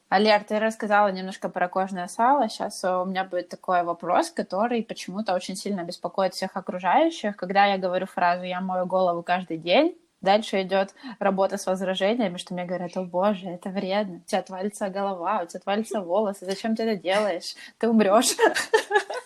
Алер, 0.09 0.45
ты 0.45 0.61
рассказала 0.61 1.09
немножко 1.09 1.49
про 1.49 1.69
кожное 1.69 2.07
сало. 2.07 2.49
Сейчас 2.49 2.85
у 2.85 3.05
меня 3.07 3.25
будет 3.25 3.49
такой 3.49 3.83
вопрос, 3.83 4.31
который 4.31 4.85
почему-то 4.85 5.35
очень 5.35 5.57
сильно 5.57 5.83
беспокоит 5.83 6.33
всех 6.33 6.57
окружающих. 6.57 7.37
Когда 7.37 7.67
я 7.67 7.77
говорю 7.77 8.07
фразу 8.07 8.45
«я 8.45 8.61
мою 8.61 8.87
голову 8.87 9.25
каждый 9.25 9.59
день», 9.59 9.99
Дальше 10.27 10.63
идет 10.63 10.93
работа 11.21 11.57
с 11.57 11.67
возражениями, 11.67 12.37
что 12.37 12.53
мне 12.53 12.65
говорят, 12.65 12.97
о 12.97 13.05
боже, 13.05 13.47
это 13.47 13.69
вредно, 13.71 14.17
у 14.17 14.29
тебя 14.29 14.41
отвалится 14.41 14.89
голова, 14.89 15.43
у 15.45 15.47
тебя 15.47 15.61
отвалятся 15.61 16.01
волосы, 16.01 16.47
зачем 16.47 16.75
ты 16.75 16.83
это 16.83 17.01
делаешь? 17.01 17.55
Ты 17.79 17.89
умрешь. 17.89 18.35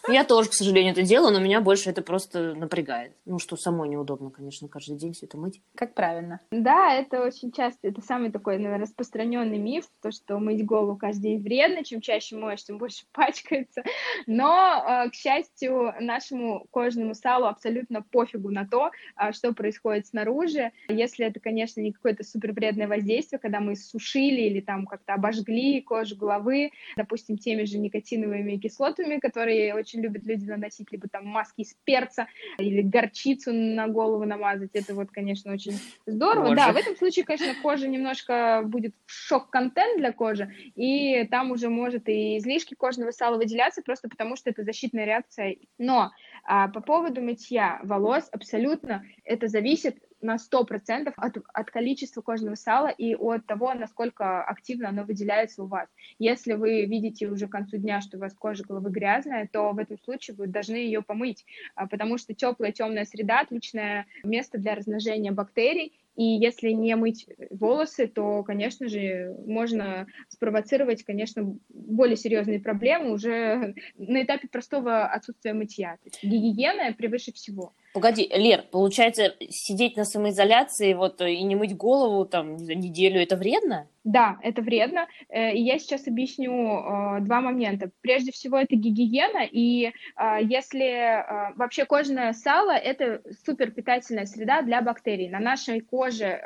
Я 0.09 0.24
тоже, 0.24 0.51
к 0.51 0.55
сожалению, 0.55 0.92
это 0.92 1.03
делаю, 1.03 1.32
но 1.32 1.38
меня 1.38 1.61
больше 1.61 1.90
это 1.90 2.03
просто 2.03 2.55
напрягает. 2.55 3.12
Ну, 3.26 3.38
что 3.38 3.57
самой 3.57 3.88
неудобно, 3.88 4.30
конечно, 4.30 4.66
каждый 4.66 4.96
день 4.96 5.12
все 5.12 5.26
это 5.26 5.36
мыть. 5.36 5.62
Как 5.76 5.94
правильно? 5.94 6.40
Да, 6.51 6.92
это 6.94 7.22
очень 7.22 7.53
часто, 7.53 7.88
это 7.88 8.01
самый 8.01 8.32
такой, 8.32 8.59
наверное, 8.59 8.86
распространенный 8.86 9.59
миф, 9.59 9.84
то, 10.03 10.11
что 10.11 10.38
мыть 10.38 10.64
голову 10.64 10.96
каждый 10.96 11.22
день 11.22 11.42
вредно, 11.42 11.84
чем 11.84 12.01
чаще 12.01 12.36
моешь, 12.36 12.64
тем 12.64 12.78
больше 12.78 13.05
пачкается. 13.12 13.84
Но, 14.26 15.05
э, 15.07 15.11
к 15.11 15.14
счастью, 15.14 15.94
нашему 16.01 16.66
кожному 16.70 17.14
салу 17.14 17.46
абсолютно 17.46 18.03
пофигу 18.03 18.51
на 18.51 18.66
то, 18.66 18.90
а, 19.14 19.32
что 19.32 19.53
происходит 19.53 20.09
снаружи. 20.09 20.72
Если 20.91 21.26
это, 21.26 21.41
конечно, 21.41 21.80
не 21.80 21.93
какое-то 21.93 22.24
супер 22.24 22.53
вредное 22.53 22.88
воздействие, 22.88 23.38
когда 23.38 23.61
мы 23.61 23.76
сушили 23.76 24.43
или 24.43 24.61
там 24.61 24.86
как-то 24.86 25.14
обожгли 25.14 25.80
кожу 25.80 26.16
головы, 26.16 26.70
допустим, 26.97 27.38
теми 27.38 27.64
же 27.64 27.78
никотиновыми 27.78 28.57
кислотами, 28.57 29.18
которые 29.18 29.74
очень 29.74 30.01
любят 30.01 30.24
люди 30.24 30.45
наносить, 30.45 30.91
либо 30.93 31.09
там 31.09 31.26
маски 31.26 31.62
из 31.62 31.74
перца 31.84 32.26
или 32.59 32.82
горчицу 32.82 33.53
на 33.53 33.88
голову 33.88 34.24
намазать. 34.24 34.70
Это 34.74 34.95
вот, 34.95 35.11
конечно, 35.11 35.53
очень 35.53 35.78
здорово. 36.07 36.49
Боже. 36.49 36.57
Да, 36.57 36.72
в 36.72 36.76
этом 36.76 36.97
случае, 36.97 37.24
конечно, 37.24 37.55
кожа 37.62 37.88
немножко 37.88 38.62
будет 38.64 38.95
шок-контент 39.07 39.99
для 39.99 40.12
кожи, 40.12 40.53
и 40.76 41.26
там 41.30 41.51
уже 41.51 41.68
может 41.68 42.09
и 42.09 42.38
излишки 42.38 42.74
кожного 42.74 43.11
сала 43.11 43.36
выделяться, 43.36 43.82
просто 43.82 44.09
потому 44.09 44.36
что 44.36 44.51
это 44.51 44.64
защитная 44.64 45.05
реакция. 45.05 45.57
Но 45.78 46.11
а, 46.45 46.68
по 46.68 46.80
поводу 46.80 47.20
мытья 47.20 47.80
волос, 47.82 48.28
абсолютно 48.32 49.05
это 49.24 49.49
зависит 49.49 49.99
на 50.21 50.37
100% 50.37 51.12
от, 51.16 51.37
от 51.53 51.71
количества 51.71 52.21
кожного 52.21 52.55
сала 52.55 52.89
и 52.89 53.14
от 53.14 53.47
того, 53.47 53.75
насколько 53.75 54.43
активно 54.43 54.89
оно 54.89 55.05
выделяется 55.05 55.62
у 55.62 55.66
вас. 55.66 55.89
Если 56.18 56.55
вы 56.55 56.85
видите 56.85 57.27
уже 57.27 57.47
к 57.47 57.53
концу 57.53 57.79
дня, 57.79 58.01
что 58.01 58.16
у 58.16 58.21
вас 58.21 58.35
кожа 58.35 58.64
головы 58.64 58.91
грязная, 58.91 59.49
то 59.51 59.73
в 59.73 59.79
этом 59.79 59.99
случае 59.99 60.37
вы 60.37 60.47
должны 60.47 60.77
ее 60.77 61.03
помыть, 61.03 61.45
а, 61.75 61.87
потому 61.87 62.18
что 62.18 62.35
теплая 62.35 62.73
темная 62.73 63.05
среда– 63.05 63.41
отличное 63.41 64.07
место 64.25 64.59
для 64.59 64.75
размножения 64.75 65.33
бактерий, 65.33 65.93
и 66.16 66.25
если 66.25 66.71
не 66.71 66.95
мыть 66.97 67.27
волосы, 67.51 68.07
то, 68.07 68.43
конечно 68.43 68.89
же, 68.89 69.35
можно 69.47 70.07
спровоцировать, 70.29 71.05
конечно, 71.05 71.57
более 71.71 72.16
серьезные 72.16 72.61
проблемы 72.61 73.12
уже 73.12 73.75
на 73.97 74.23
этапе 74.23 74.49
простого 74.49 75.07
отсутствия 75.07 75.55
мытья. 75.55 75.97
Гигиена 76.23 76.93
превыше 76.93 77.33
всего. 77.33 77.73
Погоди, 77.93 78.30
Лер, 78.32 78.62
получается, 78.70 79.34
сидеть 79.49 79.97
на 79.97 80.05
самоизоляции 80.05 80.95
вот, 80.95 81.20
и 81.20 81.43
не 81.43 81.57
мыть 81.57 81.76
голову 81.76 82.24
там 82.24 82.57
неделю, 82.57 83.20
это 83.20 83.36
вредно? 83.36 83.88
Да, 84.05 84.38
это 84.42 84.62
вредно. 84.62 85.07
Э, 85.28 85.53
и 85.53 85.61
я 85.61 85.78
сейчас 85.78 86.09
объясню 86.09 86.53
э, 86.53 87.20
два 87.20 87.42
момента. 87.42 87.90
Прежде 88.01 88.32
всего, 88.32 88.57
это 88.57 88.74
гигиена. 88.74 89.44
И 89.44 89.92
э, 90.16 90.38
если 90.42 91.24
вообще 91.57 91.84
кожное 91.84 92.32
сало– 92.32 92.70
это 92.72 93.22
супер 93.44 93.70
питательная 93.70 94.24
среда 94.24 94.62
для 94.62 94.80
бактерий. 94.80 95.28
На 95.28 95.38
нашей 95.38 95.80
коже 95.80 96.40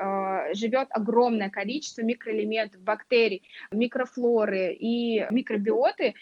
живет 0.55 0.89
огромное 0.91 1.51
количество 1.51 2.03
микроэлементов, 2.03 2.81
бактерий, 2.83 3.43
микрофлоры 3.71 4.73
и 4.73 5.27
микробиоты, 5.31 6.15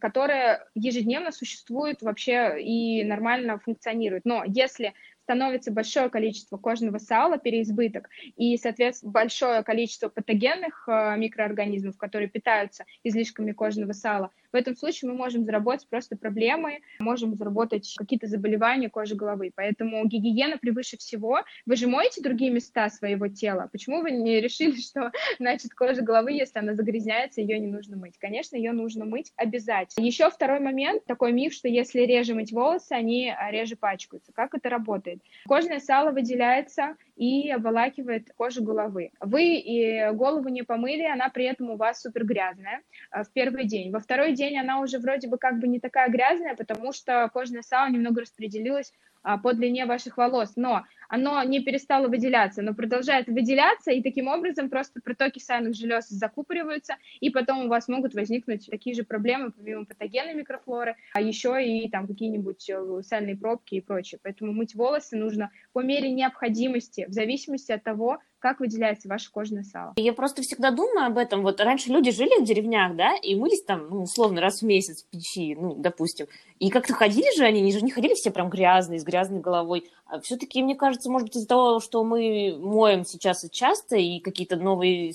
которые 0.00 0.64
ежедневно 0.74 1.32
существуют 1.32 2.02
вообще 2.02 2.60
и 2.62 3.04
нормально 3.04 3.58
функционируют. 3.58 4.24
Но 4.24 4.42
если 4.46 4.94
становится 5.28 5.70
большое 5.70 6.08
количество 6.08 6.56
кожного 6.56 6.96
сала, 6.96 7.36
переизбыток, 7.36 8.08
и, 8.38 8.56
соответственно, 8.56 9.12
большое 9.12 9.62
количество 9.62 10.08
патогенных 10.08 10.88
э, 10.88 11.16
микроорганизмов, 11.18 11.98
которые 11.98 12.30
питаются 12.30 12.86
излишками 13.04 13.52
кожного 13.52 13.92
сала, 13.92 14.30
в 14.52 14.56
этом 14.56 14.76
случае 14.76 15.10
мы 15.10 15.16
можем 15.16 15.44
заработать 15.44 15.88
просто 15.88 16.16
проблемы, 16.16 16.80
можем 17.00 17.34
заработать 17.34 17.94
какие-то 17.96 18.26
заболевания 18.26 18.88
кожи 18.88 19.14
головы. 19.14 19.50
Поэтому 19.54 20.06
гигиена 20.06 20.58
превыше 20.58 20.96
всего. 20.96 21.40
Вы 21.66 21.76
же 21.76 21.86
моете 21.86 22.22
другие 22.22 22.50
места 22.50 22.88
своего 22.88 23.28
тела. 23.28 23.68
Почему 23.70 24.00
вы 24.00 24.10
не 24.10 24.40
решили, 24.40 24.80
что, 24.80 25.12
значит, 25.38 25.74
кожа 25.74 26.02
головы, 26.02 26.32
если 26.32 26.58
она 26.58 26.74
загрязняется, 26.74 27.40
ее 27.40 27.58
не 27.58 27.66
нужно 27.66 27.96
мыть? 27.96 28.18
Конечно, 28.18 28.56
ее 28.56 28.72
нужно 28.72 29.04
мыть 29.04 29.32
обязательно. 29.36 30.04
Еще 30.04 30.30
второй 30.30 30.60
момент, 30.60 31.04
такой 31.04 31.32
миф, 31.32 31.52
что 31.52 31.68
если 31.68 32.00
реже 32.00 32.34
мыть 32.34 32.52
волосы, 32.52 32.92
они 32.92 33.34
реже 33.50 33.76
пачкаются. 33.76 34.32
Как 34.32 34.54
это 34.54 34.68
работает? 34.68 35.20
Кожное 35.46 35.80
сало 35.80 36.10
выделяется 36.10 36.96
и 37.16 37.50
обволакивает 37.50 38.32
кожу 38.36 38.62
головы. 38.62 39.10
Вы 39.20 39.56
и 39.56 40.10
голову 40.12 40.48
не 40.48 40.62
помыли, 40.62 41.02
она 41.02 41.28
при 41.28 41.44
этом 41.46 41.70
у 41.70 41.76
вас 41.76 42.00
супер 42.00 42.24
грязная 42.24 42.82
э, 43.10 43.24
в 43.24 43.32
первый 43.32 43.64
день. 43.66 43.90
Во 43.90 43.98
второй 43.98 44.32
день 44.38 44.58
она 44.58 44.80
уже 44.80 44.98
вроде 44.98 45.28
бы 45.28 45.36
как 45.36 45.58
бы 45.58 45.68
не 45.68 45.80
такая 45.80 46.08
грязная, 46.08 46.54
потому 46.54 46.92
что 46.92 47.28
кожное 47.32 47.62
сало 47.62 47.90
немного 47.90 48.22
распределилось 48.22 48.92
а, 49.22 49.36
по 49.36 49.52
длине 49.52 49.84
ваших 49.84 50.16
волос, 50.16 50.52
но 50.56 50.84
оно 51.08 51.42
не 51.42 51.60
перестало 51.60 52.08
выделяться, 52.08 52.60
оно 52.60 52.74
продолжает 52.74 53.26
выделяться, 53.26 53.90
и 53.90 54.02
таким 54.02 54.28
образом 54.28 54.70
просто 54.70 55.00
протоки 55.02 55.38
сальных 55.38 55.74
желез 55.74 56.08
закупориваются, 56.08 56.94
и 57.20 57.30
потом 57.30 57.66
у 57.66 57.68
вас 57.68 57.88
могут 57.88 58.14
возникнуть 58.14 58.66
такие 58.70 58.94
же 58.94 59.04
проблемы, 59.04 59.50
помимо 59.50 59.86
патогенной 59.86 60.34
микрофлоры, 60.34 60.96
а 61.14 61.20
еще 61.20 61.62
и 61.62 61.90
там 61.90 62.06
какие-нибудь 62.06 62.70
э, 62.70 63.02
сальные 63.02 63.36
пробки 63.36 63.74
и 63.74 63.80
прочее. 63.80 64.20
Поэтому 64.22 64.52
мыть 64.52 64.74
волосы 64.74 65.16
нужно 65.16 65.50
по 65.72 65.82
мере 65.82 66.10
необходимости, 66.10 67.06
в 67.08 67.12
зависимости 67.12 67.72
от 67.72 67.82
того, 67.82 68.20
как 68.38 68.60
выделяется 68.60 69.08
ваше 69.08 69.30
кожное 69.30 69.62
сало. 69.62 69.94
Я 69.96 70.12
просто 70.12 70.42
всегда 70.42 70.70
думаю 70.70 71.06
об 71.06 71.18
этом. 71.18 71.42
Вот 71.42 71.60
раньше 71.60 71.90
люди 71.90 72.10
жили 72.10 72.40
в 72.40 72.44
деревнях, 72.44 72.96
да, 72.96 73.14
и 73.16 73.34
мылись 73.34 73.62
там, 73.62 73.88
ну, 73.88 74.02
условно, 74.02 74.40
раз 74.40 74.62
в 74.62 74.66
месяц 74.66 75.02
в 75.02 75.10
печи, 75.10 75.54
ну, 75.54 75.74
допустим. 75.74 76.26
И 76.58 76.70
как-то 76.70 76.92
ходили 76.92 77.36
же 77.36 77.44
они, 77.44 77.60
они 77.60 77.72
же 77.72 77.82
не 77.82 77.90
ходили 77.90 78.14
все 78.14 78.30
прям 78.30 78.50
грязные, 78.50 78.98
с 78.98 79.04
грязной 79.04 79.40
головой. 79.40 79.88
А 80.06 80.20
все-таки, 80.20 80.62
мне 80.62 80.74
кажется, 80.74 81.10
может 81.10 81.28
быть, 81.28 81.36
из-за 81.36 81.46
того, 81.46 81.80
что 81.80 82.02
мы 82.02 82.56
моем 82.58 83.04
сейчас 83.04 83.44
и 83.44 83.50
часто, 83.50 83.96
и 83.96 84.20
какие-то 84.20 84.56
новые 84.56 85.12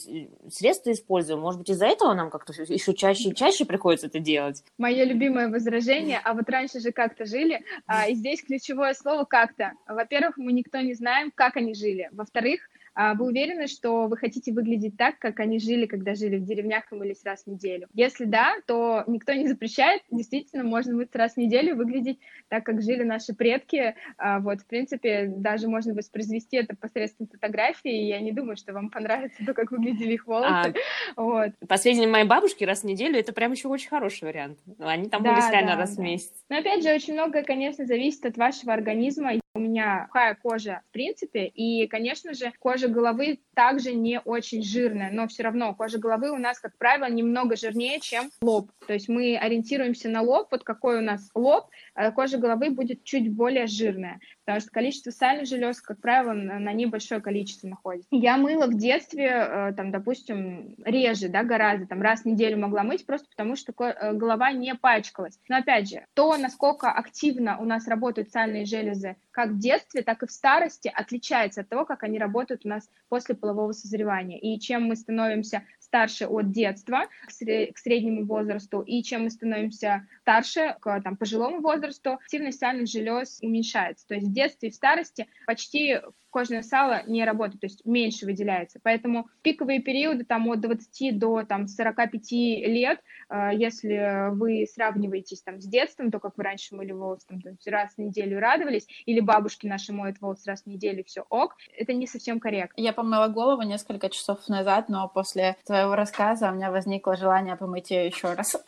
средства 0.49 0.91
используем, 0.91 1.39
может 1.39 1.59
быть, 1.59 1.69
из-за 1.71 1.87
этого 1.87 2.13
нам 2.13 2.29
как-то 2.29 2.53
еще 2.53 2.93
чаще 2.93 3.29
и 3.29 3.35
чаще 3.35 3.65
приходится 3.65 4.07
это 4.07 4.19
делать. 4.19 4.63
Мое 4.77 5.03
любимое 5.03 5.49
возражение, 5.49 6.21
а 6.23 6.33
вот 6.33 6.47
раньше 6.47 6.79
же 6.79 6.91
как-то 6.91 7.25
жили, 7.25 7.63
а, 7.87 8.07
и 8.07 8.13
здесь 8.13 8.43
ключевое 8.43 8.93
слово 8.93 9.25
«как-то». 9.25 9.73
Во-первых, 9.87 10.37
мы 10.37 10.53
никто 10.53 10.79
не 10.79 10.93
знаем, 10.93 11.31
как 11.33 11.57
они 11.57 11.73
жили. 11.73 12.09
Во-вторых, 12.11 12.61
вы 12.95 13.25
уверены, 13.25 13.67
что 13.67 14.07
вы 14.07 14.17
хотите 14.17 14.51
выглядеть 14.51 14.97
так, 14.97 15.19
как 15.19 15.39
они 15.39 15.59
жили, 15.59 15.85
когда 15.85 16.15
жили 16.15 16.37
в 16.37 16.45
деревнях 16.45 16.91
и 16.91 16.95
мылись 16.95 17.23
раз 17.23 17.43
в 17.43 17.47
неделю? 17.47 17.87
Если 17.93 18.25
да, 18.25 18.55
то 18.67 19.03
никто 19.07 19.33
не 19.33 19.47
запрещает. 19.47 20.01
Действительно, 20.11 20.63
можно 20.63 20.95
мыться 20.95 21.17
раз 21.17 21.33
в 21.33 21.37
неделю, 21.37 21.75
выглядеть 21.75 22.19
так, 22.49 22.65
как 22.65 22.81
жили 22.81 23.03
наши 23.03 23.33
предки. 23.33 23.95
А 24.17 24.39
вот, 24.39 24.61
в 24.61 24.65
принципе, 24.65 25.25
даже 25.27 25.67
можно 25.67 25.93
воспроизвести 25.93 26.57
это 26.57 26.75
посредством 26.75 27.27
фотографии. 27.27 27.91
И 27.91 28.07
я 28.07 28.19
не 28.19 28.31
думаю, 28.31 28.57
что 28.57 28.73
вам 28.73 28.89
понравится 28.89 29.45
то, 29.45 29.53
как 29.53 29.71
выглядели 29.71 30.13
их 30.13 30.27
волосы. 30.27 30.73
А, 31.15 31.21
вот. 31.21 31.51
По 31.67 31.77
сведениям 31.77 32.11
моей 32.11 32.25
бабушки, 32.25 32.63
раз 32.63 32.81
в 32.81 32.85
неделю 32.85 33.19
это 33.19 33.33
прям 33.33 33.51
еще 33.51 33.67
очень 33.67 33.89
хороший 33.89 34.25
вариант. 34.25 34.59
Они 34.79 35.09
там 35.09 35.23
да, 35.23 35.31
мылись 35.31 35.49
реально 35.49 35.73
да, 35.73 35.77
раз 35.77 35.95
да. 35.95 36.01
в 36.01 36.05
месяц. 36.05 36.33
Но 36.49 36.57
опять 36.57 36.83
же, 36.83 36.93
очень 36.93 37.13
многое, 37.13 37.43
конечно, 37.43 37.85
зависит 37.85 38.25
от 38.25 38.37
вашего 38.37 38.73
организма. 38.73 39.33
У 39.55 39.59
меня 39.59 40.05
сухая 40.07 40.33
кожа, 40.33 40.81
в 40.89 40.93
принципе, 40.93 41.45
и, 41.45 41.85
конечно 41.85 42.33
же, 42.33 42.51
кожа 42.57 42.87
головы 42.87 43.39
также 43.53 43.93
не 43.93 44.19
очень 44.19 44.63
жирная, 44.63 45.11
но 45.11 45.27
все 45.27 45.43
равно 45.43 45.75
кожа 45.75 45.99
головы 45.99 46.31
у 46.31 46.37
нас, 46.37 46.59
как 46.59 46.75
правило, 46.79 47.07
немного 47.07 47.55
жирнее, 47.55 47.99
чем 47.99 48.31
лоб. 48.41 48.71
То 48.87 48.93
есть 48.93 49.09
мы 49.09 49.37
ориентируемся 49.37 50.09
на 50.09 50.23
лоб, 50.23 50.47
вот 50.49 50.63
какой 50.63 50.97
у 50.97 51.01
нас 51.01 51.29
лоб, 51.35 51.69
а 51.93 52.09
кожа 52.09 52.39
головы 52.39 52.71
будет 52.71 53.03
чуть 53.03 53.31
более 53.31 53.67
жирная, 53.67 54.19
потому 54.45 54.61
что 54.61 54.71
количество 54.71 55.11
сальных 55.11 55.47
желез, 55.47 55.81
как 55.81 55.99
правило, 55.99 56.33
на 56.33 56.73
ней 56.73 56.85
большое 56.85 57.21
количество 57.21 57.67
находится. 57.67 58.07
Я 58.11 58.37
мыла 58.37 58.67
в 58.67 58.77
детстве, 58.77 59.27
э, 59.27 59.73
там, 59.75 59.91
допустим, 59.91 60.75
реже, 60.83 61.29
да, 61.29 61.43
гораздо, 61.43 61.87
там, 61.87 62.01
раз 62.01 62.21
в 62.21 62.25
неделю 62.25 62.59
могла 62.59 62.83
мыть, 62.83 63.05
просто 63.05 63.27
потому 63.29 63.55
что 63.55 63.73
э, 63.77 64.13
голова 64.13 64.51
не 64.51 64.75
пачкалась. 64.75 65.39
Но, 65.47 65.57
опять 65.57 65.89
же, 65.89 66.05
то, 66.13 66.37
насколько 66.37 66.91
активно 66.91 67.57
у 67.59 67.65
нас 67.65 67.87
работают 67.87 68.31
сальные 68.31 68.65
железы 68.65 69.15
как 69.33 69.49
в 69.49 69.59
детстве, 69.59 70.03
так 70.03 70.23
и 70.23 70.27
в 70.27 70.31
старости, 70.31 70.91
отличается 70.93 71.61
от 71.61 71.69
того, 71.69 71.85
как 71.85 72.03
они 72.03 72.19
работают 72.19 72.65
у 72.65 72.69
нас 72.69 72.87
после 73.09 73.35
полового 73.35 73.71
созревания. 73.71 74.37
И 74.37 74.59
чем 74.59 74.83
мы 74.83 74.95
становимся 74.95 75.63
старше 75.79 76.25
от 76.25 76.51
детства 76.51 77.05
к, 77.27 77.31
среднему 77.31 78.25
возрасту, 78.25 78.81
и 78.81 79.03
чем 79.03 79.23
мы 79.23 79.29
становимся 79.29 80.07
старше 80.21 80.75
к 80.79 81.01
там, 81.01 81.17
пожилому 81.17 81.61
возрасту, 81.61 82.13
активность 82.13 82.59
сальных 82.59 82.87
желез 82.87 83.39
уменьшается. 83.41 84.07
То 84.07 84.15
есть 84.15 84.32
детстве 84.33 84.69
и 84.69 84.71
в 84.71 84.75
старости 84.75 85.27
почти 85.45 85.99
кожное 86.33 86.63
сало 86.63 87.03
не 87.05 87.23
работает, 87.23 87.61
то 87.61 87.67
есть 87.67 87.85
меньше 87.85 88.25
выделяется. 88.25 88.79
Поэтому 88.83 89.27
пиковые 89.43 89.79
периоды 89.81 90.25
там 90.25 90.49
от 90.49 90.59
20 90.61 91.19
до 91.19 91.43
там, 91.43 91.67
45 91.67 92.31
лет, 92.31 92.99
э, 93.29 93.51
если 93.53 94.31
вы 94.31 94.65
сравниваетесь 94.65 95.43
там 95.43 95.61
с 95.61 95.65
детством, 95.65 96.11
то, 96.11 96.19
как 96.19 96.35
вы 96.35 96.43
раньше 96.43 96.75
мыли 96.75 96.91
волосы, 96.91 97.27
там, 97.27 97.39
раз 97.67 97.93
в 97.93 97.97
неделю 97.99 98.39
радовались, 98.39 98.87
или 99.05 99.19
бабушки 99.19 99.67
наши 99.67 99.93
моют 99.93 100.19
волосы 100.19 100.49
раз 100.49 100.63
в 100.63 100.67
неделю, 100.67 101.03
все 101.05 101.23
ок, 101.29 101.55
это 101.77 101.93
не 101.93 102.07
совсем 102.07 102.39
корректно. 102.39 102.81
Я 102.81 102.93
помыла 102.93 103.27
голову 103.27 103.61
несколько 103.61 104.09
часов 104.09 104.47
назад, 104.49 104.89
но 104.89 105.07
после 105.07 105.55
твоего 105.65 105.95
рассказа 105.95 106.51
у 106.51 106.55
меня 106.55 106.71
возникло 106.71 107.15
желание 107.15 107.55
помыть 107.55 107.91
ее 107.91 108.07
еще 108.07 108.33
раз. 108.33 108.55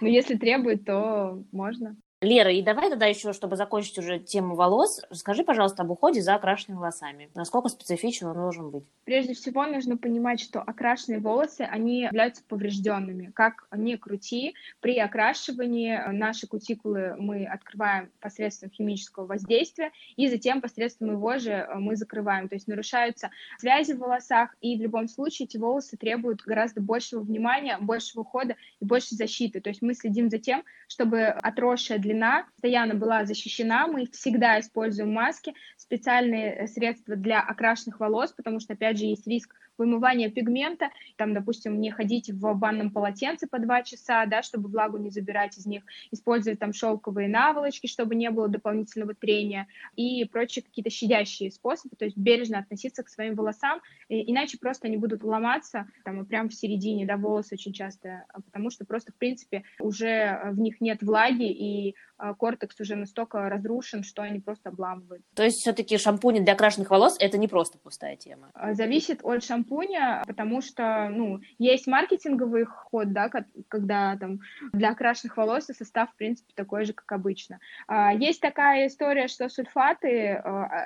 Ну, 0.00 0.08
если 0.08 0.36
требует, 0.36 0.84
то 0.84 1.42
можно. 1.52 1.96
Лера, 2.24 2.50
и 2.50 2.62
давай 2.62 2.90
тогда 2.90 3.06
еще, 3.06 3.32
чтобы 3.32 3.56
закончить 3.56 3.98
уже 3.98 4.18
тему 4.18 4.54
волос, 4.54 5.02
расскажи, 5.10 5.44
пожалуйста, 5.44 5.82
об 5.82 5.90
уходе 5.90 6.22
за 6.22 6.34
окрашенными 6.34 6.78
волосами. 6.78 7.30
Насколько 7.34 7.68
специфичен 7.68 8.28
он 8.28 8.34
должен 8.34 8.70
быть? 8.70 8.84
Прежде 9.04 9.34
всего, 9.34 9.66
нужно 9.66 9.96
понимать, 9.96 10.40
что 10.40 10.60
окрашенные 10.60 11.20
волосы, 11.20 11.62
они 11.62 12.02
являются 12.02 12.42
поврежденными. 12.48 13.30
Как 13.34 13.66
ни 13.76 13.96
крути, 13.96 14.54
при 14.80 14.98
окрашивании 14.98 15.98
наши 16.12 16.46
кутикулы 16.46 17.14
мы 17.18 17.44
открываем 17.44 18.10
посредством 18.20 18.70
химического 18.70 19.26
воздействия, 19.26 19.92
и 20.16 20.28
затем 20.28 20.60
посредством 20.60 21.12
его 21.12 21.38
же 21.38 21.68
мы 21.74 21.96
закрываем. 21.96 22.48
То 22.48 22.54
есть 22.54 22.66
нарушаются 22.66 23.30
связи 23.58 23.92
в 23.92 23.98
волосах, 23.98 24.54
и 24.60 24.76
в 24.78 24.80
любом 24.80 25.08
случае 25.08 25.46
эти 25.46 25.58
волосы 25.58 25.96
требуют 25.96 26.42
гораздо 26.42 26.80
большего 26.80 27.20
внимания, 27.20 27.76
большего 27.78 28.22
ухода 28.22 28.56
и 28.80 28.84
больше 28.84 29.14
защиты. 29.14 29.60
То 29.60 29.68
есть 29.68 29.82
мы 29.82 29.94
следим 29.94 30.30
за 30.30 30.38
тем, 30.38 30.64
чтобы 30.88 31.26
отросшая 31.26 31.98
длина 31.98 32.13
длина 32.14 32.44
постоянно 32.44 32.94
была 32.94 33.24
защищена. 33.24 33.86
Мы 33.88 34.06
всегда 34.06 34.60
используем 34.60 35.12
маски, 35.12 35.52
специальные 35.76 36.54
э, 36.54 36.66
средства 36.68 37.16
для 37.16 37.40
окрашенных 37.40 37.98
волос, 38.00 38.32
потому 38.32 38.60
что, 38.60 38.74
опять 38.74 38.98
же, 38.98 39.04
есть 39.04 39.26
риск 39.26 39.54
вымывания 39.78 40.30
пигмента, 40.30 40.90
там, 41.16 41.34
допустим, 41.34 41.80
не 41.80 41.90
ходить 41.90 42.30
в 42.30 42.54
банном 42.54 42.90
полотенце 42.90 43.46
по 43.46 43.58
два 43.58 43.82
часа, 43.82 44.26
да, 44.26 44.42
чтобы 44.42 44.68
влагу 44.68 44.98
не 44.98 45.10
забирать 45.10 45.58
из 45.58 45.66
них, 45.66 45.82
использовать 46.10 46.58
там 46.58 46.72
шелковые 46.72 47.28
наволочки, 47.28 47.86
чтобы 47.86 48.14
не 48.14 48.30
было 48.30 48.48
дополнительного 48.48 49.14
трения 49.14 49.66
и 49.96 50.24
прочие 50.24 50.62
какие-то 50.62 50.90
щадящие 50.90 51.50
способы, 51.50 51.96
то 51.96 52.04
есть 52.04 52.16
бережно 52.16 52.58
относиться 52.58 53.02
к 53.02 53.08
своим 53.08 53.34
волосам, 53.34 53.80
иначе 54.08 54.58
просто 54.58 54.86
они 54.88 54.96
будут 54.96 55.22
ломаться 55.24 55.86
там 56.04 56.22
и 56.22 56.26
прямо 56.26 56.48
в 56.48 56.54
середине, 56.54 57.06
да, 57.06 57.16
волосы 57.16 57.54
очень 57.54 57.72
часто, 57.72 58.24
потому 58.46 58.70
что 58.70 58.84
просто, 58.84 59.12
в 59.12 59.16
принципе, 59.16 59.64
уже 59.80 60.40
в 60.52 60.58
них 60.58 60.80
нет 60.80 61.02
влаги, 61.02 61.50
и 61.50 61.94
а, 62.13 62.13
кортекс 62.38 62.80
уже 62.80 62.96
настолько 62.96 63.48
разрушен, 63.48 64.04
что 64.04 64.22
они 64.22 64.40
просто 64.40 64.68
обламываются. 64.68 65.28
То 65.34 65.42
есть 65.42 65.58
все-таки 65.58 65.98
шампуни 65.98 66.40
для 66.40 66.52
окрашенных 66.52 66.90
волос 66.90 67.16
это 67.18 67.38
не 67.38 67.48
просто 67.48 67.78
пустая 67.78 68.16
тема? 68.16 68.50
А, 68.54 68.74
зависит 68.74 69.20
от 69.22 69.42
шампуня, 69.42 70.22
потому 70.26 70.60
что, 70.60 71.08
ну, 71.10 71.40
есть 71.58 71.86
маркетинговый 71.86 72.64
ход, 72.64 73.12
да, 73.12 73.30
когда 73.68 74.16
там 74.16 74.40
для 74.72 74.90
окрашенных 74.90 75.36
волос 75.36 75.64
состав, 75.64 76.10
в 76.12 76.16
принципе, 76.16 76.52
такой 76.54 76.84
же, 76.84 76.92
как 76.92 77.10
обычно. 77.12 77.58
А, 77.88 78.12
есть 78.14 78.40
такая 78.40 78.86
история, 78.86 79.28
что 79.28 79.48
сульфаты 79.48 80.42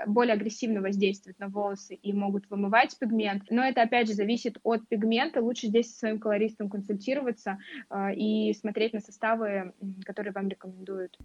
более 0.07 0.35
агрессивно 0.35 0.81
воздействуют 0.81 1.39
на 1.39 1.49
волосы 1.49 1.95
и 1.95 2.13
могут 2.13 2.49
вымывать 2.49 2.99
пигмент, 2.99 3.45
но 3.51 3.63
это, 3.63 3.83
опять 3.83 4.09
же, 4.09 4.15
зависит 4.15 4.59
от 4.63 4.87
пигмента. 4.89 5.41
Лучше 5.41 5.67
здесь 5.67 5.93
со 5.93 5.99
своим 5.99 6.19
колористом 6.19 6.71
консультироваться 6.71 7.59
и 8.15 8.55
смотреть 8.55 8.93
на 8.93 9.01
составы, 9.01 9.75
которые 10.05 10.33
вам 10.33 10.49
рекомендуют. 10.49 11.18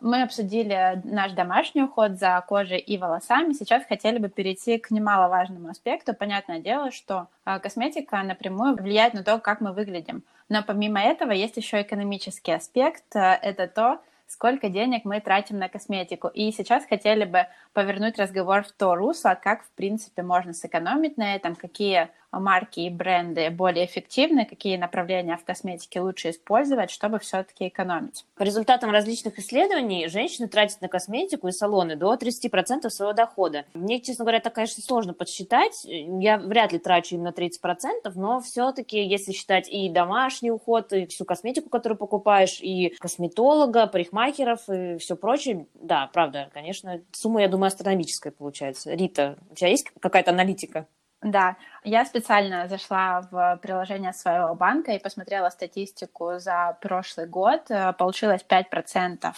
Мы 0.00 0.22
обсудили 0.22 1.00
наш 1.04 1.32
домашний 1.32 1.82
уход 1.82 2.18
за 2.18 2.42
кожей 2.48 2.78
и 2.78 2.96
волосами. 2.96 3.52
Сейчас 3.52 3.84
хотели 3.86 4.18
бы 4.18 4.28
перейти 4.28 4.78
к 4.78 4.90
немаловажному 4.90 5.68
аспекту. 5.68 6.14
Понятное 6.14 6.58
дело, 6.58 6.90
что 6.90 7.28
а, 7.44 7.58
косметика 7.58 8.22
напрямую 8.22 8.76
влияет 8.76 9.12
на 9.12 9.22
то, 9.22 9.38
как 9.38 9.60
мы 9.60 9.72
выглядим. 9.72 10.22
Но 10.48 10.62
помимо 10.62 11.00
этого 11.00 11.32
есть 11.32 11.58
еще 11.58 11.82
экономический 11.82 12.52
аспект. 12.52 13.04
Это 13.14 13.68
то, 13.68 14.00
сколько 14.26 14.68
денег 14.68 15.04
мы 15.04 15.20
тратим 15.20 15.58
на 15.58 15.68
косметику. 15.68 16.28
И 16.28 16.50
сейчас 16.50 16.86
хотели 16.86 17.24
бы 17.24 17.46
повернуть 17.72 18.18
разговор 18.18 18.62
в 18.62 18.72
то 18.72 18.94
русло, 18.94 19.38
как, 19.40 19.64
в 19.64 19.70
принципе, 19.72 20.22
можно 20.22 20.54
сэкономить 20.54 21.18
на 21.18 21.34
этом, 21.34 21.54
какие 21.54 22.08
марки 22.32 22.80
и 22.80 22.90
бренды 22.90 23.50
более 23.50 23.86
эффективны, 23.86 24.44
какие 24.44 24.76
направления 24.76 25.36
в 25.36 25.44
косметике 25.44 26.00
лучше 26.00 26.30
использовать, 26.30 26.90
чтобы 26.90 27.18
все-таки 27.18 27.68
экономить. 27.68 28.24
По 28.36 28.42
результатам 28.42 28.90
различных 28.90 29.38
исследований, 29.38 30.08
женщины 30.08 30.48
тратят 30.48 30.80
на 30.80 30.88
косметику 30.88 31.48
и 31.48 31.52
салоны 31.52 31.96
до 31.96 32.14
30% 32.14 32.88
своего 32.90 33.12
дохода. 33.12 33.64
Мне, 33.74 34.00
честно 34.00 34.24
говоря, 34.24 34.38
это, 34.38 34.50
конечно, 34.50 34.82
сложно 34.82 35.14
подсчитать. 35.14 35.84
Я 35.84 36.38
вряд 36.38 36.72
ли 36.72 36.78
трачу 36.78 37.16
именно 37.16 37.34
30%, 37.36 38.12
но 38.14 38.40
все-таки, 38.40 39.02
если 39.02 39.32
считать 39.32 39.68
и 39.68 39.88
домашний 39.88 40.50
уход, 40.50 40.92
и 40.92 41.06
всю 41.06 41.24
косметику, 41.24 41.68
которую 41.68 41.98
покупаешь, 41.98 42.60
и 42.60 42.94
косметолога, 42.98 43.86
парикмахеров, 43.86 44.68
и 44.68 44.98
все 44.98 45.16
прочее, 45.16 45.66
да, 45.74 46.08
правда, 46.12 46.50
конечно, 46.52 47.00
сумма, 47.12 47.42
я 47.42 47.48
думаю, 47.48 47.68
астрономическая 47.68 48.32
получается. 48.32 48.92
Рита, 48.92 49.36
у 49.50 49.54
тебя 49.54 49.68
есть 49.68 49.90
какая-то 50.00 50.30
аналитика? 50.30 50.86
Да, 51.22 51.56
я 51.84 52.06
специально 52.06 52.66
зашла 52.66 53.28
в 53.30 53.58
приложение 53.60 54.14
своего 54.14 54.54
банка 54.54 54.92
и 54.92 54.98
посмотрела 54.98 55.50
статистику 55.50 56.38
за 56.38 56.78
прошлый 56.80 57.26
год. 57.26 57.70
Э, 57.70 57.92
получилось 57.92 58.42
5% 58.48 59.26
э, 59.26 59.32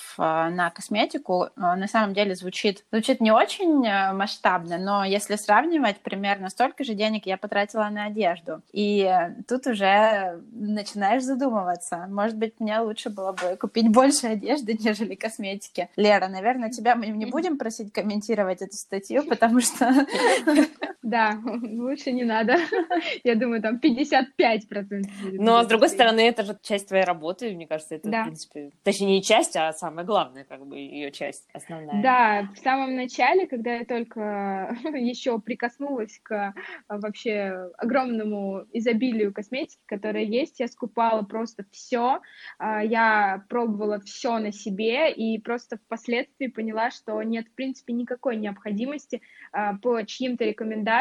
на 0.51 0.71
косметику. 0.71 1.49
Э, 1.57 1.75
на 1.75 1.89
самом 1.89 2.15
деле 2.15 2.37
звучит, 2.37 2.85
звучит 2.93 3.21
не 3.21 3.33
очень 3.33 3.83
масштабно, 4.15 4.79
но 4.79 5.05
если 5.05 5.35
сравнивать, 5.35 5.99
примерно 5.99 6.51
столько 6.51 6.85
же 6.85 6.95
денег 6.95 7.27
я 7.27 7.37
потратила 7.37 7.89
на 7.89 8.05
одежду. 8.05 8.63
И 8.73 9.13
тут 9.49 9.67
уже 9.67 10.41
начинаешь 10.53 11.25
задумываться. 11.25 12.07
Может 12.09 12.37
быть, 12.37 12.61
мне 12.61 12.79
лучше 12.79 13.11
было 13.11 13.33
бы 13.33 13.57
купить 13.57 13.89
больше 13.93 14.29
одежды, 14.29 14.79
нежели 14.79 15.17
косметики. 15.17 15.89
Лера, 15.97 16.29
наверное, 16.29 16.71
тебя 16.71 16.95
мы 16.95 17.07
не 17.09 17.27
будем 17.33 17.59
просить 17.59 17.93
комментировать 17.93 18.63
эту 18.63 18.77
статью, 18.77 19.25
потому 19.29 19.61
что... 19.61 20.07
Да, 21.03 21.41
лучше 21.45 22.13
не 22.13 22.25
надо. 22.25 22.57
Я 23.25 23.35
думаю, 23.35 23.61
там 23.61 23.81
55%. 23.83 25.03
Но, 25.33 25.63
с 25.63 25.67
другой 25.67 25.89
стороны, 25.89 26.21
это 26.21 26.45
же 26.45 26.57
часть 26.63 26.89
твоей 26.89 27.05
работы, 27.05 27.53
мне 27.55 27.67
кажется, 27.67 27.97
это, 27.97 28.09
да. 28.09 28.23
в 28.23 28.25
принципе, 28.27 28.71
точнее, 28.85 29.17
не 29.17 29.23
часть, 29.23 29.57
а 29.57 29.73
самое 29.73 30.07
главное, 30.07 30.45
как 30.45 30.65
бы, 30.65 30.79
ее 30.79 31.11
часть 31.11 31.49
основная. 31.53 32.03
Да, 32.03 32.49
в 32.55 32.59
самом 32.59 32.95
начале, 32.95 33.47
когда 33.47 33.75
я 33.75 33.85
только 33.85 34.77
еще 34.95 35.41
прикоснулась 35.41 36.21
к 36.23 36.55
а, 36.89 36.99
вообще 36.99 37.71
огромному 37.79 38.65
изобилию 38.73 39.33
косметики, 39.33 39.81
которая 39.87 40.25
есть, 40.25 40.61
я 40.61 40.69
скупала 40.69 41.23
просто 41.23 41.65
все, 41.73 42.21
а, 42.59 42.83
я 42.85 43.45
пробовала 43.49 44.01
все 44.01 44.39
на 44.39 44.53
себе 44.53 45.13
и 45.13 45.39
просто 45.41 45.79
впоследствии 45.79 46.47
поняла, 46.47 46.91
что 46.91 47.21
нет, 47.23 47.49
в 47.49 47.55
принципе, 47.55 47.93
никакой 47.93 48.37
необходимости 48.37 49.21
а, 49.53 49.75
по 49.79 50.03
чьим-то 50.03 50.45
рекомендациям 50.45 50.92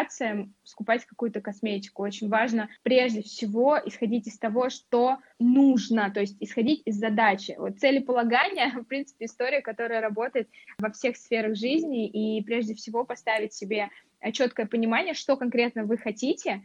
скупать 0.63 1.05
какую-то 1.05 1.41
косметику. 1.41 2.03
Очень 2.03 2.29
важно 2.29 2.69
прежде 2.83 3.21
всего 3.21 3.77
исходить 3.85 4.27
из 4.27 4.37
того, 4.37 4.69
что 4.69 5.17
нужно, 5.39 6.11
то 6.11 6.19
есть 6.21 6.37
исходить 6.39 6.81
из 6.85 6.95
задачи. 6.95 7.55
Вот 7.57 7.79
целеполагание, 7.79 8.71
в 8.75 8.83
принципе, 8.85 9.25
история, 9.25 9.61
которая 9.61 10.01
работает 10.01 10.49
во 10.79 10.91
всех 10.91 11.17
сферах 11.17 11.55
жизни, 11.55 12.07
и 12.07 12.43
прежде 12.43 12.73
всего 12.75 13.05
поставить 13.05 13.53
себе 13.53 13.89
четкое 14.33 14.67
понимание, 14.67 15.13
что 15.13 15.35
конкретно 15.35 15.83
вы 15.83 15.97
хотите, 15.97 16.61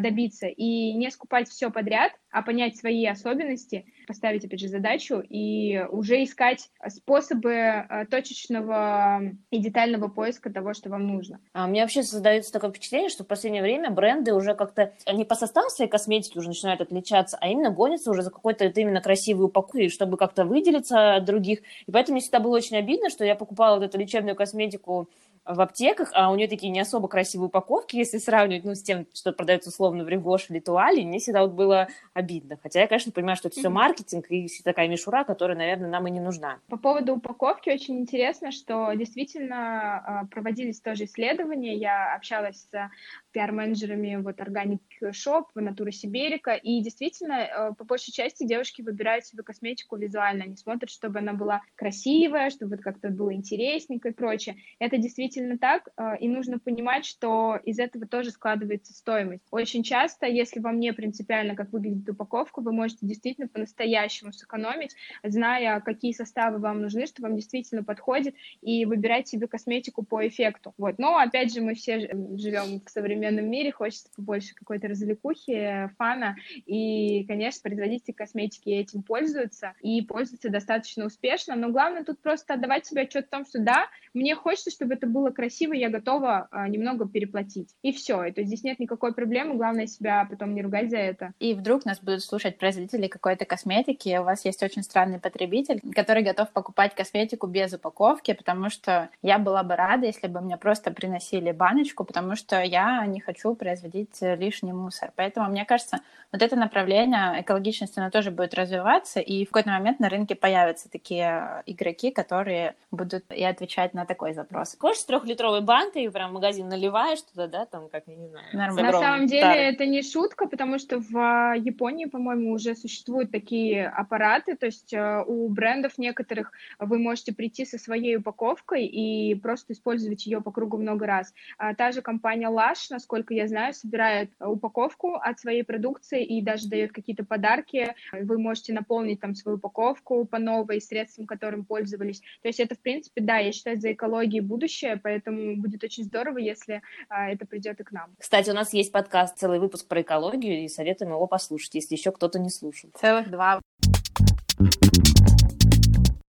добиться 0.00 0.46
и 0.46 0.92
не 0.92 1.10
скупать 1.10 1.48
все 1.48 1.70
подряд, 1.70 2.12
а 2.30 2.42
понять 2.42 2.76
свои 2.76 3.04
особенности, 3.06 3.86
поставить, 4.06 4.44
опять 4.44 4.60
же, 4.60 4.68
задачу 4.68 5.20
и 5.28 5.84
уже 5.90 6.22
искать 6.22 6.70
способы 6.88 7.54
а, 7.54 8.06
точечного 8.06 9.22
и 9.50 9.58
детального 9.58 10.08
поиска 10.08 10.52
того, 10.52 10.74
что 10.74 10.90
вам 10.90 11.06
нужно. 11.06 11.40
А 11.52 11.66
меня 11.66 11.82
вообще 11.82 12.02
создается 12.02 12.52
такое 12.52 12.70
впечатление, 12.70 13.08
что 13.08 13.24
в 13.24 13.26
последнее 13.26 13.62
время 13.62 13.90
бренды 13.90 14.32
уже 14.32 14.54
как-то 14.54 14.92
не 15.12 15.24
по 15.24 15.34
составу 15.34 15.68
своей 15.70 15.90
косметики 15.90 16.38
уже 16.38 16.48
начинают 16.48 16.80
отличаться, 16.80 17.36
а 17.40 17.48
именно 17.48 17.70
гонятся 17.70 18.10
уже 18.10 18.22
за 18.22 18.30
какой-то 18.30 18.66
именно 18.66 19.00
красивой 19.00 19.46
упаковкой, 19.46 19.88
чтобы 19.88 20.16
как-то 20.16 20.44
выделиться 20.44 21.16
от 21.16 21.24
других. 21.24 21.60
И 21.86 21.92
поэтому 21.92 22.14
мне 22.14 22.22
всегда 22.22 22.40
было 22.40 22.56
очень 22.56 22.76
обидно, 22.76 23.10
что 23.10 23.24
я 23.24 23.34
покупала 23.34 23.76
вот 23.76 23.84
эту 23.84 23.98
лечебную 23.98 24.36
косметику 24.36 25.08
в 25.46 25.60
аптеках, 25.60 26.10
а 26.14 26.30
у 26.30 26.36
нее 26.36 26.48
такие 26.48 26.70
не 26.70 26.80
особо 26.80 27.08
красивые 27.08 27.48
упаковки, 27.48 27.96
если 27.96 28.18
сравнивать, 28.18 28.64
ну, 28.64 28.74
с 28.74 28.82
тем, 28.82 29.06
что 29.12 29.32
продается 29.32 29.68
условно 29.68 30.04
в 30.04 30.08
Ревош 30.08 30.50
или 30.50 30.58
Туале, 30.58 31.04
мне 31.04 31.18
всегда 31.18 31.42
вот 31.42 31.52
было 31.52 31.88
обидно. 32.14 32.58
Хотя 32.62 32.80
я, 32.80 32.86
конечно, 32.86 33.12
понимаю, 33.12 33.36
что 33.36 33.48
это 33.48 33.58
все 33.58 33.68
маркетинг 33.68 34.26
и 34.30 34.48
такая 34.64 34.88
мишура, 34.88 35.24
которая, 35.24 35.56
наверное, 35.56 35.90
нам 35.90 36.06
и 36.06 36.10
не 36.10 36.20
нужна. 36.20 36.58
По 36.68 36.76
поводу 36.76 37.16
упаковки 37.16 37.70
очень 37.70 37.98
интересно, 38.00 38.52
что 38.52 38.92
действительно 38.94 39.98
а, 39.98 40.26
проводились 40.26 40.80
тоже 40.80 41.04
исследования. 41.04 41.74
Я 41.74 42.14
общалась 42.14 42.66
с 42.70 42.90
пиар-менеджерами 43.34 44.16
вот 44.22 44.38
Organic 44.38 44.80
Shop, 45.02 45.44
Натура 45.56 45.90
Сиберика, 45.90 46.52
и 46.54 46.80
действительно, 46.80 47.34
э, 47.34 47.74
по 47.76 47.84
большей 47.84 48.12
части 48.12 48.46
девушки 48.46 48.80
выбирают 48.80 49.26
себе 49.26 49.42
косметику 49.42 49.96
визуально, 49.96 50.44
они 50.44 50.56
смотрят, 50.56 50.90
чтобы 50.90 51.18
она 51.18 51.32
была 51.32 51.60
красивая, 51.74 52.50
чтобы 52.50 52.76
как-то 52.78 53.08
было 53.08 53.34
интересненько 53.34 54.10
и 54.10 54.12
прочее. 54.12 54.56
Это 54.78 54.96
действительно 54.98 55.58
так, 55.58 55.88
э, 55.96 56.18
и 56.20 56.28
нужно 56.28 56.58
понимать, 56.58 57.04
что 57.04 57.58
из 57.64 57.78
этого 57.78 58.06
тоже 58.06 58.30
складывается 58.30 58.94
стоимость. 58.94 59.44
Очень 59.50 59.82
часто, 59.82 60.26
если 60.26 60.60
вам 60.60 60.78
не 60.78 60.92
принципиально, 60.92 61.56
как 61.56 61.72
выглядит 61.72 62.08
упаковка, 62.08 62.60
вы 62.60 62.72
можете 62.72 63.00
действительно 63.02 63.48
по-настоящему 63.48 64.32
сэкономить, 64.32 64.94
зная, 65.24 65.80
какие 65.80 66.12
составы 66.12 66.58
вам 66.58 66.80
нужны, 66.80 67.06
что 67.06 67.22
вам 67.22 67.34
действительно 67.34 67.82
подходит, 67.82 68.36
и 68.62 68.84
выбирать 68.84 69.26
себе 69.26 69.48
косметику 69.48 70.04
по 70.04 70.26
эффекту. 70.26 70.72
Вот. 70.78 70.98
Но, 70.98 71.18
опять 71.18 71.52
же, 71.52 71.60
мы 71.60 71.74
все 71.74 71.98
живем 72.36 72.80
в 72.84 72.90
современном 72.90 73.23
современном 73.24 73.50
мире, 73.50 73.72
хочется 73.72 74.08
побольше 74.16 74.54
какой-то 74.54 74.88
развлекухи, 74.88 75.90
фана, 75.98 76.36
и, 76.66 77.24
конечно, 77.26 77.62
производители 77.62 78.12
косметики 78.12 78.68
этим 78.68 79.02
пользуются, 79.02 79.72
и 79.80 80.02
пользуются 80.02 80.50
достаточно 80.50 81.06
успешно, 81.06 81.56
но 81.56 81.70
главное 81.70 82.04
тут 82.04 82.20
просто 82.20 82.54
отдавать 82.54 82.86
себе 82.86 83.02
отчет 83.02 83.26
в 83.26 83.30
том, 83.30 83.46
что 83.46 83.60
да, 83.60 83.86
мне 84.12 84.34
хочется, 84.34 84.70
чтобы 84.70 84.94
это 84.94 85.06
было 85.06 85.30
красиво, 85.30 85.72
я 85.72 85.88
готова 85.88 86.48
а, 86.50 86.68
немного 86.68 87.08
переплатить, 87.08 87.70
и 87.82 87.92
все, 87.92 88.16
то 88.32 88.40
есть 88.40 88.48
здесь 88.48 88.64
нет 88.64 88.78
никакой 88.78 89.14
проблемы, 89.14 89.54
главное 89.54 89.86
себя 89.86 90.26
потом 90.28 90.54
не 90.54 90.62
ругать 90.62 90.90
за 90.90 90.98
это. 90.98 91.32
И 91.40 91.54
вдруг 91.54 91.84
нас 91.84 92.00
будут 92.00 92.22
слушать 92.22 92.58
производители 92.58 93.08
какой-то 93.08 93.44
косметики, 93.44 94.16
у 94.18 94.24
вас 94.24 94.44
есть 94.44 94.62
очень 94.62 94.82
странный 94.82 95.18
потребитель, 95.18 95.80
который 95.94 96.22
готов 96.22 96.50
покупать 96.50 96.94
косметику 96.94 97.46
без 97.46 97.72
упаковки, 97.72 98.34
потому 98.34 98.70
что 98.70 99.08
я 99.22 99.38
была 99.38 99.62
бы 99.62 99.76
рада, 99.76 100.06
если 100.06 100.26
бы 100.26 100.40
мне 100.40 100.56
просто 100.56 100.90
приносили 100.90 101.52
баночку, 101.52 102.04
потому 102.04 102.36
что 102.36 102.62
я 102.62 103.04
не 103.14 103.20
хочу 103.20 103.54
производить 103.54 104.22
э, 104.22 104.36
лишний 104.36 104.72
мусор. 104.72 105.12
Поэтому, 105.16 105.48
мне 105.48 105.64
кажется, 105.64 106.00
вот 106.32 106.42
это 106.42 106.56
направление 106.56 107.40
экологичности, 107.40 108.00
оно 108.00 108.10
тоже 108.10 108.30
будет 108.30 108.54
развиваться, 108.54 109.20
и 109.20 109.44
в 109.44 109.48
какой-то 109.48 109.70
момент 109.70 110.00
на 110.00 110.08
рынке 110.08 110.34
появятся 110.34 110.90
такие 110.90 111.62
игроки, 111.66 112.10
которые 112.10 112.74
будут 112.90 113.24
и 113.30 113.44
отвечать 113.44 113.94
на 113.94 114.04
такой 114.04 114.34
запрос. 114.34 114.76
Хочешь 114.78 115.02
с 115.02 115.04
трехлитровой 115.04 115.60
банкой 115.60 116.10
прям 116.10 116.30
в 116.30 116.34
магазин 116.34 116.68
наливаешь 116.68 117.22
туда, 117.22 117.46
да, 117.46 117.66
там, 117.66 117.88
как, 117.88 118.04
я 118.06 118.16
не 118.16 118.28
знаю. 118.28 118.46
Нормально. 118.52 118.92
На 118.92 118.98
самом 118.98 119.26
деле 119.26 119.42
тарой. 119.42 119.64
это 119.64 119.86
не 119.86 120.02
шутка, 120.02 120.46
потому 120.46 120.78
что 120.78 120.98
в 120.98 121.16
а, 121.16 121.54
Японии, 121.54 122.06
по-моему, 122.06 122.52
уже 122.52 122.74
существуют 122.74 123.30
такие 123.30 123.86
аппараты, 123.86 124.56
то 124.56 124.66
есть 124.66 124.92
э, 124.92 125.22
у 125.26 125.48
брендов 125.48 125.98
некоторых 125.98 126.52
вы 126.78 126.98
можете 126.98 127.32
прийти 127.32 127.64
со 127.64 127.78
своей 127.78 128.16
упаковкой 128.16 128.86
и 128.86 129.34
просто 129.34 129.72
использовать 129.72 130.26
ее 130.26 130.40
по 130.40 130.50
кругу 130.50 130.78
много 130.78 131.06
раз. 131.06 131.32
А 131.58 131.74
та 131.74 131.92
же 131.92 132.02
компания 132.02 132.48
Lush, 132.48 132.90
насколько 133.04 133.34
я 133.34 133.46
знаю, 133.48 133.74
собирает 133.74 134.30
упаковку 134.40 135.16
от 135.16 135.38
своей 135.38 135.62
продукции 135.62 136.24
и 136.24 136.40
даже 136.40 136.68
дает 136.68 136.92
какие-то 136.92 137.22
подарки. 137.22 137.94
Вы 138.12 138.38
можете 138.38 138.72
наполнить 138.72 139.20
там 139.20 139.34
свою 139.34 139.58
упаковку 139.58 140.24
по 140.24 140.38
новой 140.38 140.80
средствам, 140.80 141.26
которым 141.26 141.66
пользовались. 141.66 142.20
То 142.40 142.48
есть 142.48 142.60
это, 142.60 142.74
в 142.74 142.80
принципе, 142.80 143.20
да, 143.20 143.36
я 143.38 143.52
считаю, 143.52 143.76
за 143.78 143.92
экологией 143.92 144.40
будущее, 144.40 144.98
поэтому 145.02 145.56
будет 145.56 145.84
очень 145.84 146.04
здорово, 146.04 146.38
если 146.38 146.80
а, 147.10 147.28
это 147.28 147.44
придет 147.46 147.78
и 147.80 147.84
к 147.84 147.92
нам. 147.92 148.14
Кстати, 148.18 148.48
у 148.48 148.54
нас 148.54 148.72
есть 148.72 148.90
подкаст, 148.90 149.36
целый 149.36 149.58
выпуск 149.58 149.86
про 149.86 150.00
экологию, 150.00 150.64
и 150.64 150.68
советуем 150.68 151.10
его 151.12 151.26
послушать, 151.26 151.74
если 151.74 151.94
еще 151.94 152.10
кто-то 152.10 152.38
не 152.38 152.48
слушал. 152.48 152.90
Целых 152.94 153.30
два. 153.30 153.60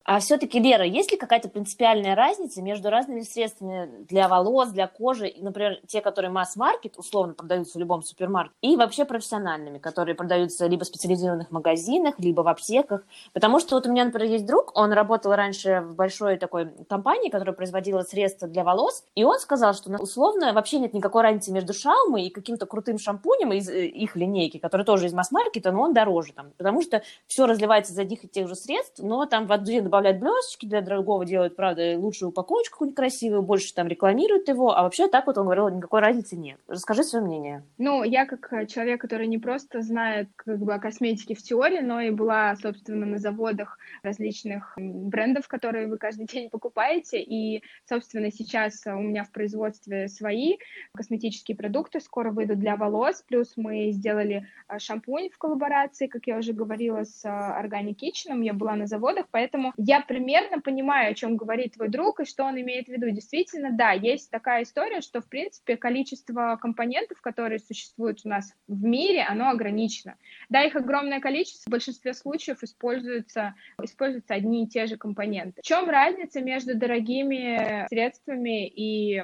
А 0.05 0.21
все-таки, 0.21 0.59
Лера, 0.59 0.85
есть 0.85 1.11
ли 1.13 1.17
какая-то 1.17 1.49
принципиальная 1.49 2.15
разница 2.15 2.61
между 2.61 2.91
разными 2.91 3.23
средствами 3.23 3.89
для 4.07 4.29
волос, 4.29 4.69
для 4.69 4.87
кожи, 4.87 5.33
например, 5.39 5.81
те, 5.87 6.03
которые 6.03 6.31
масс-маркет, 6.31 6.99
условно 6.99 7.33
продаются 7.33 7.79
в 7.79 7.81
любом 7.81 8.03
супермаркете, 8.03 8.55
и 8.61 8.77
вообще 8.77 9.07
профессиональными, 9.07 9.79
которые 9.79 10.15
продаются 10.15 10.67
либо 10.67 10.85
в 10.85 10.89
специализированных 10.89 11.51
магазинах, 11.51 12.17
либо 12.19 12.43
в 12.43 12.49
аптеках? 12.49 13.07
Потому 13.33 13.61
что 13.61 13.77
вот 13.77 13.87
у 13.87 13.91
меня, 13.91 14.05
например, 14.05 14.31
есть 14.31 14.45
друг, 14.45 14.73
он 14.77 14.93
работал 14.93 15.33
раньше 15.35 15.81
в 15.81 15.95
большой 15.95 16.37
такой 16.37 16.69
компании, 16.87 17.31
которая 17.31 17.55
производила 17.55 18.03
средства 18.03 18.47
для 18.47 18.63
волос, 18.63 19.05
и 19.15 19.25
он 19.25 19.39
сказал, 19.39 19.73
что 19.73 19.91
ну, 19.91 19.97
условно 19.97 20.53
вообще 20.53 20.81
нет 20.81 20.93
никакой 20.93 21.23
разницы 21.23 21.51
между 21.51 21.73
шаумой 21.73 22.25
и 22.25 22.31
каким-то 22.31 22.67
крутым 22.67 22.99
шампунем 22.99 23.55
из 23.55 23.71
э, 23.71 23.87
их 23.87 24.17
линейки, 24.17 24.59
который 24.59 24.85
тоже 24.85 25.07
из 25.07 25.15
масс-маркета, 25.15 25.73
но 25.73 25.81
он 25.81 25.95
дороже 25.95 26.35
там, 26.35 26.51
потому 26.59 26.83
что 26.83 27.03
все 27.27 27.47
разливается 27.47 27.95
из 27.95 27.99
одних 27.99 28.25
и 28.25 28.29
тех 28.29 28.49
же 28.49 28.55
средств, 28.55 29.01
но 29.03 29.25
там 29.25 29.47
в 29.47 29.53
один 29.53 29.94
добавляют 29.95 30.19
блесточки, 30.19 30.67
для 30.67 30.81
другого 30.81 31.25
делают, 31.25 31.55
правда, 31.55 31.97
лучшую 31.97 32.31
упаковочку 32.31 32.75
какую-нибудь 32.75 32.97
красивую, 32.97 33.43
больше 33.43 33.73
там 33.75 33.87
рекламируют 33.87 34.49
его, 34.49 34.77
а 34.77 34.83
вообще 34.83 35.07
так 35.07 35.29
вот 35.29 35.39
он 35.39 35.45
говорил, 35.45 35.69
никакой 35.69 36.01
разницы 36.01 36.37
нет. 36.37 36.59
Расскажи 36.67 37.05
свое 37.05 37.25
мнение. 37.25 37.63
Ну, 37.79 38.03
я 38.03 38.27
как 38.27 38.53
э, 38.53 38.67
человек, 38.67 39.01
который 39.01 39.29
не 39.29 39.39
просто 39.39 39.83
знает 39.83 40.29
как 40.35 40.59
бы 40.59 40.75
о 40.75 40.81
косметике 40.81 41.37
в 41.37 41.43
теории, 41.43 41.79
но 41.79 42.01
и 42.01 42.11
была, 42.11 42.57
собственно, 42.57 43.07
на 43.07 43.19
заводах 43.19 43.79
различных 44.03 44.73
брендов, 44.77 45.47
которые 45.47 45.87
вы 45.87 45.97
каждый 45.97 46.27
день 46.33 46.51
покупаете, 46.51 47.23
и, 47.23 47.63
собственно, 47.89 48.33
сейчас 48.33 48.83
у 48.87 49.01
меня 49.01 49.23
в 49.23 49.31
производстве 49.31 50.09
свои 50.09 50.57
косметические 50.95 51.57
продукты 51.57 52.01
скоро 52.01 52.33
выйдут 52.33 52.59
для 52.59 52.75
волос, 52.75 53.23
плюс 53.29 53.53
мы 53.57 53.93
сделали 53.93 54.49
э, 54.69 54.79
шампунь 54.81 55.31
в 55.31 55.39
коллаборации, 55.39 56.09
как 56.09 56.27
я 56.27 56.37
уже 56.37 56.53
говорила, 56.53 57.05
с 57.05 57.25
э, 57.25 57.29
Organic 57.29 57.95
Kitchen, 57.95 58.43
я 58.43 58.55
была 58.55 58.75
на 58.75 58.89
заводах, 58.89 59.27
поэтому 59.31 59.73
я 59.87 60.01
примерно 60.01 60.61
понимаю, 60.61 61.11
о 61.11 61.15
чем 61.15 61.37
говорит 61.37 61.75
твой 61.75 61.89
друг 61.89 62.21
и 62.21 62.25
что 62.25 62.45
он 62.45 62.59
имеет 62.61 62.87
в 62.87 62.89
виду. 62.89 63.11
Действительно, 63.11 63.71
да, 63.71 63.93
есть 63.93 64.31
такая 64.31 64.63
история, 64.63 65.03
что, 65.03 65.21
в 65.21 65.29
принципе, 65.29 65.77
количество 65.77 66.59
компонентов, 66.61 67.21
которые 67.21 67.59
существуют 67.59 68.21
у 68.25 68.29
нас 68.29 68.55
в 68.67 68.83
мире, 68.83 69.23
оно 69.23 69.51
ограничено. 69.51 70.17
Да, 70.49 70.63
их 70.63 70.75
огромное 70.75 71.21
количество, 71.21 71.69
в 71.69 71.71
большинстве 71.71 72.15
случаев 72.15 72.63
используются, 72.63 73.55
используются 73.83 74.35
одни 74.35 74.65
и 74.65 74.69
те 74.69 74.87
же 74.87 74.97
компоненты. 74.97 75.61
В 75.61 75.67
чем 75.67 75.91
разница 75.91 76.41
между 76.41 76.77
дорогими 76.77 77.87
средствами 77.89 78.67
и 78.67 79.23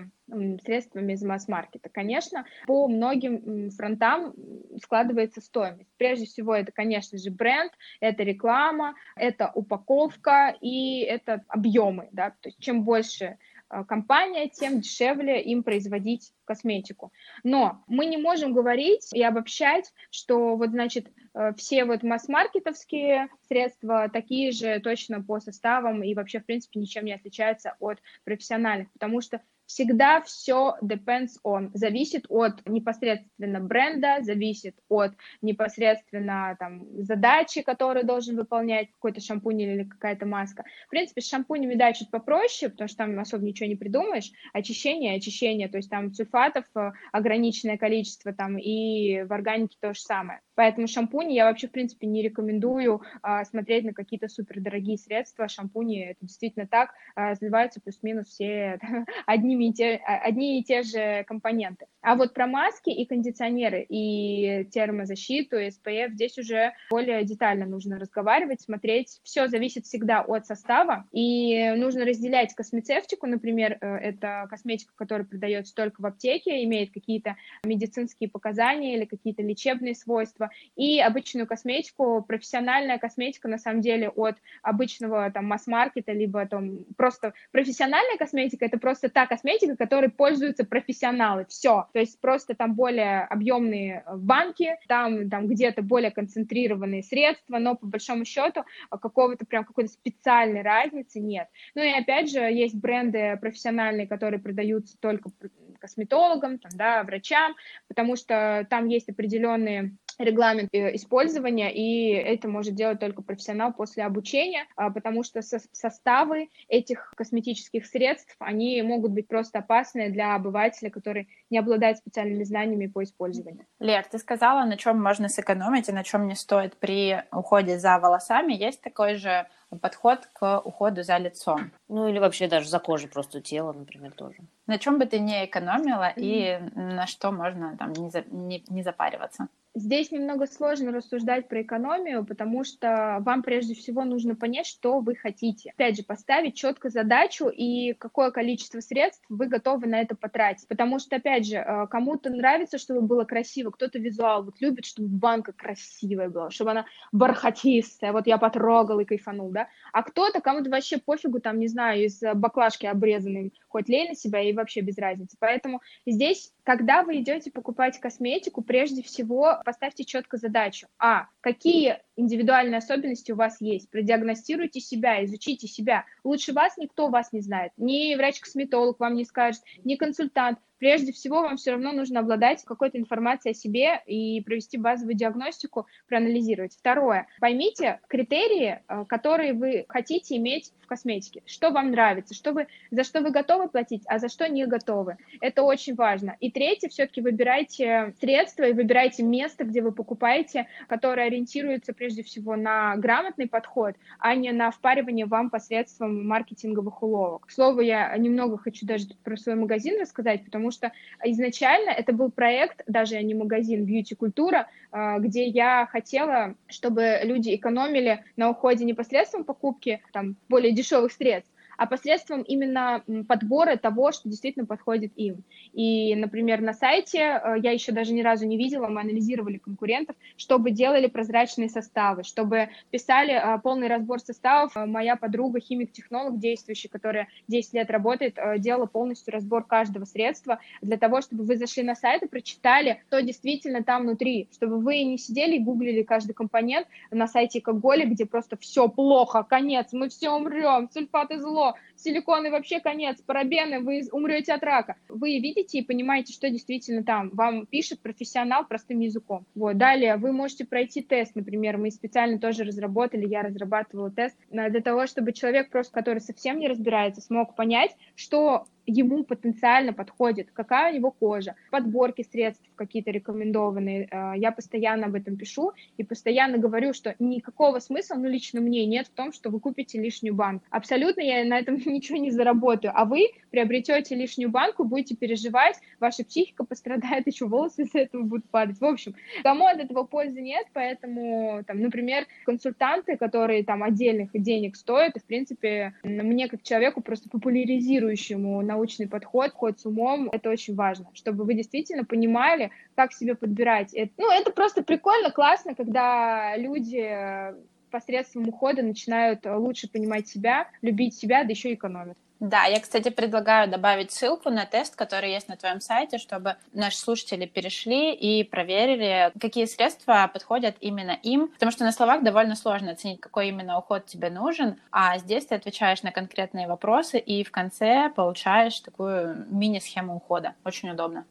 средствами 0.62 1.12
из 1.12 1.22
масс-маркета. 1.22 1.88
Конечно, 1.88 2.44
по 2.66 2.88
многим 2.88 3.70
фронтам 3.70 4.34
складывается 4.82 5.40
стоимость. 5.40 5.90
Прежде 5.96 6.26
всего, 6.26 6.54
это, 6.54 6.72
конечно 6.72 7.18
же, 7.18 7.30
бренд, 7.30 7.72
это 8.00 8.22
реклама, 8.22 8.94
это 9.16 9.50
упаковка 9.54 10.56
и 10.60 11.00
это 11.00 11.42
объемы. 11.48 12.08
Да? 12.12 12.30
То 12.40 12.48
есть 12.48 12.58
чем 12.60 12.84
больше 12.84 13.38
э, 13.70 13.84
компания, 13.84 14.48
тем 14.48 14.80
дешевле 14.80 15.42
им 15.42 15.62
производить 15.62 16.32
косметику. 16.44 17.12
Но 17.44 17.84
мы 17.86 18.06
не 18.06 18.16
можем 18.16 18.52
говорить 18.52 19.12
и 19.12 19.22
обобщать, 19.22 19.92
что 20.10 20.56
вот, 20.56 20.70
значит, 20.70 21.08
э, 21.34 21.52
все 21.56 21.84
вот 21.84 22.02
масс-маркетовские 22.02 23.28
средства 23.48 24.08
такие 24.08 24.52
же 24.52 24.80
точно 24.80 25.22
по 25.22 25.40
составам 25.40 26.02
и 26.02 26.14
вообще, 26.14 26.40
в 26.40 26.46
принципе, 26.46 26.80
ничем 26.80 27.04
не 27.04 27.12
отличаются 27.12 27.76
от 27.80 27.98
профессиональных, 28.24 28.90
потому 28.92 29.20
что 29.20 29.40
всегда 29.70 30.20
все 30.22 30.76
depends 30.82 31.34
on, 31.46 31.70
зависит 31.74 32.26
от 32.28 32.66
непосредственно 32.66 33.60
бренда, 33.60 34.16
зависит 34.20 34.74
от 34.88 35.12
непосредственно 35.42 36.56
там 36.58 36.86
задачи, 37.04 37.62
которые 37.62 38.04
должен 38.04 38.36
выполнять 38.36 38.90
какой-то 38.90 39.20
шампунь 39.20 39.60
или 39.60 39.84
какая-то 39.84 40.26
маска. 40.26 40.64
В 40.88 40.90
принципе, 40.90 41.20
с 41.20 41.28
шампунями, 41.28 41.76
да, 41.76 41.92
чуть 41.92 42.10
попроще, 42.10 42.70
потому 42.70 42.88
что 42.88 42.98
там 42.98 43.18
особо 43.20 43.44
ничего 43.44 43.68
не 43.68 43.76
придумаешь. 43.76 44.32
Очищение, 44.52 45.16
очищение, 45.16 45.68
то 45.68 45.76
есть 45.76 45.88
там 45.88 46.12
сульфатов 46.12 46.64
э, 46.74 46.90
ограниченное 47.12 47.78
количество 47.78 48.32
там 48.32 48.58
и 48.58 49.22
в 49.22 49.32
органике 49.32 49.76
то 49.80 49.94
же 49.94 50.00
самое. 50.00 50.40
Поэтому 50.56 50.88
шампуни 50.88 51.32
я 51.32 51.46
вообще, 51.46 51.68
в 51.68 51.70
принципе, 51.70 52.06
не 52.06 52.22
рекомендую 52.22 53.00
а, 53.22 53.46
смотреть 53.46 53.84
на 53.84 53.94
какие-то 53.94 54.28
супердорогие 54.28 54.98
средства. 54.98 55.48
Шампуни, 55.48 56.10
это 56.10 56.18
действительно 56.20 56.66
так, 56.66 56.90
а, 57.14 57.34
сливаются 57.34 57.80
плюс-минус 57.80 58.26
все 58.26 58.78
одними 59.60 59.68
и 59.68 59.72
те, 59.72 60.00
а, 60.06 60.16
одни 60.28 60.58
и 60.58 60.64
те 60.64 60.82
же 60.82 61.24
компоненты. 61.24 61.86
А 62.02 62.14
вот 62.16 62.32
про 62.32 62.46
маски 62.46 62.90
и 62.90 63.04
кондиционеры, 63.04 63.84
и 63.88 64.64
термозащиту, 64.70 65.58
и 65.58 65.68
SPF 65.68 66.12
здесь 66.12 66.38
уже 66.38 66.72
более 66.90 67.24
детально 67.24 67.66
нужно 67.66 67.98
разговаривать, 67.98 68.62
смотреть. 68.62 69.20
Все 69.22 69.48
зависит 69.48 69.84
всегда 69.84 70.22
от 70.22 70.46
состава, 70.46 71.06
и 71.12 71.72
нужно 71.76 72.04
разделять 72.06 72.54
космецевтику, 72.54 73.26
например, 73.26 73.76
э, 73.80 73.96
это 73.96 74.46
косметика, 74.48 74.92
которая 74.96 75.26
продается 75.26 75.74
только 75.74 76.00
в 76.00 76.06
аптеке, 76.06 76.64
имеет 76.64 76.92
какие-то 76.92 77.36
медицинские 77.64 78.30
показания 78.30 78.96
или 78.96 79.04
какие-то 79.04 79.42
лечебные 79.42 79.94
свойства, 79.94 80.50
и 80.76 81.00
обычную 81.00 81.46
косметику, 81.46 82.22
профессиональная 82.26 82.98
косметика, 82.98 83.48
на 83.48 83.58
самом 83.58 83.82
деле, 83.82 84.08
от 84.08 84.36
обычного 84.62 85.30
там 85.30 85.46
масс-маркета, 85.46 86.12
либо 86.12 86.46
там 86.46 86.84
просто 86.96 87.34
профессиональная 87.52 88.16
косметика, 88.16 88.64
это 88.64 88.78
просто 88.78 89.10
та 89.10 89.26
косметика, 89.26 89.76
которой 89.76 90.10
пользуются 90.10 90.64
профессионалы, 90.64 91.44
все. 91.46 91.89
То 91.92 92.00
есть 92.00 92.20
просто 92.20 92.54
там 92.54 92.74
более 92.74 93.22
объемные 93.24 94.04
банки, 94.14 94.76
там, 94.88 95.28
там 95.28 95.48
где-то 95.48 95.82
более 95.82 96.10
концентрированные 96.10 97.02
средства, 97.02 97.58
но 97.58 97.76
по 97.76 97.86
большому 97.86 98.24
счету 98.24 98.64
какого-то 98.90 99.44
прям 99.46 99.64
какой-то 99.64 99.90
специальной 99.90 100.62
разницы 100.62 101.20
нет. 101.20 101.48
Ну 101.74 101.82
и 101.82 101.90
опять 101.90 102.30
же, 102.30 102.40
есть 102.40 102.74
бренды 102.74 103.36
профессиональные, 103.40 104.06
которые 104.06 104.40
продаются 104.40 104.96
только 104.98 105.30
косметологам, 105.78 106.58
там, 106.58 106.70
да, 106.74 107.02
врачам, 107.02 107.54
потому 107.88 108.16
что 108.16 108.66
там 108.68 108.86
есть 108.86 109.08
определенные 109.08 109.96
регламент 110.20 110.68
э, 110.72 110.94
использования, 110.94 111.72
и 111.72 112.12
это 112.12 112.48
может 112.48 112.74
делать 112.74 113.00
только 113.00 113.22
профессионал 113.22 113.72
после 113.72 114.04
обучения, 114.04 114.66
а, 114.76 114.90
потому 114.90 115.22
что 115.24 115.40
составы 115.42 116.48
этих 116.68 117.12
косметических 117.16 117.86
средств, 117.86 118.36
они 118.38 118.82
могут 118.82 119.12
быть 119.12 119.28
просто 119.28 119.60
опасны 119.60 120.10
для 120.10 120.34
обывателя, 120.34 120.90
который 120.90 121.28
не 121.48 121.58
обладает 121.58 121.98
специальными 121.98 122.44
знаниями 122.44 122.86
по 122.86 123.02
использованию. 123.02 123.66
Лер, 123.80 124.04
ты 124.04 124.18
сказала, 124.18 124.64
на 124.64 124.76
чем 124.76 125.02
можно 125.02 125.28
сэкономить 125.28 125.88
и 125.88 125.92
на 125.92 126.04
чем 126.04 126.28
не 126.28 126.34
стоит 126.34 126.76
при 126.76 127.22
уходе 127.32 127.78
за 127.78 127.98
волосами. 127.98 128.52
Есть 128.52 128.82
такой 128.82 129.14
же 129.14 129.46
подход 129.80 130.28
к 130.32 130.60
уходу 130.64 131.02
за 131.02 131.16
лицом. 131.18 131.70
Ну 131.88 132.08
или 132.08 132.18
вообще 132.18 132.48
даже 132.48 132.68
за 132.68 132.78
кожей 132.78 133.08
просто 133.08 133.40
тела, 133.40 133.72
например, 133.72 134.12
тоже. 134.12 134.38
На 134.66 134.78
чем 134.78 134.98
бы 134.98 135.06
ты 135.06 135.18
не 135.18 135.44
экономила 135.44 136.12
mm-hmm. 136.12 136.14
и 136.16 136.58
на 136.74 137.06
что 137.06 137.30
можно 137.30 137.76
там 137.76 137.92
не, 137.92 138.10
за, 138.10 138.22
не, 138.22 138.64
не 138.68 138.82
запариваться? 138.82 139.48
Здесь 139.76 140.10
немного 140.10 140.48
сложно 140.48 140.90
рассуждать 140.90 141.46
про 141.46 141.62
экономию, 141.62 142.26
потому 142.26 142.64
что 142.64 143.18
вам 143.20 143.44
прежде 143.44 143.74
всего 143.74 144.02
нужно 144.02 144.34
понять, 144.34 144.66
что 144.66 144.98
вы 144.98 145.14
хотите. 145.14 145.70
Опять 145.70 145.96
же, 145.96 146.02
поставить 146.02 146.56
четко 146.56 146.90
задачу 146.90 147.48
и 147.48 147.92
какое 147.94 148.32
количество 148.32 148.80
средств 148.80 149.24
вы 149.28 149.46
готовы 149.46 149.86
на 149.86 150.00
это 150.00 150.16
потратить. 150.16 150.66
Потому 150.66 150.98
что, 150.98 151.16
опять 151.16 151.46
же, 151.46 151.58
э, 151.58 151.86
кому-то 151.86 152.30
нравится, 152.30 152.78
чтобы 152.78 153.02
было 153.02 153.22
красиво, 153.22 153.70
кто-то 153.70 154.00
визуал, 154.00 154.42
вот 154.42 154.60
любит, 154.60 154.86
чтобы 154.86 155.06
банка 155.06 155.52
красивая 155.52 156.30
была, 156.30 156.50
чтобы 156.50 156.72
она 156.72 156.86
бархатистая, 157.12 158.12
вот 158.12 158.26
я 158.26 158.38
потрогал 158.38 158.98
и 158.98 159.04
кайфанул, 159.04 159.50
да. 159.50 159.68
А 159.92 160.02
кто-то, 160.02 160.40
кому-то 160.40 160.68
вообще 160.68 160.98
пофигу, 160.98 161.38
там, 161.38 161.60
не 161.60 161.68
знаю, 161.68 162.04
из 162.06 162.20
баклажки 162.34 162.86
обрезанной, 162.86 163.54
хоть 163.68 163.88
лей 163.88 164.08
на 164.08 164.16
себя 164.16 164.40
и 164.40 164.52
вообще 164.52 164.80
без 164.80 164.98
разницы. 164.98 165.36
Поэтому 165.38 165.80
здесь, 166.06 166.52
когда 166.64 167.04
вы 167.04 167.20
идете 167.20 167.52
покупать 167.52 168.00
косметику, 168.00 168.62
прежде 168.62 169.04
всего 169.04 169.59
поставьте 169.64 170.04
четко 170.04 170.36
задачу. 170.36 170.86
А. 170.98 171.26
Какие 171.40 171.98
индивидуальные 172.16 172.78
особенности 172.78 173.32
у 173.32 173.36
вас 173.36 173.60
есть? 173.60 173.90
Продиагностируйте 173.90 174.80
себя, 174.80 175.24
изучите 175.24 175.66
себя. 175.66 176.04
Лучше 176.24 176.52
вас 176.52 176.76
никто 176.76 177.08
вас 177.08 177.32
не 177.32 177.40
знает. 177.40 177.72
Ни 177.76 178.14
врач-косметолог 178.14 179.00
вам 179.00 179.14
не 179.14 179.24
скажет, 179.24 179.62
ни 179.84 179.96
консультант 179.96 180.58
прежде 180.80 181.12
всего 181.12 181.42
вам 181.42 181.56
все 181.56 181.72
равно 181.72 181.92
нужно 181.92 182.20
обладать 182.20 182.64
какой-то 182.64 182.98
информацией 182.98 183.52
о 183.52 183.54
себе 183.54 184.00
и 184.06 184.40
провести 184.40 184.78
базовую 184.78 185.14
диагностику, 185.14 185.86
проанализировать. 186.08 186.74
Второе. 186.76 187.28
Поймите 187.38 188.00
критерии, 188.08 188.80
э, 188.88 189.04
которые 189.06 189.52
вы 189.52 189.84
хотите 189.88 190.36
иметь 190.36 190.72
в 190.80 190.86
косметике. 190.86 191.42
Что 191.46 191.70
вам 191.70 191.90
нравится, 191.92 192.34
что 192.34 192.52
вы, 192.52 192.66
за 192.90 193.04
что 193.04 193.20
вы 193.20 193.30
готовы 193.30 193.68
платить, 193.68 194.02
а 194.06 194.18
за 194.18 194.28
что 194.28 194.48
не 194.48 194.66
готовы. 194.66 195.18
Это 195.40 195.62
очень 195.62 195.94
важно. 195.94 196.36
И 196.40 196.50
третье, 196.50 196.88
все-таки 196.88 197.20
выбирайте 197.20 198.14
средства 198.18 198.64
и 198.64 198.72
выбирайте 198.72 199.22
место, 199.22 199.64
где 199.64 199.82
вы 199.82 199.92
покупаете, 199.92 200.66
которое 200.88 201.26
ориентируется 201.26 201.92
прежде 201.92 202.22
всего 202.22 202.56
на 202.56 202.96
грамотный 202.96 203.46
подход, 203.46 203.94
а 204.18 204.34
не 204.34 204.50
на 204.52 204.70
впаривание 204.70 205.26
вам 205.26 205.50
посредством 205.50 206.26
маркетинговых 206.26 207.02
уловок. 207.02 207.46
К 207.46 207.50
слову, 207.50 207.80
я 207.80 208.16
немного 208.16 208.56
хочу 208.56 208.86
даже 208.86 209.08
про 209.22 209.36
свой 209.36 209.56
магазин 209.56 210.00
рассказать, 210.00 210.44
потому 210.44 210.69
что 210.70 210.92
изначально 211.24 211.90
это 211.90 212.12
был 212.12 212.30
проект, 212.30 212.82
даже 212.86 213.22
не 213.22 213.34
магазин, 213.34 213.84
бьюти-культура, 213.84 214.68
а, 214.92 215.18
где 215.18 215.46
я 215.46 215.86
хотела, 215.90 216.54
чтобы 216.68 217.20
люди 217.22 217.54
экономили 217.54 218.24
на 218.36 218.50
уходе 218.50 218.84
непосредством 218.84 219.44
покупки 219.44 220.02
там, 220.12 220.36
более 220.48 220.72
дешевых 220.72 221.12
средств, 221.12 221.50
а 221.80 221.86
посредством 221.86 222.42
именно 222.42 223.02
подбора 223.26 223.76
того, 223.76 224.12
что 224.12 224.28
действительно 224.28 224.66
подходит 224.66 225.12
им. 225.16 225.44
И, 225.72 226.14
например, 226.14 226.60
на 226.60 226.74
сайте 226.74 227.18
э, 227.18 227.54
я 227.62 227.70
еще 227.70 227.90
даже 227.90 228.12
ни 228.12 228.20
разу 228.20 228.44
не 228.44 228.58
видела, 228.58 228.88
мы 228.88 229.00
анализировали 229.00 229.56
конкурентов, 229.56 230.14
чтобы 230.36 230.72
делали 230.72 231.06
прозрачные 231.06 231.70
составы, 231.70 232.22
чтобы 232.22 232.68
писали 232.90 233.32
э, 233.32 233.58
полный 233.60 233.88
разбор 233.88 234.20
составов. 234.20 234.76
Э, 234.76 234.84
моя 234.84 235.16
подруга, 235.16 235.58
химик-технолог 235.58 236.38
действующий, 236.38 236.88
которая 236.88 237.28
10 237.48 237.72
лет 237.72 237.90
работает, 237.90 238.38
делала 238.58 238.84
полностью 238.84 239.32
разбор 239.32 239.64
каждого 239.64 240.04
средства 240.04 240.60
для 240.82 240.98
того, 240.98 241.22
чтобы 241.22 241.44
вы 241.44 241.56
зашли 241.56 241.82
на 241.82 241.94
сайт 241.94 242.22
и 242.22 242.28
прочитали, 242.28 243.02
что 243.08 243.22
действительно 243.22 243.82
там 243.82 244.02
внутри, 244.02 244.50
чтобы 244.52 244.80
вы 244.80 245.02
не 245.02 245.16
сидели 245.16 245.56
и 245.56 245.64
гуглили 245.64 246.02
каждый 246.02 246.34
компонент 246.34 246.86
на 247.10 247.26
сайте 247.26 247.62
Коголи, 247.62 248.04
где 248.04 248.26
просто 248.26 248.58
все 248.58 248.86
плохо, 248.86 249.44
конец, 249.44 249.94
мы 249.94 250.10
все 250.10 250.28
умрем, 250.28 250.90
сульфаты 250.92 251.38
зло, 251.38 251.69
силиконы 251.96 252.50
вообще 252.50 252.80
конец, 252.80 253.20
парабены, 253.20 253.80
вы 253.80 254.02
умрете 254.12 254.52
от 254.52 254.62
рака. 254.62 254.96
Вы 255.08 255.38
видите 255.38 255.78
и 255.78 255.84
понимаете, 255.84 256.32
что 256.32 256.50
действительно 256.50 257.04
там 257.04 257.30
вам 257.30 257.66
пишет 257.66 258.00
профессионал 258.00 258.66
простым 258.66 259.00
языком. 259.00 259.46
Вот. 259.54 259.76
Далее 259.76 260.16
вы 260.16 260.32
можете 260.32 260.64
пройти 260.64 261.02
тест, 261.02 261.34
например, 261.34 261.78
мы 261.78 261.90
специально 261.90 262.38
тоже 262.38 262.64
разработали, 262.64 263.26
я 263.26 263.42
разрабатывала 263.42 264.10
тест 264.10 264.36
для 264.50 264.80
того, 264.80 265.06
чтобы 265.06 265.32
человек 265.32 265.70
просто, 265.70 265.92
который 265.92 266.20
совсем 266.20 266.58
не 266.58 266.68
разбирается, 266.68 267.20
смог 267.20 267.54
понять, 267.54 267.96
что 268.14 268.66
ему 268.86 269.24
потенциально 269.24 269.92
подходит, 269.92 270.48
какая 270.52 270.92
у 270.92 270.96
него 270.96 271.10
кожа, 271.10 271.54
подборки 271.70 272.26
средств 272.30 272.64
какие-то 272.74 273.10
рекомендованные. 273.10 274.08
Э, 274.10 274.32
я 274.36 274.52
постоянно 274.52 275.06
об 275.06 275.14
этом 275.14 275.36
пишу 275.36 275.72
и 275.96 276.04
постоянно 276.04 276.58
говорю, 276.58 276.92
что 276.92 277.14
никакого 277.18 277.78
смысла, 277.78 278.16
ну, 278.16 278.28
лично 278.28 278.60
мне 278.60 278.86
нет 278.86 279.06
в 279.06 279.10
том, 279.10 279.32
что 279.32 279.50
вы 279.50 279.60
купите 279.60 280.00
лишнюю 280.00 280.34
банку. 280.34 280.64
Абсолютно 280.70 281.20
я 281.20 281.44
на 281.44 281.58
этом 281.58 281.76
ничего 281.86 282.18
не 282.18 282.30
заработаю, 282.30 282.92
а 282.94 283.04
вы 283.04 283.30
приобретете 283.50 284.14
лишнюю 284.14 284.50
банку, 284.50 284.84
будете 284.84 285.16
переживать, 285.16 285.76
ваша 285.98 286.24
психика 286.24 286.64
пострадает, 286.64 287.26
еще 287.26 287.46
волосы 287.46 287.82
из-за 287.82 288.00
этого 288.00 288.22
будут 288.22 288.48
падать. 288.50 288.80
В 288.80 288.84
общем, 288.84 289.14
кому 289.42 289.66
от 289.66 289.78
этого 289.78 290.04
пользы 290.04 290.40
нет, 290.40 290.66
поэтому, 290.72 291.62
там, 291.66 291.80
например, 291.80 292.26
консультанты, 292.44 293.16
которые 293.16 293.64
там 293.64 293.82
отдельных 293.82 294.30
денег 294.32 294.76
стоят, 294.76 295.16
и, 295.16 295.20
в 295.20 295.24
принципе, 295.24 295.94
мне 296.02 296.48
как 296.48 296.62
человеку 296.62 297.00
просто 297.00 297.28
популяризирующему 297.28 298.62
научный 298.70 299.08
подход, 299.08 299.52
ход 299.52 299.80
с 299.80 299.86
умом, 299.86 300.28
это 300.32 300.50
очень 300.50 300.74
важно, 300.74 301.06
чтобы 301.12 301.44
вы 301.44 301.54
действительно 301.54 302.04
понимали, 302.04 302.70
как 302.94 303.12
себе 303.12 303.34
подбирать. 303.34 303.92
Это, 303.94 304.12
ну, 304.16 304.30
это 304.30 304.52
просто 304.52 304.82
прикольно, 304.82 305.30
классно, 305.30 305.74
когда 305.74 306.56
люди 306.56 307.54
посредством 307.90 308.48
ухода 308.48 308.82
начинают 308.82 309.44
лучше 309.44 309.90
понимать 309.90 310.28
себя, 310.28 310.68
любить 310.82 311.14
себя, 311.14 311.42
да 311.42 311.50
еще 311.50 311.74
экономят. 311.74 312.16
Да, 312.40 312.64
я, 312.64 312.80
кстати, 312.80 313.10
предлагаю 313.10 313.70
добавить 313.70 314.12
ссылку 314.12 314.48
на 314.48 314.64
тест, 314.64 314.96
который 314.96 315.30
есть 315.30 315.48
на 315.48 315.56
твоем 315.56 315.82
сайте, 315.82 316.16
чтобы 316.16 316.56
наши 316.72 316.96
слушатели 316.96 317.44
перешли 317.44 318.14
и 318.14 318.44
проверили, 318.44 319.30
какие 319.38 319.66
средства 319.66 320.28
подходят 320.32 320.74
именно 320.80 321.18
им, 321.22 321.48
потому 321.48 321.70
что 321.70 321.84
на 321.84 321.92
словах 321.92 322.22
довольно 322.22 322.56
сложно 322.56 322.92
оценить, 322.92 323.20
какой 323.20 323.48
именно 323.48 323.78
уход 323.78 324.06
тебе 324.06 324.30
нужен, 324.30 324.80
а 324.90 325.18
здесь 325.18 325.46
ты 325.46 325.54
отвечаешь 325.54 326.02
на 326.02 326.12
конкретные 326.12 326.66
вопросы 326.66 327.18
и 327.18 327.44
в 327.44 327.50
конце 327.50 328.10
получаешь 328.16 328.80
такую 328.80 329.46
мини-схему 329.50 330.16
ухода. 330.16 330.54
Очень 330.64 330.90
удобно. 330.90 331.26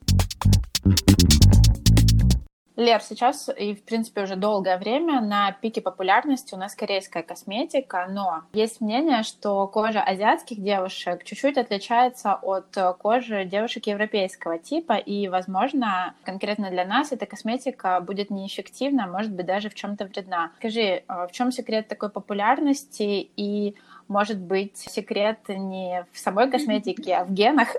Лер, 2.79 3.01
сейчас 3.01 3.49
и, 3.57 3.75
в 3.75 3.83
принципе, 3.83 4.23
уже 4.23 4.37
долгое 4.37 4.77
время 4.77 5.19
на 5.19 5.51
пике 5.51 5.81
популярности 5.81 6.55
у 6.55 6.57
нас 6.57 6.75
корейская 6.75 7.23
косметика, 7.23 8.07
но 8.09 8.43
есть 8.53 8.79
мнение, 8.79 9.23
что 9.23 9.67
кожа 9.67 10.01
азиатских 10.01 10.63
девушек 10.63 11.25
чуть-чуть 11.25 11.57
отличается 11.57 12.35
от 12.35 12.77
кожи 12.99 13.43
девушек 13.43 13.87
европейского 13.87 14.59
типа, 14.59 14.93
и, 14.93 15.27
возможно, 15.27 16.15
конкретно 16.23 16.69
для 16.69 16.85
нас 16.85 17.11
эта 17.11 17.25
косметика 17.25 17.99
будет 17.99 18.29
неэффективна, 18.29 19.07
может 19.07 19.33
быть, 19.33 19.45
даже 19.45 19.69
в 19.69 19.75
чем-то 19.75 20.05
вредна. 20.05 20.51
Скажи, 20.59 21.03
а 21.09 21.27
в 21.27 21.33
чем 21.33 21.51
секрет 21.51 21.89
такой 21.89 22.09
популярности 22.09 23.29
и 23.35 23.75
может 24.09 24.39
быть, 24.39 24.75
секрет 24.75 25.37
не 25.47 26.05
в 26.11 26.19
самой 26.19 26.49
косметике, 26.49 27.13
а 27.13 27.25
в 27.25 27.31
генах? 27.31 27.75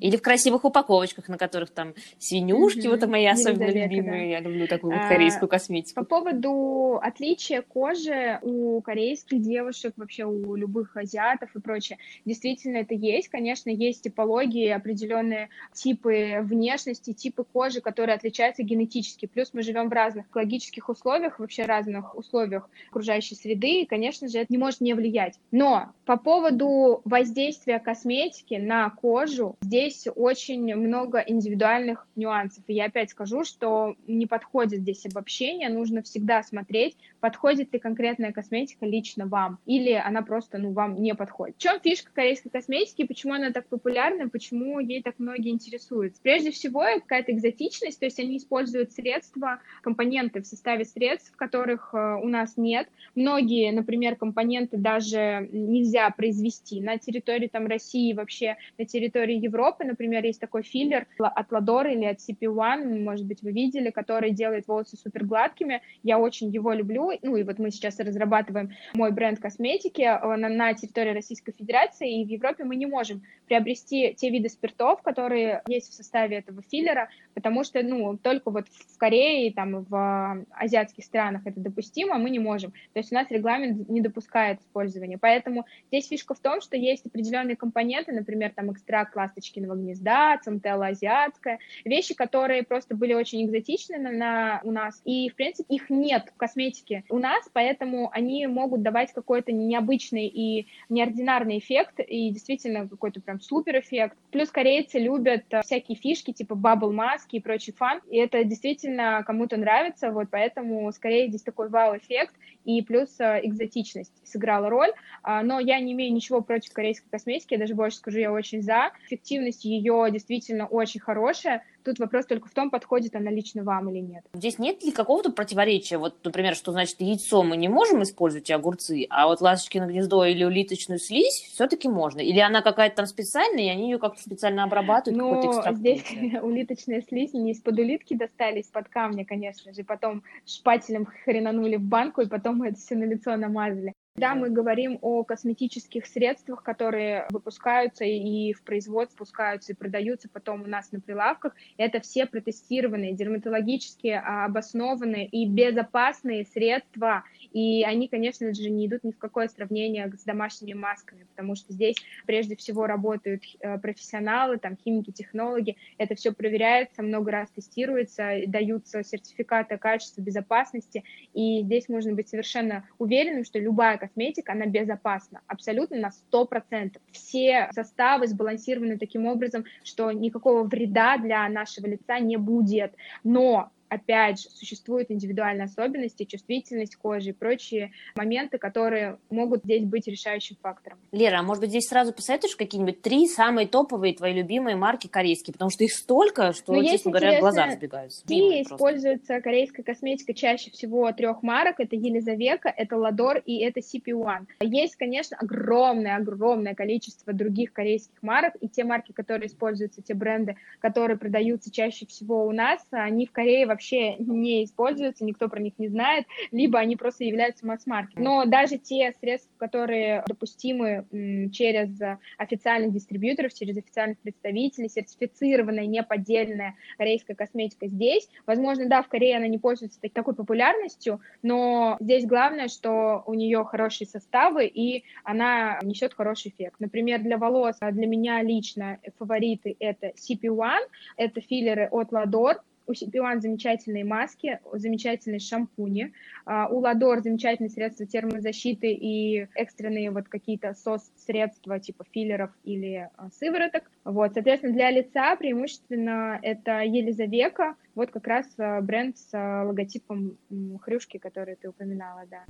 Или 0.00 0.16
в 0.16 0.22
красивых 0.22 0.64
упаковочках, 0.64 1.28
на 1.28 1.38
которых 1.38 1.70
там 1.70 1.94
свинюшки, 2.18 2.86
вот 2.86 2.96
это 2.96 3.06
мои 3.06 3.26
особенно 3.26 3.70
любимые, 3.70 4.30
я 4.30 4.40
люблю 4.40 4.66
такую 4.66 4.96
а, 4.96 5.08
корейскую 5.08 5.48
косметику. 5.48 6.00
По 6.00 6.06
поводу 6.06 6.98
отличия 7.02 7.62
кожи 7.62 8.38
у 8.42 8.80
корейских 8.80 9.40
девушек, 9.42 9.92
вообще 9.96 10.24
у 10.24 10.54
любых 10.56 10.96
азиатов 10.96 11.54
и 11.54 11.60
прочее, 11.60 11.98
действительно 12.24 12.78
это 12.78 12.94
есть, 12.94 13.28
конечно, 13.28 13.68
есть 13.68 14.02
типологии, 14.02 14.68
определенные 14.68 15.50
типы 15.72 16.38
внешности, 16.40 17.12
типы 17.12 17.44
кожи, 17.44 17.80
которые 17.82 18.16
отличаются 18.16 18.62
генетически, 18.62 19.26
плюс 19.26 19.50
мы 19.52 19.62
живем 19.62 19.90
в 19.90 19.92
разных 19.92 20.26
экологических 20.26 20.88
условиях, 20.88 21.38
вообще 21.38 21.64
разных 21.64 22.16
условиях 22.16 22.68
окружающей 22.88 23.34
среды, 23.34 23.82
и, 23.82 23.86
конечно 23.86 24.28
же, 24.28 24.38
это 24.38 24.50
не 24.50 24.58
может 24.58 24.80
не 24.80 24.94
влиять. 24.94 25.33
Но 25.50 25.92
по 26.04 26.16
поводу 26.16 27.00
воздействия 27.04 27.78
косметики 27.78 28.54
на 28.54 28.90
кожу, 28.90 29.56
здесь 29.62 30.08
очень 30.16 30.74
много 30.74 31.20
индивидуальных 31.20 32.08
нюансов. 32.16 32.64
И 32.66 32.74
я 32.74 32.86
опять 32.86 33.10
скажу, 33.10 33.44
что 33.44 33.94
не 34.08 34.26
подходит 34.26 34.80
здесь 34.80 35.06
обобщение, 35.06 35.68
нужно 35.68 36.02
всегда 36.02 36.42
смотреть, 36.42 36.96
подходит 37.20 37.72
ли 37.72 37.78
конкретная 37.78 38.32
косметика 38.32 38.84
лично 38.84 39.26
вам, 39.26 39.58
или 39.64 39.92
она 39.92 40.22
просто, 40.22 40.58
ну, 40.58 40.72
вам 40.72 41.00
не 41.00 41.14
подходит. 41.14 41.56
В 41.56 41.60
чем 41.60 41.80
фишка 41.80 42.10
корейской 42.12 42.50
косметики, 42.50 43.06
почему 43.06 43.34
она 43.34 43.52
так 43.52 43.68
популярна, 43.68 44.28
почему 44.28 44.80
ей 44.80 45.02
так 45.02 45.14
многие 45.18 45.52
интересуются? 45.52 46.20
Прежде 46.20 46.50
всего, 46.50 46.82
это 46.82 47.00
какая-то 47.00 47.30
экзотичность, 47.30 48.00
то 48.00 48.06
есть 48.06 48.18
они 48.18 48.38
используют 48.38 48.92
средства, 48.92 49.60
компоненты 49.82 50.42
в 50.42 50.46
составе 50.46 50.84
средств, 50.84 51.34
которых 51.36 51.94
э, 51.94 52.16
у 52.20 52.26
нас 52.26 52.56
нет. 52.56 52.88
Многие, 53.14 53.70
например, 53.70 54.16
компоненты 54.16 54.76
даже 54.76 55.23
нельзя 55.52 56.10
произвести 56.10 56.80
на 56.80 56.98
территории 56.98 57.48
там 57.48 57.66
России, 57.66 58.12
вообще 58.12 58.56
на 58.78 58.84
территории 58.84 59.36
Европы, 59.36 59.84
например, 59.84 60.24
есть 60.24 60.40
такой 60.40 60.62
филлер 60.62 61.06
от 61.18 61.50
Lador 61.50 61.92
или 61.92 62.04
от 62.04 62.18
CP1, 62.18 63.02
может 63.02 63.26
быть, 63.26 63.42
вы 63.42 63.52
видели, 63.52 63.90
который 63.90 64.30
делает 64.30 64.66
волосы 64.66 64.96
супер 64.96 65.24
гладкими. 65.24 65.82
Я 66.02 66.18
очень 66.18 66.50
его 66.50 66.72
люблю. 66.72 67.10
Ну 67.22 67.36
и 67.36 67.42
вот 67.42 67.58
мы 67.58 67.70
сейчас 67.70 67.98
разрабатываем 68.00 68.72
мой 68.94 69.12
бренд 69.12 69.40
косметики 69.40 70.02
э, 70.02 70.36
на, 70.36 70.48
на 70.48 70.74
территории 70.74 71.10
Российской 71.10 71.52
Федерации, 71.52 72.22
и 72.22 72.24
в 72.24 72.28
Европе 72.28 72.64
мы 72.64 72.76
не 72.76 72.86
можем 72.86 73.22
приобрести 73.46 74.14
те 74.14 74.30
виды 74.30 74.48
спиртов, 74.48 75.02
которые 75.02 75.62
есть 75.68 75.90
в 75.90 75.94
составе 75.94 76.38
этого 76.38 76.62
филлера, 76.70 77.08
потому 77.34 77.64
что, 77.64 77.82
ну, 77.82 78.16
только 78.16 78.50
вот 78.50 78.66
в 78.68 78.98
Корее, 78.98 79.52
там, 79.52 79.84
в 79.84 80.44
азиатских 80.50 81.04
странах 81.04 81.42
это 81.44 81.60
допустимо, 81.60 82.18
мы 82.18 82.30
не 82.30 82.38
можем. 82.38 82.72
То 82.92 83.00
есть 83.00 83.12
у 83.12 83.14
нас 83.14 83.30
регламент 83.30 83.88
не 83.88 84.00
допускает 84.00 84.60
использования. 84.60 85.13
Поэтому 85.18 85.66
здесь 85.88 86.08
фишка 86.08 86.34
в 86.34 86.40
том, 86.40 86.60
что 86.60 86.76
есть 86.76 87.06
определенные 87.06 87.56
компоненты, 87.56 88.12
например, 88.12 88.52
там, 88.54 88.72
экстракт 88.72 89.14
ласточкиного 89.16 89.74
гнезда, 89.74 90.38
центелла 90.42 90.88
азиатская, 90.88 91.58
вещи, 91.84 92.14
которые 92.14 92.62
просто 92.62 92.94
были 92.94 93.14
очень 93.14 93.44
экзотичны 93.44 93.98
на, 93.98 94.10
на, 94.10 94.60
у 94.64 94.70
нас, 94.70 95.00
и, 95.04 95.28
в 95.28 95.34
принципе, 95.34 95.74
их 95.74 95.90
нет 95.90 96.30
в 96.34 96.36
косметике 96.36 97.04
у 97.08 97.18
нас, 97.18 97.48
поэтому 97.52 98.10
они 98.12 98.46
могут 98.46 98.82
давать 98.82 99.12
какой-то 99.12 99.52
необычный 99.52 100.26
и 100.26 100.66
неординарный 100.88 101.58
эффект, 101.58 102.00
и 102.00 102.30
действительно 102.30 102.88
какой-то 102.88 103.20
прям 103.20 103.40
супер 103.40 103.78
эффект. 103.80 104.16
Плюс 104.30 104.50
корейцы 104.50 104.98
любят 104.98 105.44
э, 105.50 105.62
всякие 105.62 105.96
фишки, 105.96 106.32
типа 106.32 106.54
бабл 106.54 106.92
маски 106.92 107.36
и 107.36 107.40
прочий 107.40 107.72
фан, 107.72 108.00
и 108.10 108.16
это 108.18 108.44
действительно 108.44 109.22
кому-то 109.26 109.56
нравится, 109.56 110.10
вот 110.10 110.28
поэтому 110.30 110.90
скорее 110.92 111.28
здесь 111.28 111.42
такой 111.42 111.68
вау-эффект, 111.68 112.34
и 112.64 112.82
плюс 112.82 113.20
э, 113.20 113.40
экзотичность 113.42 114.12
сыграла 114.24 114.68
роль, 114.70 114.92
но 115.24 115.58
я 115.60 115.80
не 115.80 115.92
имею 115.92 116.12
ничего 116.12 116.40
против 116.40 116.72
корейской 116.72 117.08
косметики, 117.08 117.54
я 117.54 117.58
даже 117.58 117.74
больше 117.74 117.98
скажу, 117.98 118.18
я 118.18 118.32
очень 118.32 118.62
за. 118.62 118.92
Эффективность 119.06 119.64
ее 119.64 120.08
действительно 120.10 120.66
очень 120.66 121.00
хорошая, 121.00 121.62
Тут 121.84 121.98
вопрос 121.98 122.24
только 122.24 122.48
в 122.48 122.52
том, 122.52 122.70
подходит 122.70 123.14
она 123.14 123.30
лично 123.30 123.62
вам 123.62 123.90
или 123.90 123.98
нет. 123.98 124.24
Здесь 124.32 124.58
нет 124.58 124.82
ли 124.82 124.90
какого-то 124.90 125.30
противоречия? 125.32 125.98
Вот, 125.98 126.16
например, 126.24 126.54
что 126.54 126.72
значит 126.72 126.98
яйцо 127.00 127.42
мы 127.42 127.58
не 127.58 127.68
можем 127.68 128.02
использовать, 128.02 128.48
и 128.48 128.54
огурцы, 128.54 129.06
а 129.10 129.26
вот 129.26 129.42
ласточкино 129.42 129.84
гнездо 129.84 130.24
или 130.24 130.44
улиточную 130.44 130.98
слизь 130.98 131.50
все-таки 131.52 131.88
можно? 131.88 132.20
Или 132.20 132.40
она 132.40 132.62
какая-то 132.62 132.96
там 132.96 133.06
специальная, 133.06 133.64
и 133.64 133.68
они 133.68 133.90
ее 133.90 133.98
как-то 133.98 134.22
специально 134.22 134.64
обрабатывают? 134.64 135.18
Ну, 135.18 135.74
здесь 135.74 136.04
улиточная 136.42 137.02
слизь 137.02 137.34
не 137.34 137.52
из-под 137.52 137.78
улитки 137.78 138.14
достали, 138.14 138.60
из-под 138.60 138.88
камня, 138.88 139.26
конечно 139.26 139.74
же, 139.74 139.84
потом 139.84 140.22
шпателем 140.46 141.06
хренанули 141.24 141.76
в 141.76 141.82
банку, 141.82 142.22
и 142.22 142.28
потом 142.28 142.56
мы 142.58 142.68
это 142.68 142.78
все 142.78 142.94
на 142.94 143.04
лицо 143.04 143.36
намазали. 143.36 143.92
Да, 144.16 144.36
мы 144.36 144.48
говорим 144.48 145.00
о 145.02 145.24
косметических 145.24 146.06
средствах, 146.06 146.62
которые 146.62 147.26
выпускаются 147.30 148.04
и 148.04 148.52
в 148.52 148.62
производство 148.62 149.18
пускаются 149.18 149.72
и 149.72 149.74
продаются 149.74 150.28
потом 150.28 150.62
у 150.62 150.66
нас 150.66 150.92
на 150.92 151.00
прилавках. 151.00 151.52
Это 151.78 152.00
все 152.00 152.24
протестированные, 152.24 153.12
дерматологически 153.12 154.08
обоснованные 154.08 155.26
и 155.26 155.48
безопасные 155.48 156.44
средства. 156.44 157.24
И 157.54 157.84
они, 157.84 158.08
конечно 158.08 158.52
же, 158.52 158.68
не 158.68 158.88
идут 158.88 159.04
ни 159.04 159.12
в 159.12 159.18
какое 159.18 159.48
сравнение 159.48 160.12
с 160.12 160.24
домашними 160.24 160.74
масками, 160.74 161.24
потому 161.34 161.54
что 161.54 161.72
здесь 161.72 161.96
прежде 162.26 162.56
всего 162.56 162.86
работают 162.86 163.44
э, 163.60 163.78
профессионалы, 163.78 164.58
там 164.58 164.76
химики, 164.76 165.12
технологи. 165.12 165.76
Это 165.96 166.16
все 166.16 166.32
проверяется, 166.32 167.02
много 167.02 167.30
раз 167.30 167.48
тестируется, 167.50 168.40
даются 168.48 169.04
сертификаты 169.04 169.78
качества, 169.78 170.20
безопасности. 170.20 171.04
И 171.32 171.62
здесь 171.62 171.88
можно 171.88 172.12
быть 172.12 172.28
совершенно 172.28 172.86
уверенным, 172.98 173.44
что 173.44 173.60
любая 173.60 173.98
косметика, 173.98 174.52
она 174.52 174.66
безопасна, 174.66 175.40
абсолютно 175.46 175.96
на 175.96 176.10
100%. 176.32 176.98
Все 177.12 177.68
составы 177.72 178.26
сбалансированы 178.26 178.98
таким 178.98 179.26
образом, 179.26 179.64
что 179.84 180.10
никакого 180.10 180.64
вреда 180.64 181.18
для 181.18 181.48
нашего 181.48 181.86
лица 181.86 182.18
не 182.18 182.36
будет. 182.36 182.94
Но 183.22 183.70
опять 183.94 184.40
же, 184.40 184.48
существуют 184.50 185.10
индивидуальные 185.10 185.64
особенности, 185.64 186.24
чувствительность 186.24 186.96
кожи 186.96 187.30
и 187.30 187.32
прочие 187.32 187.92
моменты, 188.16 188.58
которые 188.58 189.18
могут 189.30 189.64
здесь 189.64 189.84
быть 189.84 190.06
решающим 190.06 190.56
фактором. 190.60 190.98
Лера, 191.12 191.38
а 191.38 191.42
может 191.42 191.60
быть, 191.60 191.70
здесь 191.70 191.88
сразу 191.88 192.12
посоветуешь 192.12 192.56
какие-нибудь 192.56 193.02
три 193.02 193.26
самые 193.26 193.66
топовые 193.66 194.14
твои 194.14 194.32
любимые 194.32 194.76
марки 194.76 195.06
корейские? 195.06 195.52
Потому 195.52 195.70
что 195.70 195.84
их 195.84 195.92
столько, 195.92 196.52
что, 196.52 196.72
ну, 196.72 196.84
честно 196.84 197.10
говоря, 197.10 197.40
глаза 197.40 197.66
разбегаются. 197.66 198.22
Какие 198.22 198.62
используется 198.62 199.40
корейская 199.40 199.82
косметика 199.82 200.34
чаще 200.34 200.70
всего 200.70 201.10
трех 201.12 201.42
марок. 201.42 201.80
Это 201.80 201.96
Елизавека, 201.96 202.68
это 202.68 202.96
Ладор 202.96 203.38
и 203.38 203.58
это 203.58 203.80
CP1. 203.80 204.46
Есть, 204.60 204.96
конечно, 204.96 205.36
огромное-огромное 205.38 206.74
количество 206.74 207.32
других 207.32 207.72
корейских 207.72 208.22
марок, 208.22 208.54
и 208.60 208.68
те 208.68 208.84
марки, 208.84 209.12
которые 209.12 209.48
используются, 209.48 210.02
те 210.02 210.14
бренды, 210.14 210.56
которые 210.80 211.16
продаются 211.16 211.70
чаще 211.70 212.06
всего 212.06 212.46
у 212.46 212.52
нас, 212.52 212.80
они 212.90 213.26
в 213.26 213.32
Корее 213.32 213.66
вообще 213.66 213.83
не 213.90 214.64
используются, 214.64 215.24
никто 215.24 215.48
про 215.48 215.60
них 215.60 215.74
не 215.78 215.88
знает, 215.88 216.26
либо 216.52 216.78
они 216.78 216.96
просто 216.96 217.24
являются 217.24 217.66
масс-маркетом. 217.66 218.22
Но 218.22 218.44
даже 218.44 218.78
те 218.78 219.12
средства, 219.20 219.52
которые 219.58 220.24
допустимы 220.26 221.06
через 221.52 221.90
официальных 222.38 222.92
дистрибьюторов, 222.92 223.54
через 223.54 223.76
официальных 223.76 224.18
представителей, 224.18 224.88
сертифицированная, 224.88 225.86
неподдельная 225.86 226.74
корейская 226.96 227.34
косметика 227.34 227.86
здесь, 227.86 228.28
возможно, 228.46 228.86
да, 228.88 229.02
в 229.02 229.08
Корее 229.08 229.36
она 229.36 229.46
не 229.46 229.58
пользуется 229.58 230.00
такой 230.12 230.34
популярностью, 230.34 231.20
но 231.42 231.96
здесь 232.00 232.26
главное, 232.26 232.68
что 232.68 233.22
у 233.26 233.34
нее 233.34 233.64
хорошие 233.64 234.06
составы 234.06 234.66
и 234.66 235.04
она 235.24 235.78
несет 235.82 236.14
хороший 236.14 236.50
эффект. 236.50 236.76
Например, 236.78 237.20
для 237.20 237.38
волос, 237.38 237.76
а 237.80 237.90
для 237.90 238.06
меня 238.06 238.42
лично 238.42 238.98
фавориты 239.18 239.76
это 239.78 240.08
CP1, 240.08 240.78
это 241.16 241.40
филлеры 241.40 241.88
от 241.90 242.12
Lador, 242.12 242.56
у 242.86 242.94
Сипиуан 242.94 243.40
замечательные 243.40 244.04
маски, 244.04 244.60
замечательные 244.72 245.40
шампуни. 245.40 246.12
А, 246.44 246.68
у 246.68 246.78
Ладор 246.78 247.20
замечательные 247.20 247.70
средства 247.70 248.06
термозащиты 248.06 248.92
и 248.92 249.48
экстренные 249.54 250.10
вот 250.10 250.28
какие-то 250.28 250.74
сос-средства 250.74 251.80
типа 251.80 252.04
филлеров 252.10 252.50
или 252.64 253.08
а, 253.16 253.30
сывороток. 253.30 253.90
Вот, 254.04 254.34
соответственно, 254.34 254.74
для 254.74 254.90
лица 254.90 255.36
преимущественно 255.36 256.38
это 256.42 256.80
Елизавека, 256.80 257.76
вот 257.94 258.10
как 258.10 258.26
раз 258.26 258.46
а, 258.58 258.80
бренд 258.80 259.16
с 259.16 259.30
логотипом 259.32 260.36
хрюшки, 260.82 261.18
который 261.18 261.56
ты 261.56 261.68
упоминала, 261.68 262.22
да. 262.30 262.44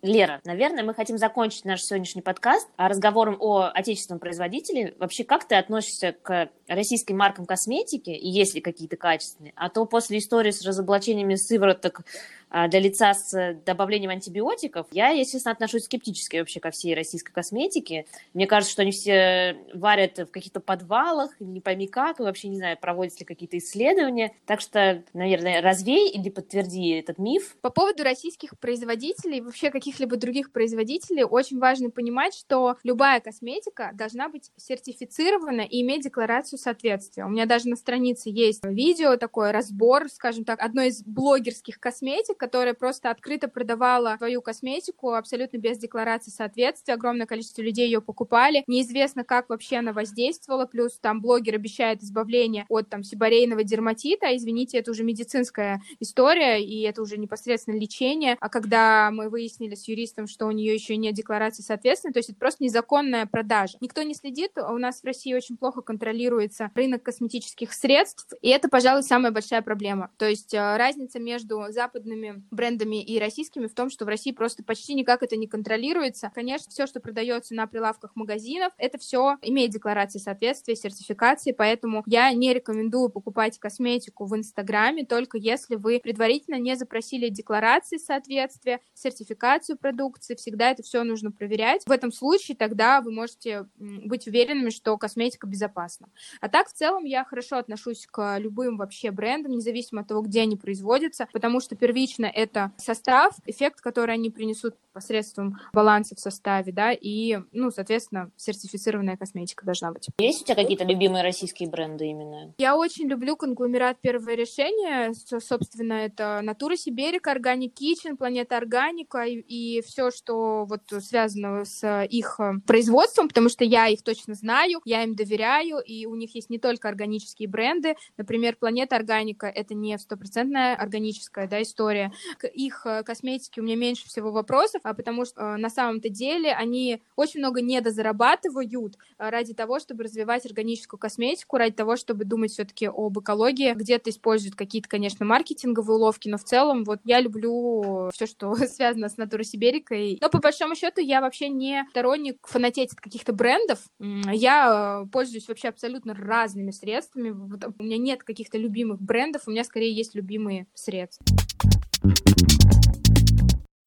Лера, 0.00 0.40
наверное, 0.44 0.84
мы 0.84 0.94
хотим 0.94 1.18
закончить 1.18 1.64
наш 1.64 1.82
сегодняшний 1.82 2.22
подкаст 2.22 2.68
разговором 2.76 3.36
о 3.40 3.64
отечественном 3.64 4.20
производителе. 4.20 4.94
Вообще, 5.00 5.24
как 5.24 5.48
ты 5.48 5.56
относишься 5.56 6.12
к 6.12 6.50
российским 6.68 7.16
маркам 7.16 7.46
косметики, 7.46 8.10
и 8.10 8.28
есть 8.28 8.54
ли 8.54 8.60
какие-то 8.60 8.96
качественные? 8.96 9.52
А 9.56 9.68
то 9.68 9.86
после 9.86 10.18
истории 10.18 10.52
с 10.52 10.64
разоблачениями 10.64 11.34
сывороток 11.34 12.02
а, 12.02 12.02
для 12.50 12.80
лица 12.80 13.14
с 13.14 13.54
добавлением 13.66 14.10
антибиотиков. 14.10 14.86
Я, 14.90 15.08
естественно, 15.10 15.52
отношусь 15.52 15.84
скептически 15.84 16.38
вообще 16.38 16.60
ко 16.60 16.70
всей 16.70 16.94
российской 16.94 17.32
косметике. 17.32 18.06
Мне 18.34 18.46
кажется, 18.46 18.72
что 18.72 18.82
они 18.82 18.92
все 18.92 19.58
варят 19.74 20.18
в 20.18 20.26
каких-то 20.26 20.60
подвалах, 20.60 21.38
не 21.40 21.60
пойми 21.60 21.86
как, 21.86 22.20
и 22.20 22.22
вообще 22.22 22.48
не 22.48 22.56
знаю, 22.56 22.78
проводят 22.80 23.18
ли 23.20 23.26
какие-то 23.26 23.58
исследования. 23.58 24.32
Так 24.46 24.60
что, 24.60 25.02
наверное, 25.12 25.60
развей 25.60 26.10
или 26.10 26.30
подтверди 26.30 26.90
этот 26.90 27.18
миф. 27.18 27.56
По 27.60 27.70
поводу 27.70 28.02
российских 28.02 28.58
производителей, 28.58 29.40
вообще 29.40 29.70
каких-либо 29.70 30.16
других 30.16 30.52
производителей, 30.52 31.24
очень 31.24 31.58
важно 31.58 31.90
понимать, 31.90 32.34
что 32.34 32.76
любая 32.82 33.20
косметика 33.20 33.90
должна 33.94 34.28
быть 34.28 34.50
сертифицирована 34.56 35.62
и 35.62 35.82
иметь 35.82 36.04
декларацию 36.04 36.58
соответствия. 36.58 37.24
У 37.24 37.28
меня 37.28 37.46
даже 37.46 37.68
на 37.68 37.76
странице 37.76 38.30
есть 38.30 38.64
видео, 38.64 39.16
такой 39.16 39.50
разбор, 39.50 40.08
скажем 40.08 40.44
так, 40.44 40.60
одной 40.60 40.88
из 40.88 41.02
блогерских 41.02 41.78
косметик, 41.78 42.37
которая 42.38 42.74
просто 42.74 43.10
открыто 43.10 43.48
продавала 43.48 44.16
свою 44.16 44.40
косметику 44.40 45.12
абсолютно 45.12 45.58
без 45.58 45.78
декларации 45.78 46.30
соответствия. 46.30 46.94
Огромное 46.94 47.26
количество 47.26 47.62
людей 47.62 47.86
ее 47.86 48.00
покупали. 48.00 48.64
Неизвестно, 48.66 49.24
как 49.24 49.48
вообще 49.48 49.76
она 49.76 49.92
воздействовала. 49.92 50.66
Плюс 50.66 50.98
там 50.98 51.20
блогер 51.20 51.56
обещает 51.56 52.02
избавление 52.02 52.64
от 52.68 52.88
там 52.88 53.02
сибарейного 53.02 53.64
дерматита. 53.64 54.34
Извините, 54.36 54.78
это 54.78 54.90
уже 54.90 55.04
медицинская 55.04 55.82
история, 56.00 56.64
и 56.64 56.82
это 56.82 57.02
уже 57.02 57.18
непосредственно 57.18 57.76
лечение. 57.76 58.36
А 58.40 58.48
когда 58.48 59.10
мы 59.10 59.28
выяснили 59.28 59.74
с 59.74 59.88
юристом, 59.88 60.26
что 60.26 60.46
у 60.46 60.50
нее 60.50 60.74
еще 60.74 60.96
нет 60.96 61.14
декларации 61.14 61.62
соответствия, 61.62 62.12
то 62.12 62.18
есть 62.18 62.30
это 62.30 62.38
просто 62.38 62.64
незаконная 62.64 63.26
продажа. 63.26 63.76
Никто 63.80 64.02
не 64.02 64.14
следит. 64.14 64.52
У 64.56 64.78
нас 64.78 65.00
в 65.00 65.04
России 65.04 65.34
очень 65.34 65.56
плохо 65.56 65.82
контролируется 65.82 66.70
рынок 66.74 67.02
косметических 67.02 67.72
средств, 67.72 68.32
и 68.40 68.48
это, 68.48 68.68
пожалуй, 68.68 69.02
самая 69.02 69.32
большая 69.32 69.62
проблема. 69.62 70.10
То 70.16 70.28
есть 70.28 70.54
э, 70.54 70.76
разница 70.76 71.18
между 71.18 71.66
западными 71.70 72.27
брендами 72.50 73.02
и 73.02 73.18
российскими 73.18 73.66
в 73.66 73.74
том, 73.74 73.90
что 73.90 74.04
в 74.04 74.08
России 74.08 74.32
просто 74.32 74.62
почти 74.62 74.94
никак 74.94 75.22
это 75.22 75.36
не 75.36 75.46
контролируется. 75.46 76.30
Конечно, 76.34 76.70
все, 76.70 76.86
что 76.86 77.00
продается 77.00 77.54
на 77.54 77.66
прилавках 77.66 78.16
магазинов, 78.16 78.72
это 78.78 78.98
все 78.98 79.36
имеет 79.42 79.70
декларации 79.70 80.18
соответствия, 80.18 80.76
сертификации, 80.76 81.52
поэтому 81.52 82.02
я 82.06 82.32
не 82.32 82.52
рекомендую 82.52 83.10
покупать 83.10 83.58
косметику 83.58 84.26
в 84.26 84.36
Инстаграме, 84.36 85.04
только 85.04 85.38
если 85.38 85.76
вы 85.76 86.00
предварительно 86.02 86.56
не 86.56 86.76
запросили 86.76 87.28
декларации 87.28 87.96
соответствия, 87.96 88.80
сертификацию 88.94 89.78
продукции, 89.78 90.34
всегда 90.34 90.70
это 90.70 90.82
все 90.82 91.02
нужно 91.04 91.30
проверять. 91.30 91.82
В 91.86 91.90
этом 91.90 92.12
случае 92.12 92.56
тогда 92.56 93.00
вы 93.00 93.12
можете 93.12 93.66
быть 93.76 94.26
уверенными, 94.26 94.70
что 94.70 94.96
косметика 94.98 95.46
безопасна. 95.46 96.08
А 96.40 96.48
так, 96.48 96.68
в 96.68 96.72
целом, 96.72 97.04
я 97.04 97.24
хорошо 97.24 97.56
отношусь 97.56 98.06
к 98.10 98.38
любым 98.38 98.76
вообще 98.76 99.10
брендам, 99.10 99.52
независимо 99.52 100.02
от 100.02 100.08
того, 100.08 100.22
где 100.22 100.42
они 100.42 100.56
производятся, 100.56 101.28
потому 101.32 101.60
что 101.60 101.76
первично 101.76 102.17
это 102.26 102.72
состав, 102.78 103.34
эффект, 103.46 103.80
который 103.80 104.14
они 104.14 104.30
принесут 104.30 104.74
посредством 104.92 105.60
баланса 105.72 106.16
в 106.16 106.20
составе, 106.20 106.72
да, 106.72 106.92
и, 106.92 107.38
ну, 107.52 107.70
соответственно, 107.70 108.32
сертифицированная 108.36 109.16
косметика 109.16 109.64
должна 109.64 109.92
быть. 109.92 110.08
Есть 110.18 110.42
у 110.42 110.44
тебя 110.44 110.56
какие-то 110.56 110.84
любимые 110.84 111.22
российские 111.22 111.68
бренды 111.68 112.06
именно? 112.06 112.52
Я 112.58 112.76
очень 112.76 113.06
люблю 113.06 113.36
конгломерат 113.36 113.98
«Первое 114.00 114.34
решение». 114.34 115.14
Собственно, 115.14 115.92
это 115.92 116.40
«Натура 116.42 116.76
Сибирика», 116.76 117.30
«Органик 117.30 117.74
Kitchen», 117.80 118.16
«Планета 118.16 118.56
Органика» 118.56 119.22
и, 119.22 119.36
и 119.36 119.82
все, 119.82 120.10
что 120.10 120.64
вот 120.64 120.82
связано 121.00 121.64
с 121.64 122.04
их 122.04 122.40
э, 122.40 122.54
производством, 122.66 123.28
потому 123.28 123.48
что 123.48 123.64
я 123.64 123.86
их 123.86 124.02
точно 124.02 124.34
знаю, 124.34 124.80
я 124.84 125.04
им 125.04 125.14
доверяю, 125.14 125.78
и 125.78 126.06
у 126.06 126.16
них 126.16 126.34
есть 126.34 126.50
не 126.50 126.58
только 126.58 126.88
органические 126.88 127.48
бренды. 127.48 127.94
Например, 128.16 128.56
«Планета 128.56 128.96
Органика»— 128.96 129.46
это 129.54 129.74
не 129.74 129.96
стопроцентная 129.96 130.74
органическая 130.74 131.46
да, 131.46 131.62
история. 131.62 132.07
К 132.38 132.46
их 132.46 132.82
э, 132.84 133.02
косметике 133.02 133.60
у 133.60 133.64
меня 133.64 133.76
меньше 133.76 134.06
всего 134.06 134.30
вопросов, 134.30 134.80
а 134.84 134.94
потому 134.94 135.24
что 135.24 135.40
э, 135.40 135.56
на 135.56 135.70
самом-то 135.70 136.08
деле 136.08 136.52
они 136.52 137.02
очень 137.16 137.40
много 137.40 137.60
недозарабатывают 137.60 138.96
э, 139.18 139.28
ради 139.30 139.54
того, 139.54 139.78
чтобы 139.78 140.04
развивать 140.04 140.46
органическую 140.46 140.98
косметику, 140.98 141.56
ради 141.56 141.74
того, 141.74 141.96
чтобы 141.96 142.24
думать 142.24 142.52
все-таки 142.52 142.86
об 142.86 143.18
экологии. 143.18 143.72
Где-то 143.74 144.10
используют 144.10 144.54
какие-то, 144.54 144.88
конечно, 144.88 145.24
маркетинговые 145.24 145.96
уловки, 145.96 146.28
но 146.28 146.38
в 146.38 146.44
целом 146.44 146.84
вот 146.84 147.00
я 147.04 147.20
люблю 147.20 148.10
все, 148.12 148.26
что 148.26 148.54
связано 148.66 149.08
с 149.08 149.16
натурой 149.16 149.44
Сибирикой. 149.44 150.18
Но 150.20 150.28
по 150.28 150.38
большому 150.38 150.74
счету 150.74 151.00
я 151.00 151.20
вообще 151.20 151.48
не 151.48 151.84
сторонник 151.90 152.46
фанатеть 152.46 152.92
от 152.92 153.00
каких-то 153.00 153.32
брендов. 153.32 153.80
Я 153.98 155.02
э, 155.04 155.08
пользуюсь 155.10 155.48
вообще 155.48 155.68
абсолютно 155.68 156.14
разными 156.14 156.70
средствами. 156.70 157.30
У 157.30 157.82
меня 157.82 157.98
нет 157.98 158.22
каких-то 158.22 158.58
любимых 158.58 159.00
брендов, 159.00 159.42
у 159.46 159.50
меня 159.50 159.64
скорее 159.64 159.92
есть 159.92 160.14
любимые 160.14 160.66
средства. 160.74 161.24
Mm-hmm. 161.68 162.37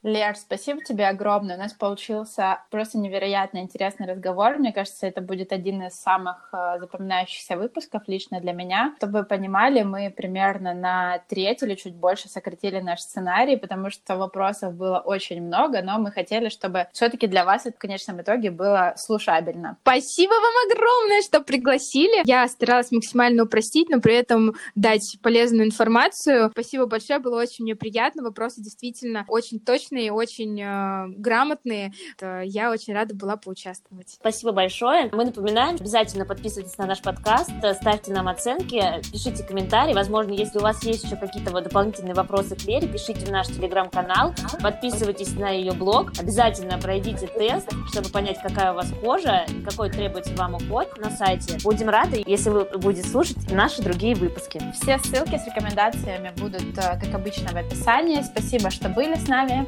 Лер, 0.03 0.35
спасибо 0.35 0.83
тебе 0.83 1.07
огромное. 1.07 1.57
У 1.57 1.59
нас 1.59 1.73
получился 1.73 2.63
просто 2.71 2.97
невероятно 2.97 3.59
интересный 3.59 4.07
разговор. 4.07 4.57
Мне 4.57 4.73
кажется, 4.73 5.05
это 5.05 5.21
будет 5.21 5.51
один 5.51 5.83
из 5.83 5.93
самых 5.93 6.49
э, 6.53 6.79
запоминающихся 6.79 7.55
выпусков 7.55 8.07
лично 8.07 8.41
для 8.41 8.51
меня. 8.51 8.95
Чтобы 8.97 9.19
вы 9.19 9.25
понимали, 9.25 9.83
мы 9.83 10.09
примерно 10.09 10.73
на 10.73 11.19
треть 11.29 11.61
или 11.61 11.75
чуть 11.75 11.93
больше 11.93 12.29
сократили 12.29 12.79
наш 12.79 13.01
сценарий, 13.01 13.57
потому 13.57 13.91
что 13.91 14.17
вопросов 14.17 14.73
было 14.73 14.97
очень 14.97 15.39
много, 15.39 15.83
но 15.83 15.99
мы 15.99 16.11
хотели, 16.11 16.49
чтобы 16.49 16.87
все-таки 16.93 17.27
для 17.27 17.45
вас 17.45 17.67
это 17.67 17.77
в 17.77 17.79
конечном 17.79 18.21
итоге 18.21 18.49
было 18.49 18.95
слушабельно. 18.97 19.77
Спасибо 19.83 20.31
вам 20.31 20.71
огромное, 20.71 21.21
что 21.21 21.41
пригласили. 21.41 22.23
Я 22.25 22.47
старалась 22.47 22.91
максимально 22.91 23.43
упростить, 23.43 23.89
но 23.89 24.01
при 24.01 24.15
этом 24.15 24.55
дать 24.73 25.19
полезную 25.21 25.67
информацию. 25.67 26.49
Спасибо 26.53 26.87
большое, 26.87 27.19
было 27.19 27.39
очень 27.39 27.65
мне 27.65 27.75
приятно. 27.75 28.23
Вопросы 28.23 28.63
действительно 28.63 29.25
очень 29.27 29.59
точно 29.59 29.90
точные, 29.91 30.11
очень 30.11 30.59
э, 30.61 31.07
грамотные. 31.17 31.93
Я 32.21 32.71
очень 32.71 32.93
рада 32.93 33.15
была 33.15 33.37
поучаствовать. 33.37 34.09
Спасибо 34.09 34.51
большое. 34.51 35.09
Мы 35.11 35.25
напоминаем, 35.25 35.75
обязательно 35.75 36.25
подписывайтесь 36.25 36.77
на 36.77 36.85
наш 36.85 37.01
подкаст, 37.01 37.51
ставьте 37.75 38.13
нам 38.13 38.27
оценки, 38.27 38.81
пишите 39.11 39.43
комментарии. 39.43 39.93
Возможно, 39.93 40.31
если 40.31 40.59
у 40.59 40.61
вас 40.61 40.83
есть 40.83 41.03
еще 41.03 41.15
какие-то 41.15 41.51
вот 41.51 41.63
дополнительные 41.63 42.13
вопросы 42.13 42.55
к 42.55 42.63
Лере, 42.63 42.87
пишите 42.87 43.25
в 43.25 43.31
наш 43.31 43.47
телеграм-канал, 43.47 44.33
подписывайтесь 44.61 45.33
на 45.33 45.49
ее 45.49 45.73
блог, 45.73 46.11
обязательно 46.19 46.77
пройдите 46.77 47.27
тест, 47.27 47.69
чтобы 47.91 48.09
понять, 48.09 48.39
какая 48.41 48.71
у 48.71 48.75
вас 48.75 48.91
кожа, 49.01 49.45
какой 49.65 49.89
требуется 49.89 50.33
вам 50.35 50.55
уход 50.55 50.97
на 50.97 51.09
сайте. 51.09 51.57
Будем 51.63 51.89
рады, 51.89 52.23
если 52.25 52.49
вы 52.49 52.65
будете 52.77 53.07
слушать 53.07 53.51
наши 53.51 53.81
другие 53.81 54.15
выпуски. 54.15 54.61
Все 54.73 54.97
ссылки 54.99 55.37
с 55.37 55.45
рекомендациями 55.45 56.31
будут, 56.37 56.77
э, 56.77 56.99
как 56.99 57.13
обычно, 57.13 57.49
в 57.51 57.55
описании. 57.55 58.21
Спасибо, 58.21 58.69
что 58.69 58.89
были 58.89 59.15
с 59.15 59.27
нами. 59.27 59.67